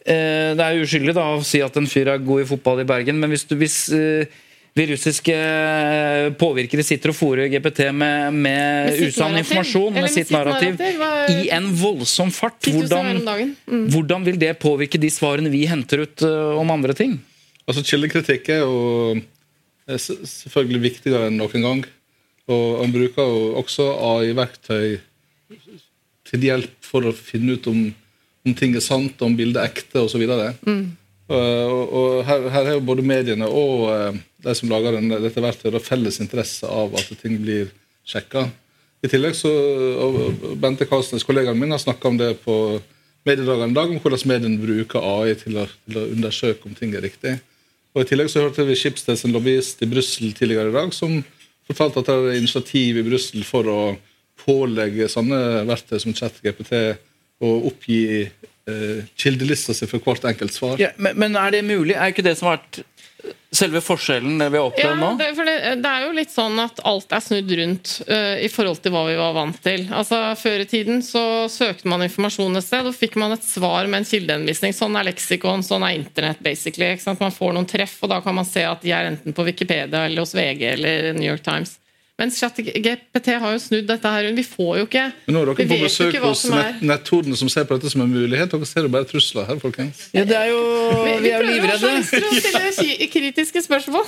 eh, 0.07 0.55
Det 0.55 0.61
er 0.63 0.79
uskyldig 0.83 1.15
da 1.15 1.35
å 1.37 1.43
si 1.45 1.61
at 1.61 1.77
en 1.77 1.87
fyr 1.87 2.07
er 2.15 2.19
god 2.19 2.43
i 2.43 2.49
fotball 2.57 2.81
i 2.81 2.85
Bergen, 2.85 3.19
men 3.19 3.31
hvis, 3.31 3.45
du, 3.49 3.57
hvis, 3.57 3.91
eh, 4.79 4.87
vi 4.87 4.87
russiske 4.93 5.35
eh, 5.35 6.29
påvirkere 6.39 6.85
sitter 6.87 7.13
og 7.13 7.19
fòrer 7.19 7.51
GPT 7.53 7.89
med, 7.93 8.35
med, 8.35 8.91
Med 8.93 9.03
usann 9.09 9.37
informasjon, 9.39 9.93
med 9.93 10.07
med 10.07 10.13
sitt 10.13 10.29
sitt 10.29 10.35
narrativ, 10.35 10.79
narrativ, 10.79 11.47
i 11.47 11.51
en 11.55 11.69
voldsom 11.75 12.31
fart. 12.35 12.61
Hvordan. 12.65 13.25
Mm. 13.67 13.89
hvordan 13.93 14.25
vil 14.25 14.39
det 14.39 14.55
påvirke 14.63 15.01
de 15.01 15.11
svarene 15.11 15.51
vi 15.53 15.67
henter 15.67 16.05
ut 16.07 16.23
uh, 16.23 16.59
om 16.61 16.71
andre 16.71 16.95
ting? 16.95 17.19
Altså 17.69 17.85
Kildekritikk 17.85 18.49
er 18.55 18.63
jo 18.63 19.19
er 19.89 20.01
selvfølgelig 20.01 20.83
viktigere 20.85 21.29
enn 21.29 21.39
noen 21.41 21.65
gang. 21.65 21.85
Og 22.49 22.81
Han 22.83 22.93
bruker 22.95 23.29
jo 23.29 23.41
også 23.61 23.91
AI-verktøy 24.15 24.99
til 26.29 26.45
hjelp 26.45 26.77
for 26.85 27.09
å 27.09 27.13
finne 27.17 27.57
ut 27.57 27.67
om, 27.71 27.89
om 28.45 28.57
ting 28.57 28.77
er 28.77 28.85
sant, 28.85 29.21
om 29.25 29.37
bildet 29.37 29.63
er 29.63 29.71
ekte 29.71 30.05
osv. 30.05 30.25
Mm. 30.65 30.97
Og, 31.29 31.91
og 31.93 32.23
her, 32.25 32.47
her 32.55 32.71
er 32.71 32.77
jo 32.79 32.85
både 32.89 33.05
mediene 33.05 33.49
og 33.53 33.83
eh, 33.93 34.21
de 34.47 34.55
som 34.57 34.71
lager 34.71 34.97
den, 34.97 35.11
dette 35.13 35.43
verktøyet, 35.45 35.85
felles 35.85 36.21
interesse 36.25 36.69
av 36.69 36.95
at 36.97 37.11
ting 37.21 37.37
blir 37.43 37.69
sjekka. 38.09 38.47
I 39.05 39.11
tillegg 39.13 39.37
så, 39.37 39.51
og 40.03 40.57
Bente 40.59 40.89
Karlsnes, 40.89 41.27
kollegaen 41.27 41.59
min, 41.61 41.75
har 41.75 41.83
snakka 41.83 42.09
om 42.09 42.17
det 42.19 42.33
på 42.43 42.57
mediedagene 43.29 43.71
i 43.71 43.77
dag, 43.77 43.93
om 43.93 44.01
hvordan 44.03 44.31
mediene 44.31 44.63
bruker 44.63 45.05
AI 45.05 45.37
til 45.39 45.61
å, 45.61 45.67
til 45.85 46.01
å 46.01 46.07
undersøke 46.17 46.67
om 46.67 46.75
ting 46.79 46.97
er 46.97 47.05
riktig. 47.05 47.37
Og 47.95 48.03
I 48.03 48.09
tillegg 48.09 48.31
så 48.33 48.47
hørte 48.47 48.67
vi 48.67 48.77
Schibsteds 48.79 49.27
lobbyist 49.29 49.85
i 49.85 49.91
Brussel 49.91 50.33
tidligere 50.37 50.73
i 50.73 50.77
dag, 50.77 50.95
som 50.97 51.21
fortalte 51.69 52.03
at 52.03 52.09
det 52.09 52.17
er 52.17 52.41
initiativ 52.41 52.99
i 52.99 53.05
Brussel 53.07 53.45
for 53.47 53.69
å 53.69 53.81
pålegge 54.43 55.11
sånne 55.13 55.67
verktøy 55.69 55.99
som 56.01 56.15
ChatGPT 56.17 56.73
å 57.45 57.55
oppgi 57.69 58.01
eh, 58.69 59.09
kildelista 59.19 59.75
si 59.77 59.89
for 59.91 60.05
hvert 60.05 60.29
enkelt 60.29 60.55
svar. 60.55 60.79
Ja, 60.83 60.93
men, 60.97 61.19
men 61.19 61.37
er 61.41 61.57
det 61.57 61.65
mulig? 61.67 61.97
Er 61.97 62.13
ikke 62.13 62.27
det 62.27 62.39
som 62.39 62.53
har 62.53 62.61
vært 62.61 62.85
selve 63.51 63.81
forskjellen 63.81 64.39
det 64.39 64.49
vi 64.53 64.59
har 64.61 64.69
opplevd 64.69 64.91
Ja, 64.91 64.95
nå? 65.01 65.09
det, 65.19 65.29
for 65.37 65.49
det, 65.49 65.55
det 65.83 65.91
er 65.91 66.05
jo 66.05 66.11
litt 66.17 66.33
sånn 66.33 66.59
at 66.61 66.83
alt 66.87 67.15
er 67.17 67.23
snudd 67.25 67.55
rundt 67.61 67.95
uh, 68.11 68.37
i 68.45 68.51
forhold 68.53 68.83
til 68.85 68.93
hva 68.95 69.05
vi 69.09 69.17
var 69.19 69.35
vant 69.37 69.59
til. 69.65 69.87
Altså 69.89 70.21
Før 70.39 70.65
i 70.65 70.69
tiden 70.69 71.01
så 71.05 71.23
søkte 71.53 71.89
man 71.91 72.05
informasjon 72.05 72.61
et 72.61 72.67
sted, 72.67 72.87
og 72.89 72.97
fikk 72.97 73.19
man 73.21 73.35
et 73.35 73.47
svar 73.47 73.89
med 73.89 74.03
en 74.03 74.09
kildehenvisning. 74.09 74.77
Sånn 74.77 74.97
er 75.01 75.09
leksikon, 75.09 75.65
sånn 75.67 75.87
er 75.89 75.97
internett, 75.97 76.43
basically. 76.45 76.93
Ikke 76.95 77.09
sant? 77.09 77.25
Man 77.25 77.35
får 77.35 77.57
noen 77.57 77.69
treff, 77.69 77.97
og 78.05 78.13
da 78.13 78.21
kan 78.25 78.37
man 78.39 78.49
se 78.49 78.67
at 78.69 78.85
de 78.85 78.95
er 78.95 79.11
enten 79.15 79.37
på 79.37 79.49
Wikipedia 79.49 80.05
eller 80.05 80.25
hos 80.25 80.37
VG 80.37 80.65
eller 80.77 81.13
New 81.17 81.29
York 81.29 81.45
Times. 81.47 81.79
Mens 82.19 82.35
ChatGPT 82.41 83.29
har 83.39 83.53
jo 83.55 83.59
snudd 83.63 83.85
dette 83.87 84.11
her 84.11 84.25
rundt. 84.27 84.41
Vi 84.41 84.43
får 84.43 84.73
jo 84.81 84.87
ikke 84.89 85.05
Men 85.29 85.37
nå 85.37 85.43
er 85.45 85.51
Vi 85.53 85.67
dere 85.69 85.69
på 85.71 85.85
besøk 85.85 86.17
hos 86.25 86.41
som 86.49 86.57
nett, 86.59 86.81
netthodene 86.83 87.39
som 87.39 87.51
ser 87.53 87.69
på 87.69 87.79
dette 87.79 87.93
som 87.93 88.03
en 88.03 88.11
mulighet. 88.11 88.51
Dere 88.51 88.67
ser 88.67 88.89
jo 88.89 88.91
bare 88.91 89.07
trusler 89.07 89.47
her, 89.47 89.61
folkens. 89.63 90.09
Ja, 90.17 90.25
det 90.27 90.35
er 90.35 90.51
jo, 90.51 90.59
vi 91.23 91.31
er 91.31 91.45
jo 91.45 91.47
livredde. 91.47 91.93
Vi 91.95 92.09
til 92.11 92.59
å 92.59 92.73
stille 92.75 93.09
kritiske 93.13 93.63
spørsmål. 93.69 94.03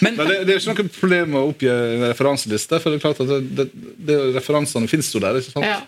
Men, 0.00 0.16
Men 0.18 0.30
det, 0.30 0.38
det 0.48 0.54
er 0.54 0.56
jo 0.56 0.62
ikke 0.62 0.86
noe 0.86 0.94
problem 0.96 1.36
å 1.36 1.44
oppgi 1.50 1.68
en 1.68 2.06
referanseliste. 2.08 2.80
for 2.80 2.88
det 2.88 3.02
er 3.02 3.04
klart 3.04 3.20
at 3.26 3.34
det, 3.34 3.42
det, 3.60 3.90
det, 4.08 4.18
Referansene 4.38 4.88
finnes 4.88 5.12
jo 5.12 5.20
der. 5.20 5.36
ikke 5.42 5.52
sant? 5.52 5.68
Ja. 5.68 5.82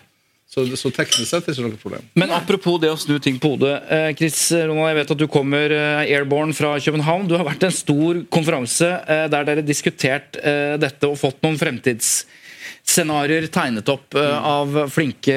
Så, 0.47 0.63
så 0.79 0.87
teknisk 0.95 1.27
sett 1.27 1.43
er 1.43 1.51
det 1.51 1.57
ikke 1.57 1.67
noe 1.67 1.79
problem. 1.81 2.03
Men 2.15 2.31
apropos 2.31 2.77
det 2.79 2.87
å 2.93 2.95
snu 2.97 3.17
ting 3.19 3.35
på 3.43 3.49
hodet. 3.57 3.73
Eh, 3.91 4.13
Chris 4.15 4.37
Ronald, 4.55 4.87
jeg 4.93 4.97
vet 5.01 5.11
at 5.11 5.19
du 5.19 5.25
kommer 5.27 5.73
eh, 5.75 6.05
airborne 6.15 6.55
fra 6.55 6.69
København. 6.79 7.27
Du 7.27 7.35
har 7.35 7.43
vært 7.49 7.65
en 7.67 7.75
stor 7.75 8.21
konferanse 8.31 8.87
eh, 8.87 9.25
der 9.27 9.43
dere 9.43 9.59
har 9.59 9.67
diskutert 9.67 10.39
eh, 10.39 10.77
dette 10.79 11.09
og 11.11 11.19
fått 11.19 11.43
noen 11.43 11.59
fremtidsscenarioer 11.59 13.49
tegnet 13.51 13.91
opp 13.91 14.15
eh, 14.15 14.39
av 14.55 14.79
flinke 14.95 15.35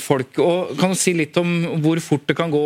folk. 0.00 0.40
Og 0.40 0.72
Kan 0.80 0.96
du 0.96 1.00
si 1.04 1.12
litt 1.20 1.36
om 1.40 1.52
hvor 1.84 2.00
fort 2.00 2.24
det 2.32 2.38
kan 2.40 2.50
gå? 2.56 2.64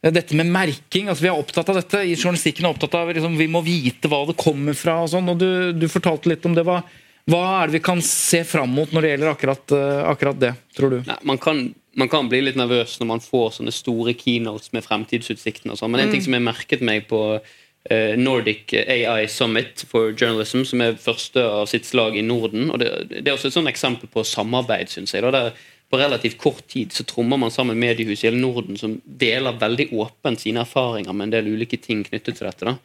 eh, 0.00 0.12
Dette 0.16 0.32
med 0.40 0.48
merking, 0.48 1.12
altså 1.12 1.26
Vi 1.28 1.32
er 1.34 1.36
opptatt 1.44 1.68
av 1.74 1.82
dette. 1.82 2.06
i 2.08 2.16
Journalistikken 2.16 2.64
er 2.64 2.72
opptatt 2.72 2.96
av 2.96 3.12
liksom, 3.12 3.36
Vi 3.36 3.52
må 3.52 3.60
vite 3.68 4.08
hva 4.08 4.24
det 4.32 4.40
kommer 4.40 4.72
fra. 4.72 5.02
og 5.04 5.12
sånn, 5.12 5.28
og 5.28 5.36
Du, 5.44 5.50
du 5.76 5.88
fortalte 5.92 6.32
litt 6.32 6.48
om 6.48 6.56
det. 6.56 6.64
Hva, 6.64 6.80
hva 7.26 7.42
er 7.58 7.68
det 7.68 7.80
vi 7.80 7.82
kan 7.82 8.00
se 8.04 8.44
fram 8.46 8.70
mot 8.70 8.92
når 8.94 9.02
det 9.02 9.10
gjelder 9.12 9.32
akkurat, 9.32 9.74
eh, 9.74 10.02
akkurat 10.12 10.40
det, 10.40 10.52
tror 10.76 10.92
du? 10.94 10.98
Nei, 11.08 11.18
man, 11.26 11.40
kan, 11.42 11.62
man 11.98 12.10
kan 12.12 12.28
bli 12.30 12.42
litt 12.44 12.58
nervøs 12.58 12.98
når 13.00 13.10
man 13.10 13.22
får 13.24 13.56
sånne 13.58 13.74
store 13.74 14.14
keynotes 14.18 14.70
med 14.76 14.86
fremtidsutsiktene. 14.86 15.74
og 15.74 15.80
sånn, 15.80 15.90
Men 15.90 16.04
en 16.04 16.14
ting 16.14 16.22
som 16.22 16.36
jeg 16.36 16.46
merket 16.46 16.84
meg 16.86 17.08
på 17.10 17.22
uh, 17.40 18.12
Nordic 18.20 18.76
AI 18.78 19.26
Summit 19.26 19.82
for 19.90 20.14
Journalism, 20.14 20.62
som 20.62 20.84
er 20.86 21.00
første 21.02 21.42
av 21.42 21.66
sitt 21.66 21.88
slag 21.88 22.14
i 22.14 22.22
Norden. 22.22 22.70
og 22.70 22.78
Det, 22.78 22.92
det 23.10 23.26
er 23.26 23.34
også 23.34 23.50
et 23.50 23.58
sånn 23.58 23.72
eksempel 23.74 24.06
på 24.12 24.22
samarbeid, 24.22 24.94
syns 24.94 25.16
jeg. 25.16 25.26
da, 25.26 25.34
der 25.34 25.50
På 25.90 26.00
relativt 26.00 26.38
kort 26.42 26.64
tid 26.66 26.90
så 26.92 27.04
trommer 27.06 27.38
man 27.38 27.52
sammen 27.54 27.78
mediehus 27.78 28.24
i 28.24 28.26
hele 28.26 28.40
Norden 28.40 28.78
som 28.80 28.96
deler 29.06 29.58
veldig 29.60 29.88
åpent 29.94 30.42
sine 30.42 30.64
erfaringer 30.64 31.14
med 31.14 31.28
en 31.28 31.36
del 31.36 31.52
ulike 31.54 31.78
ting 31.78 32.02
knyttet 32.06 32.40
til 32.40 32.48
dette. 32.48 32.66
da. 32.66 32.76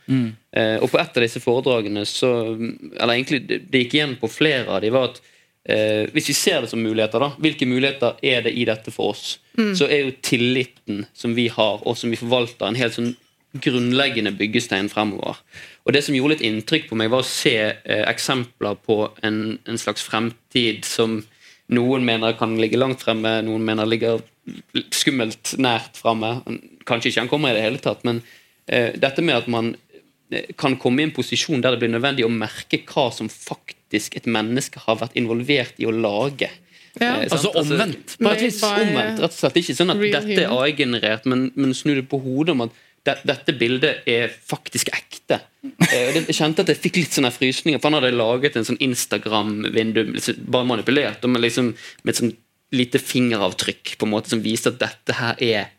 Eh, 0.54 0.78
og 0.78 0.92
på 0.92 1.02
et 1.02 1.18
av 1.18 1.26
disse 1.26 1.42
foredragene 1.42 2.06
så 2.06 2.32
Eller 2.54 3.14
egentlig, 3.16 3.42
det, 3.48 3.84
gikk 3.86 3.96
igjen 3.98 4.18
på 4.22 4.30
flere 4.30 4.70
av 4.70 4.82
de, 4.86 4.94
var 4.94 5.10
at 5.10 5.22
Eh, 5.62 6.08
hvis 6.10 6.32
vi 6.32 6.34
ser 6.34 6.64
det 6.64 6.72
som 6.72 6.82
muligheter, 6.82 7.22
da, 7.22 7.36
hvilke 7.38 7.68
muligheter 7.70 8.18
er 8.26 8.42
det 8.48 8.54
i 8.58 8.64
dette 8.66 8.90
for 8.94 9.14
oss? 9.14 9.36
Så 9.54 9.86
er 9.86 10.08
jo 10.08 10.16
tilliten 10.26 11.04
som 11.14 11.36
vi 11.38 11.48
har, 11.54 11.84
og 11.86 11.98
som 11.98 12.10
vi 12.10 12.18
forvalter, 12.18 12.66
en 12.66 12.80
helt 12.80 12.96
sånn 12.98 13.12
grunnleggende 13.62 14.32
byggestein 14.40 14.90
fremover. 14.90 15.38
Og 15.86 15.94
Det 15.94 16.04
som 16.06 16.16
gjorde 16.16 16.38
litt 16.38 16.48
inntrykk 16.48 16.90
på 16.90 16.98
meg, 16.98 17.12
var 17.12 17.22
å 17.22 17.28
se 17.28 17.56
eh, 17.76 18.04
eksempler 18.10 18.80
på 18.88 19.04
en, 19.22 19.60
en 19.68 19.78
slags 19.78 20.06
fremtid 20.08 20.86
som 20.88 21.20
noen 21.72 22.06
mener 22.06 22.36
kan 22.40 22.58
ligge 22.60 22.80
langt 22.80 23.04
fremme, 23.04 23.40
noen 23.46 23.64
mener 23.66 23.90
ligger 23.90 24.22
skummelt 24.94 25.54
nært 25.62 26.00
fremme. 26.02 26.40
Kanskje 26.88 27.12
ikke 27.12 27.24
han 27.24 27.32
kommer 27.32 27.54
i 27.54 27.60
det 27.60 27.66
hele 27.66 27.82
tatt, 27.84 28.04
men 28.08 28.22
eh, 28.68 28.92
dette 29.00 29.24
med 29.24 29.44
at 29.44 29.48
man 29.52 29.74
eh, 30.32 30.52
kan 30.60 30.78
komme 30.82 31.04
i 31.04 31.08
en 31.10 31.16
posisjon 31.16 31.64
der 31.64 31.76
det 31.76 31.84
blir 31.84 31.94
nødvendig 31.94 32.28
å 32.28 32.34
merke 32.34 32.82
hva 32.90 33.08
som 33.16 33.32
faktisk 33.32 34.18
et 34.20 34.28
menneske 34.30 34.84
har 34.84 35.00
vært 35.02 35.16
involvert 35.20 35.80
i 35.82 35.88
å 35.88 35.96
lage. 35.96 36.52
Ja. 37.00 37.22
Eh. 37.22 37.28
Altså 37.32 37.54
omvendt, 37.56 38.18
på 38.20 38.32
et 38.34 38.46
vis. 38.48 38.62
Omvendt, 38.68 39.22
rett 39.24 39.32
og 39.32 39.38
slett. 39.38 39.60
Ikke 39.62 39.78
sånn 39.78 39.94
at 39.94 40.02
dette 40.04 40.40
er. 40.44 40.52
AI-generert, 40.52 41.28
men, 41.30 41.50
men 41.56 41.76
snu 41.78 41.94
det 41.96 42.08
på 42.12 42.20
hodet 42.24 42.58
om 42.58 42.66
at 42.68 42.80
dette 43.04 43.54
bildet 43.58 44.08
er 44.10 44.30
faktisk 44.30 44.92
ekte. 44.94 45.40
Eh, 45.64 46.14
Jeg 46.20 46.36
kjente 46.38 46.62
at 46.64 46.70
jeg 46.70 46.78
fikk 46.84 47.00
litt 47.02 47.16
sånne 47.18 47.32
frysninger, 47.34 47.82
for 47.82 47.90
han 47.90 47.98
hadde 48.02 48.14
laget 48.16 48.56
en 48.60 48.68
sånn 48.68 48.80
Instagram-vindu, 48.82 50.04
liksom 50.14 50.42
bare 50.54 50.68
manipulert, 50.70 51.24
med, 51.30 51.42
liksom, 51.42 51.72
med 52.04 52.14
et 52.14 52.20
sånn 52.22 52.34
lite 52.72 53.02
fingeravtrykk 53.04 53.98
på 54.00 54.08
en 54.08 54.14
måte 54.14 54.32
som 54.32 54.42
viste 54.44 54.72
at 54.72 54.80
dette 54.80 55.18
her 55.18 55.36
er 55.44 55.72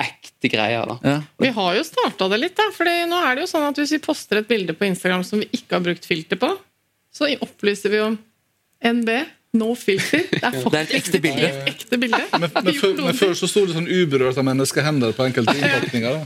ekte 0.00 0.48
greier. 0.52 0.86
da. 0.88 0.96
Ja. 1.04 1.16
Vi 1.38 1.50
har 1.54 1.74
jo 1.76 1.82
starta 1.86 2.28
det 2.32 2.38
litt, 2.40 2.56
da. 2.58 2.68
Fordi 2.74 2.94
nå 3.10 3.18
er 3.24 3.34
det 3.36 3.44
jo 3.44 3.50
sånn 3.50 3.68
at 3.68 3.78
hvis 3.78 3.92
vi 3.96 4.02
poster 4.04 4.40
et 4.40 4.48
bilde 4.48 4.74
på 4.76 4.86
Instagram 4.88 5.24
som 5.26 5.42
vi 5.42 5.48
ikke 5.52 5.76
har 5.78 5.84
brukt 5.84 6.06
filter 6.08 6.40
på, 6.40 6.50
så 7.14 7.28
opplyser 7.44 7.92
vi 7.92 8.00
om 8.02 8.16
NB, 8.84 9.10
no 9.56 9.70
filter. 9.78 10.26
Det 10.30 10.42
er 10.42 10.58
Det 10.58 10.80
er 10.80 10.84
et 10.88 10.94
ekte 10.98 11.20
bilde. 11.22 11.48
et 11.48 11.70
ekte 11.72 11.98
bilde. 12.00 12.20
Men, 12.32 12.50
men, 12.50 12.74
før, 12.80 12.94
men 13.06 13.18
før 13.18 13.34
så 13.38 13.48
sto 13.50 13.64
det 13.68 13.76
sånn 13.76 13.88
uberørt 13.88 14.38
av 14.40 14.46
menneskehender 14.48 15.14
på 15.16 15.26
enkelte 15.28 15.54
innpakninger. 15.56 16.20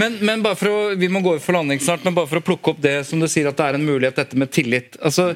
Men, 0.00 0.18
men 0.26 0.44
bare 0.44 0.58
for 0.58 0.72
å, 0.72 0.78
Vi 0.98 1.08
må 1.12 1.22
gå 1.24 1.36
for 1.42 1.58
landing 1.58 1.82
snart, 1.82 2.04
men 2.06 2.16
bare 2.16 2.30
for 2.30 2.42
å 2.42 2.46
plukke 2.50 2.74
opp 2.74 2.84
det 2.84 3.00
som 3.08 3.22
du 3.22 3.28
sier 3.30 3.50
at 3.50 3.58
det 3.58 3.70
er 3.70 3.78
en 3.78 3.86
mulighet, 3.86 4.18
dette 4.20 4.38
med 4.40 4.52
tillit. 4.54 4.98
Altså, 5.00 5.32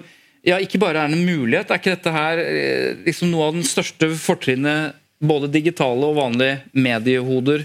ja, 0.47 0.59
Ikke 0.59 0.80
bare 0.82 1.05
er 1.05 1.11
det 1.12 1.18
en 1.18 1.26
mulighet, 1.26 1.70
er 1.70 1.80
ikke 1.82 1.97
dette 1.97 2.14
her 2.14 2.45
eh, 2.45 2.93
liksom 3.07 3.32
noe 3.32 3.51
av 3.51 3.59
den 3.59 3.66
største 3.66 4.11
fortrinnet 4.18 4.99
både 5.18 5.51
digitale 5.51 6.07
og 6.07 6.18
vanlige 6.18 6.61
mediehoder 6.78 7.64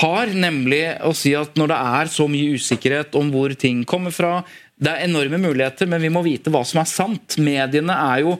har, 0.00 0.32
nemlig 0.34 0.82
å 1.06 1.12
si 1.16 1.32
at 1.38 1.54
når 1.58 1.70
det 1.70 1.78
er 2.00 2.10
så 2.12 2.26
mye 2.30 2.58
usikkerhet 2.58 3.14
om 3.18 3.30
hvor 3.34 3.54
ting 3.58 3.84
kommer 3.86 4.14
fra 4.14 4.42
Det 4.74 4.90
er 4.90 5.04
enorme 5.06 5.38
muligheter, 5.38 5.86
men 5.86 6.02
vi 6.02 6.10
må 6.10 6.20
vite 6.26 6.50
hva 6.50 6.64
som 6.66 6.80
er 6.80 6.88
sant. 6.90 7.36
Mediene 7.38 7.94
er 7.94 8.24
jo 8.24 8.32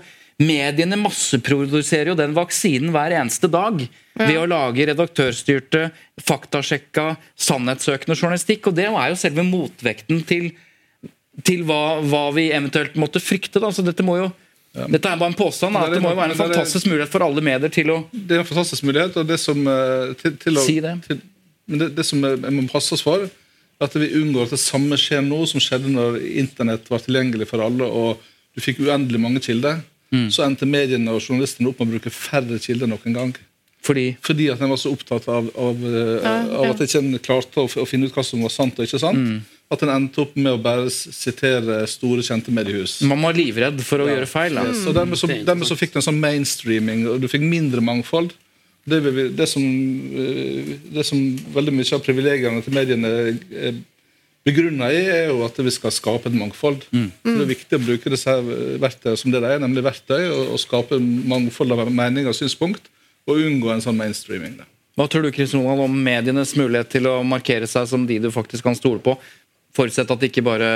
Mediene 0.43 0.97
masseproduserer 0.99 2.11
jo 2.11 2.17
den 2.19 2.33
vaksinen 2.35 2.91
hver 2.95 3.13
eneste 3.21 3.47
dag 3.51 3.85
ved 4.19 4.37
å 4.41 4.47
lage 4.51 4.87
redaktørstyrte, 4.91 5.85
faktasjekka, 6.27 7.17
sannhetssøkende 7.39 8.17
journalistikk. 8.19 8.67
Og 8.71 8.75
det 8.79 8.89
er 8.89 9.13
jo 9.13 9.19
selve 9.21 9.45
motvekten 9.47 10.25
til, 10.27 10.49
til 11.47 11.63
hva, 11.69 12.01
hva 12.03 12.25
vi 12.35 12.49
eventuelt 12.51 12.99
måtte 12.99 13.23
frykte. 13.23 13.63
Da. 13.63 13.71
Så 13.75 13.87
dette 13.87 14.07
må 14.07 14.19
jo 14.23 14.33
Dette 14.75 15.07
er 15.07 15.21
bare 15.21 15.31
en 15.31 15.39
påstand. 15.39 15.77
Da. 15.79 15.85
Det 15.85 15.87
er- 15.87 15.95
Det 15.95 16.03
må 16.03 16.11
jo 16.11 16.19
være 16.19 16.31
en 16.35 16.37
fantastisk 16.41 16.83
det 16.85 16.91
mulighet 16.91 17.13
for 17.13 17.23
alle 17.23 17.41
medier 17.41 17.71
til 17.71 17.87
å 17.95 17.99
Det 18.11 18.35
er 18.35 18.41
en 18.41 18.45
fantastisk 18.49 18.83
mulighet. 18.83 19.17
og 19.17 19.27
det 19.29 19.39
som, 19.39 19.61
eh, 19.69 20.15
til, 20.19 20.33
til 20.37 20.53
å, 20.59 20.65
Si 20.67 20.81
det. 20.81 20.97
Til, 21.07 21.21
men 21.69 21.79
det, 21.79 21.95
det 21.95 22.05
som 22.05 22.21
jeg 22.21 22.41
må 22.51 22.69
passe 22.69 22.93
oss 22.93 23.01
for, 23.03 23.23
er 23.23 23.31
at 23.87 23.93
vi 23.95 24.09
unngår 24.19 24.43
at 24.49 24.51
det 24.51 24.59
samme 24.59 24.99
skjer 24.99 25.23
nå 25.23 25.47
som 25.47 25.61
skjedde 25.63 25.87
når 25.95 26.19
internett 26.43 26.91
var 26.91 26.99
tilgjengelig 26.99 27.47
for 27.47 27.63
alle 27.63 27.87
og 27.87 28.19
du 28.55 28.61
fikk 28.61 28.81
uendelig 28.83 29.21
mange 29.21 29.39
kilder. 29.41 29.79
Mm. 30.15 30.29
Så 30.31 30.45
endte 30.47 30.69
mediene 30.71 31.11
og 31.15 31.21
journalistene 31.25 31.71
opp 31.73 31.81
med 31.83 31.89
å 31.89 31.97
bruke 31.97 32.13
færre 32.15 32.61
kilder 32.63 32.91
noen 32.91 33.17
gang. 33.19 33.35
Fordi 33.85 34.05
Fordi 34.25 34.47
at 34.53 34.63
en 34.65 34.71
var 34.73 34.79
så 34.81 34.93
opptatt 34.95 35.27
av, 35.29 35.51
av, 35.61 35.83
ja, 35.85 36.05
Ja, 36.23 36.37
av 36.63 36.71
at 36.71 36.81
at 36.81 36.87
ikke 36.89 37.19
klarte 37.27 37.61
å, 37.65 37.67
å 37.83 37.85
finne 37.89 38.07
ut 38.09 38.15
hva 38.17 38.25
som 38.25 38.41
var 38.47 38.53
sant 38.55 38.79
og 38.79 38.87
ikke 38.87 39.01
sant. 39.03 39.19
Mm. 39.21 39.43
At 39.75 39.83
en 39.85 39.93
endte 39.93 40.23
opp 40.23 40.37
med 40.37 40.53
å 40.55 40.61
bare 40.63 40.89
sitere 40.93 41.83
store, 41.91 42.23
kjente 42.25 42.53
mediehus. 42.55 43.01
man 43.03 43.21
var 43.27 43.37
livredd 43.37 43.81
for 43.85 44.05
å 44.05 44.09
gjøre 44.09 44.29
feil. 44.31 44.55
Da. 44.57 44.65
Yes, 44.71 44.87
og 44.89 44.95
dermed 44.97 45.19
så, 45.21 45.29
er 45.29 45.45
dermed 45.45 45.69
så 45.69 45.77
fikk 45.77 45.93
du 45.93 46.01
en 46.01 46.07
sånn 46.09 46.21
mainstreaming, 46.23 47.07
og 47.11 47.21
du 47.21 47.29
fikk 47.29 47.45
mindre 47.45 47.81
mangfold. 47.85 48.33
Det, 48.87 49.01
vi- 49.01 49.31
det, 49.33 49.47
som, 49.49 49.63
eh, 49.65 50.75
det 50.93 51.05
som 51.09 51.19
veldig 51.57 51.73
mye 51.73 51.93
av 51.97 52.03
privilegiene 52.05 52.63
til 52.65 52.75
mediene 52.77 53.13
eh, 53.53 53.75
begrunna 54.45 54.91
i, 54.93 55.01
er 55.09 55.31
jo 55.31 55.41
at 55.47 55.57
vi 55.65 55.73
skal 55.73 55.95
skape 55.95 56.29
et 56.29 56.37
mangfold. 56.37 56.85
Mm. 56.93 57.09
Så 57.23 57.35
Det 57.35 57.45
er 57.45 57.53
viktig 57.55 57.79
å 57.79 57.85
bruke 57.87 58.13
disse 58.13 58.35
verktøyene 58.83 59.21
som 59.21 59.33
det 59.33 59.41
de 59.45 59.55
er, 59.55 59.63
nemlig 59.63 59.87
verktøy, 59.87 60.21
og, 60.29 60.55
og 60.55 60.61
skape 60.63 61.01
mangfold 61.01 61.75
av 61.77 61.89
meninger 61.89 62.31
og 62.33 62.39
synspunkt, 62.39 62.91
og 63.25 63.41
unngå 63.41 63.73
en 63.73 63.85
sånn 63.85 63.99
mainstreaming. 63.99 64.59
Da. 64.61 64.69
Hva 64.95 65.09
tror 65.11 65.25
du 65.25 65.33
Kristian, 65.35 65.65
om 65.67 65.97
medienes 66.07 66.53
mulighet 66.59 66.93
til 66.93 67.09
å 67.11 67.17
markere 67.27 67.67
seg 67.71 67.89
som 67.91 68.05
de 68.07 68.21
du 68.23 68.31
faktisk 68.35 68.67
kan 68.67 68.77
stole 68.79 69.03
på? 69.03 69.17
Forutsett 69.75 70.13
at 70.13 70.21
de 70.21 70.31
ikke 70.31 70.45
bare 70.47 70.69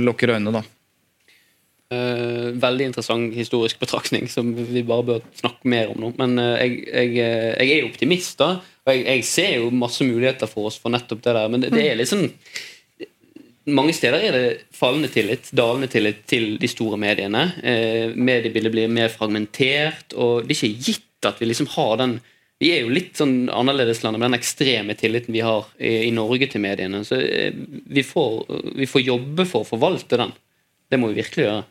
lukker 0.00 0.32
øynene, 0.32 0.62
da. 0.62 0.64
Uh, 1.86 2.50
veldig 2.58 2.88
interessant 2.88 3.34
historisk 3.36 3.78
betraktning 3.78 4.24
som 4.26 4.48
vi 4.56 4.80
bare 4.82 5.04
bør 5.06 5.26
snakke 5.38 5.70
mer 5.70 5.92
om 5.92 6.00
nå. 6.02 6.08
Men 6.18 6.32
uh, 6.40 6.56
jeg, 6.58 6.80
jeg, 6.88 7.12
eh, 7.22 7.52
jeg 7.60 7.76
er 7.76 7.90
optimist, 7.90 8.38
da. 8.40 8.56
Og 8.86 8.90
jeg, 8.90 9.04
jeg 9.06 9.26
ser 9.28 9.52
jo 9.60 9.68
masse 9.74 10.06
muligheter 10.06 10.50
for 10.50 10.70
oss 10.70 10.80
for 10.82 10.94
nettopp 10.94 11.22
det 11.22 11.36
der. 11.36 11.52
Men 11.52 11.62
det, 11.62 11.70
det 11.76 11.84
er 11.90 12.00
litt 12.00 12.10
sånn 12.10 12.26
mange 13.66 13.94
steder 13.96 14.22
er 14.22 14.36
det 14.36 14.46
fallende 14.74 15.10
tillit, 15.12 15.50
dalende 15.56 15.88
tillit 15.90 16.22
til 16.30 16.54
de 16.60 16.70
store 16.70 16.98
mediene. 17.00 17.48
Eh, 17.66 18.14
mediebildet 18.14 18.72
blir 18.74 18.92
mer 18.92 19.10
fragmentert, 19.12 20.14
og 20.14 20.46
det 20.46 20.54
er 20.54 20.70
ikke 20.70 20.88
gitt 20.90 21.26
at 21.26 21.40
vi 21.42 21.50
liksom 21.50 21.70
har 21.74 21.96
den 22.02 22.18
Vi 22.56 22.70
er 22.72 22.86
jo 22.86 22.88
litt 22.88 23.18
sånn 23.18 23.50
annerledeslandet 23.52 24.16
med 24.16 24.30
den 24.30 24.38
ekstreme 24.38 24.94
tilliten 24.96 25.34
vi 25.34 25.42
har 25.44 25.66
i, 25.76 26.06
i 26.06 26.12
Norge 26.14 26.46
til 26.48 26.62
mediene. 26.64 27.02
Så 27.04 27.18
eh, 27.20 27.52
vi, 27.52 28.00
får, 28.00 28.46
vi 28.80 28.86
får 28.88 29.02
jobbe 29.04 29.44
for 29.44 29.60
å 29.60 29.68
forvalte 29.74 30.16
den. 30.16 30.32
Det 30.88 30.96
må 30.96 31.10
vi 31.10 31.18
virkelig 31.18 31.44
gjøre. 31.44 31.66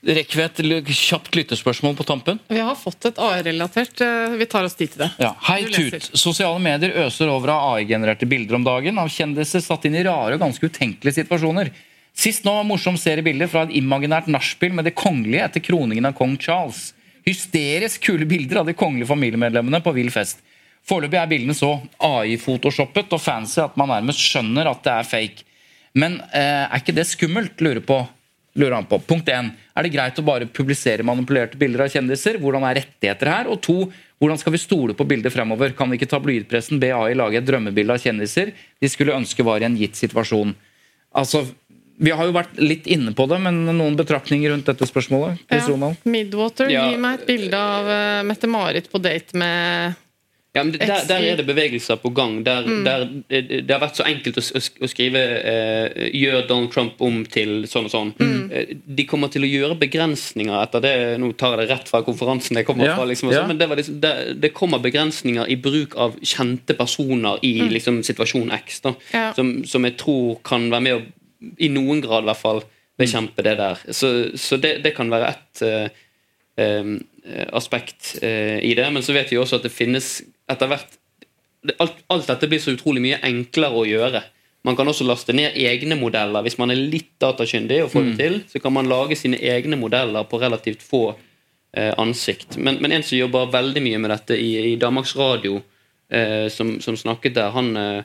Rekker 0.00 0.38
vi 0.40 0.44
et 0.46 0.90
kjapt 0.96 1.34
lytterspørsmål 1.36 1.92
på 1.98 2.04
tampen? 2.08 2.38
Vi 2.48 2.60
har 2.64 2.76
fått 2.78 3.04
et 3.10 3.18
AI-relatert. 3.20 4.00
eh, 4.00 4.36
Vi 4.40 4.46
tar 4.46 4.64
oss 4.64 4.74
tid 4.74 4.92
til 4.94 5.02
det. 5.02 5.10
Ja. 5.20 5.34
Hei, 5.44 5.64
Tut. 5.68 6.10
Sosiale 6.16 6.58
medier 6.58 6.94
øser 7.04 7.28
over 7.28 7.52
av 7.52 7.74
AI-genererte 7.74 8.24
bilder 8.26 8.56
om 8.56 8.64
dagen 8.64 8.96
av 8.98 9.08
kjendiser 9.12 9.60
satt 9.60 9.84
inn 9.84 9.94
i 10.00 10.04
rare 10.04 10.34
og 10.38 10.40
ganske 10.40 10.64
utenkelige 10.64 11.20
situasjoner. 11.20 11.70
Sist 12.16 12.44
nå 12.44 12.54
var 12.54 12.64
morsom 12.64 12.96
seriebilder 12.96 13.46
fra 13.46 13.62
et 13.66 13.76
imaginært 13.76 14.26
nachspiel 14.26 14.72
med 14.72 14.84
det 14.88 14.94
kongelige 14.96 15.44
etter 15.44 15.60
kroningen 15.60 16.08
av 16.08 16.16
kong 16.16 16.38
Charles. 16.40 16.94
Hysterisk 17.26 18.00
kule 18.08 18.24
bilder 18.24 18.62
av 18.62 18.66
de 18.66 18.72
kongelige 18.72 19.06
familiemedlemmene 19.12 19.82
på 19.84 19.92
vill 19.94 20.10
fest. 20.10 20.40
Foreløpig 20.88 21.20
er 21.20 21.28
bildene 21.28 21.54
så 21.54 21.74
AI-photoshoppet 22.00 23.12
og 23.12 23.20
fancy 23.20 23.60
at 23.60 23.76
man 23.76 23.92
nærmest 23.92 24.18
skjønner 24.18 24.70
at 24.70 24.80
det 24.82 24.92
er 24.96 25.04
fake. 25.04 25.44
Men 25.92 26.20
eh, 26.32 26.64
er 26.72 26.80
ikke 26.80 26.96
det 26.96 27.04
skummelt, 27.06 27.60
lurer, 27.60 27.84
på, 27.84 28.00
lurer 28.58 28.74
han 28.80 28.86
på. 28.90 28.98
Punkt 29.06 29.28
1. 29.30 29.50
Er 29.76 29.86
det 29.86 29.92
greit 29.94 30.18
å 30.18 30.24
bare 30.26 30.48
publisere 30.50 31.06
manipulerte 31.06 31.58
bilder 31.60 31.86
av 31.86 31.92
kjendiser? 31.94 32.38
Hvordan 32.42 32.66
er 32.66 32.80
rettigheter 32.82 33.30
her? 33.30 33.50
Og 33.52 33.60
to, 33.62 33.76
hvordan 34.20 34.40
skal 34.40 34.52
vi 34.56 34.60
stole 34.62 34.96
på 34.98 35.06
bildet 35.08 35.32
fremover? 35.32 35.72
Kan 35.78 35.92
ikke 35.94 36.08
tabloidpressen 36.10 36.80
be 36.82 36.90
AI 36.96 37.14
lage 37.18 37.38
et 37.40 37.46
drømmebilde 37.46 37.94
av 37.94 38.02
kjendiser 38.02 38.52
de 38.80 38.90
skulle 38.90 39.14
ønske 39.16 39.46
var 39.46 39.62
i 39.62 39.68
en 39.70 39.78
gitt 39.78 39.96
situasjon? 40.00 40.54
Altså, 41.14 41.46
Vi 42.00 42.08
har 42.16 42.24
jo 42.24 42.32
vært 42.32 42.54
litt 42.56 42.86
inne 42.88 43.12
på 43.12 43.26
det, 43.28 43.36
men 43.44 43.58
noen 43.76 43.96
betraktninger 43.98 44.48
rundt 44.48 44.64
dette 44.70 44.86
spørsmålet? 44.88 45.42
Ja. 45.52 45.90
Midwater, 46.08 46.70
Ja. 46.72 46.86
gi 46.88 46.96
meg 46.96 47.18
et 47.20 47.26
bilde 47.28 47.58
av 47.60 47.84
uh, 47.84 48.22
Mette-Marit 48.24 48.88
på 48.88 48.96
date 49.04 49.36
med 49.36 49.98
Ja, 50.56 50.64
men 50.64 50.72
der, 50.72 51.04
der 51.06 51.20
er 51.28 51.36
det 51.36 51.44
bevegelser 51.46 52.00
på 52.00 52.08
gang. 52.16 52.42
Der, 52.42 52.64
der, 52.86 53.04
det, 53.28 53.42
det 53.68 53.70
har 53.70 53.82
vært 53.84 54.00
så 54.00 54.06
enkelt 54.08 54.40
å, 54.40 54.42
å 54.58 54.88
skrive 54.88 55.20
eh, 55.44 56.08
'gjør 56.16 56.48
Donald 56.48 56.72
Trump 56.72 57.04
om 57.04 57.20
til 57.28 57.68
sånn 57.70 57.86
og 57.86 57.92
sånn'. 57.92 58.10
Eh, 58.18 58.39
de 58.50 59.04
kommer 59.06 59.30
til 59.30 59.44
å 59.46 59.48
gjøre 59.50 59.76
begrensninger 59.78 60.56
etter 60.58 60.82
det. 60.82 60.92
Nå 61.22 61.30
tar 61.38 61.54
jeg 61.54 61.62
det 61.62 61.74
rett 61.74 61.90
fra 61.90 62.00
konferansen 62.06 62.58
jeg 62.58 62.66
kommer 62.68 62.88
Ja, 62.88 62.96
fra. 62.98 63.06
Liksom, 63.06 63.30
ja. 63.30 63.40
sånn, 63.42 63.52
men 63.52 63.60
det, 63.60 63.68
var 63.70 63.78
liksom, 63.78 64.00
det, 64.02 64.12
det 64.42 64.52
kommer 64.56 64.82
begrensninger 64.82 65.50
i 65.50 65.56
bruk 65.60 65.94
av 66.00 66.16
kjente 66.18 66.74
personer 66.78 67.38
i 67.46 67.54
liksom, 67.70 68.02
situasjon 68.06 68.50
X. 68.58 68.82
Da, 68.86 68.94
Ja. 69.14 69.24
som, 69.36 69.60
som 69.70 69.86
jeg 69.86 69.96
tror 70.02 70.40
kan 70.46 70.68
være 70.72 70.86
med 70.88 70.98
å, 70.98 71.02
i 71.62 71.70
noen 71.72 72.02
grad 72.04 72.26
i 72.26 72.30
hvert 72.32 72.42
fall, 72.42 72.62
bekjempe 73.00 73.44
det 73.46 73.56
der. 73.56 73.78
Så, 73.96 74.10
så 74.36 74.58
det, 74.60 74.80
det 74.84 74.92
kan 74.96 75.08
være 75.08 75.30
ett 75.32 75.62
uh, 75.64 76.02
um, 76.60 76.98
aspekt 77.56 78.16
uh, 78.20 78.58
i 78.60 78.74
det. 78.76 78.88
Men 78.92 79.06
så 79.06 79.14
vet 79.16 79.30
vi 79.32 79.38
også 79.40 79.60
at 79.60 79.64
det 79.64 79.72
finnes 79.72 80.18
etter 80.50 80.68
hvert 80.68 80.98
alt, 81.80 81.96
alt 82.08 82.28
dette 82.28 82.48
blir 82.48 82.60
så 82.60 82.74
utrolig 82.74 83.02
mye 83.04 83.20
enklere 83.26 83.76
å 83.76 83.86
gjøre. 83.88 84.22
Man 84.66 84.76
kan 84.76 84.88
også 84.90 85.06
laste 85.08 85.32
ned 85.32 85.56
egne 85.56 85.96
modeller. 85.96 86.44
Hvis 86.44 86.58
man 86.60 86.72
er 86.72 86.80
litt 86.80 87.14
datakyndig 87.22 87.80
og 87.84 87.92
får 87.94 88.06
det 88.10 88.16
til, 88.18 88.38
så 88.50 88.60
kan 88.60 88.74
man 88.76 88.90
lage 88.90 89.16
sine 89.16 89.38
egne 89.40 89.78
modeller 89.80 90.26
på 90.28 90.40
relativt 90.42 90.84
få 90.84 91.14
eh, 91.72 91.94
ansikt. 91.96 92.58
Men, 92.58 92.76
men 92.82 92.92
en 92.92 93.06
som 93.06 93.18
jobber 93.18 93.52
veldig 93.54 93.82
mye 93.84 94.00
med 94.02 94.12
dette 94.12 94.36
i, 94.36 94.50
i 94.72 94.74
Danmarks 94.80 95.14
Radio, 95.16 95.62
eh, 96.12 96.50
som, 96.52 96.76
som 96.84 96.98
snakket 97.00 97.38
der, 97.38 97.54
han, 97.56 97.72
eh, 97.76 98.02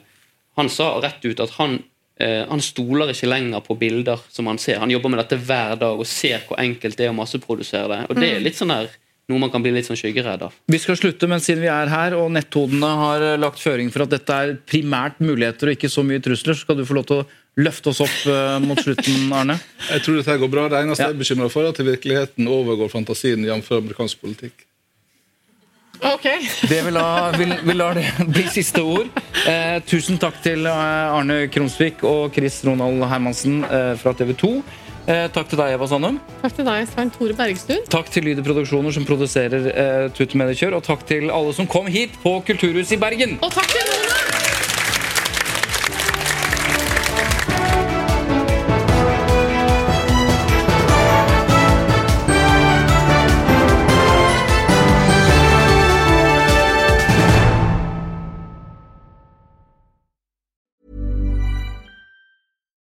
han 0.56 0.72
sa 0.72 0.94
rett 1.04 1.24
ut 1.28 1.44
at 1.44 1.52
han, 1.58 1.82
eh, 2.16 2.46
han 2.48 2.64
stoler 2.64 3.12
ikke 3.12 3.28
lenger 3.28 3.60
på 3.66 3.76
bilder 3.76 4.24
som 4.32 4.48
han 4.48 4.60
ser. 4.62 4.80
Han 4.80 4.94
jobber 4.94 5.12
med 5.12 5.20
dette 5.26 5.40
hver 5.42 5.76
dag 5.82 6.00
og 6.00 6.08
ser 6.08 6.40
hvor 6.48 6.60
enkelt 6.62 6.96
det 6.96 7.10
er 7.10 7.12
å 7.12 7.18
masseprodusere 7.20 7.90
det. 7.92 8.00
Og 8.08 8.16
det 8.16 8.32
er 8.32 8.44
litt 8.44 8.56
sånn 8.56 8.72
her, 8.72 8.88
noe 9.26 9.42
man 9.42 9.50
kan 9.50 9.62
bli 9.64 9.72
litt 9.74 9.88
sånn 9.88 9.98
skyggeredd 9.98 10.44
av. 10.46 10.54
Vi 10.70 10.78
skal 10.78 10.98
slutte, 10.98 11.26
men 11.26 11.42
siden 11.42 11.64
vi 11.64 11.70
er 11.72 11.90
her 11.90 12.14
og 12.14 12.28
netthodene 12.34 12.90
har 13.00 13.24
eh, 13.32 13.38
lagt 13.42 13.58
føring 13.58 13.90
for 13.90 14.04
at 14.04 14.12
dette 14.14 14.36
er 14.44 14.52
primært 14.70 15.18
muligheter 15.18 15.72
og 15.72 15.74
ikke 15.74 15.90
så 15.90 16.04
mye 16.06 16.22
trusler, 16.22 16.54
så 16.54 16.62
skal 16.62 16.78
du 16.78 16.84
få 16.86 16.94
lov 17.00 17.08
til 17.10 17.24
å 17.24 17.26
løfte 17.56 17.88
oss 17.90 18.02
opp 18.04 18.16
uh, 18.28 18.58
mot 18.60 18.78
slutten, 18.78 19.30
Arne. 19.32 19.56
Jeg 19.94 20.04
tror 20.04 20.18
dette 20.20 20.38
går 20.42 20.50
bra. 20.52 20.66
Det 20.70 20.82
eneste 20.84 21.02
Ja. 21.02 21.08
jeg 21.08 21.16
er 21.16 21.22
bekymra 21.24 21.50
for, 21.50 21.64
er 21.64 21.72
at 21.72 21.80
virkeligheten 21.80 22.50
overgår 22.52 22.90
fantasien, 22.92 23.46
jf. 23.48 23.70
amerikansk 23.80 24.20
politikk. 24.20 24.66
Ok. 26.04 26.26
Det 26.70 26.82
vi, 26.84 26.92
la, 26.92 27.06
vi, 27.32 27.46
vi 27.64 27.74
lar 27.74 27.96
det 27.96 28.04
bli 28.36 28.44
siste 28.52 28.84
ord. 28.84 29.08
Eh, 29.48 29.78
tusen 29.88 30.20
takk 30.20 30.36
til 30.44 30.68
eh, 30.68 31.16
Arne 31.16 31.46
Krumsvik 31.48 32.04
og 32.06 32.28
Chris 32.36 32.60
Ronald 32.68 33.02
Hermansen 33.08 33.62
eh, 33.64 33.94
fra 33.98 34.12
TV 34.14 34.36
2. 34.36 34.52
Eh, 35.06 35.28
takk 35.30 35.46
til 35.46 35.60
deg, 35.60 35.76
Eva 35.76 35.86
Sandum. 35.86 36.16
Takk 36.40 36.56
til 36.56 36.66
deg, 36.66 36.88
Svein 36.90 37.12
Tore 37.14 37.36
Bergstuen. 37.38 37.84
Takk 37.92 38.10
til 38.10 38.26
Lyder 38.26 38.42
Produksjoner 38.46 38.94
som 38.96 39.06
produserer 39.06 39.68
eh, 39.70 40.06
Tut 40.16 40.34
Mediekjør. 40.34 40.80
Og 40.80 40.86
takk 40.88 41.06
til 41.06 41.30
alle 41.30 41.54
som 41.54 41.70
kom 41.70 41.86
hit 41.86 42.18
på 42.24 42.40
Kulturhuset 42.48 42.98
i 42.98 43.02
Bergen. 43.06 43.38
Og 43.38 43.54
takk 43.54 43.70
til 43.70 44.05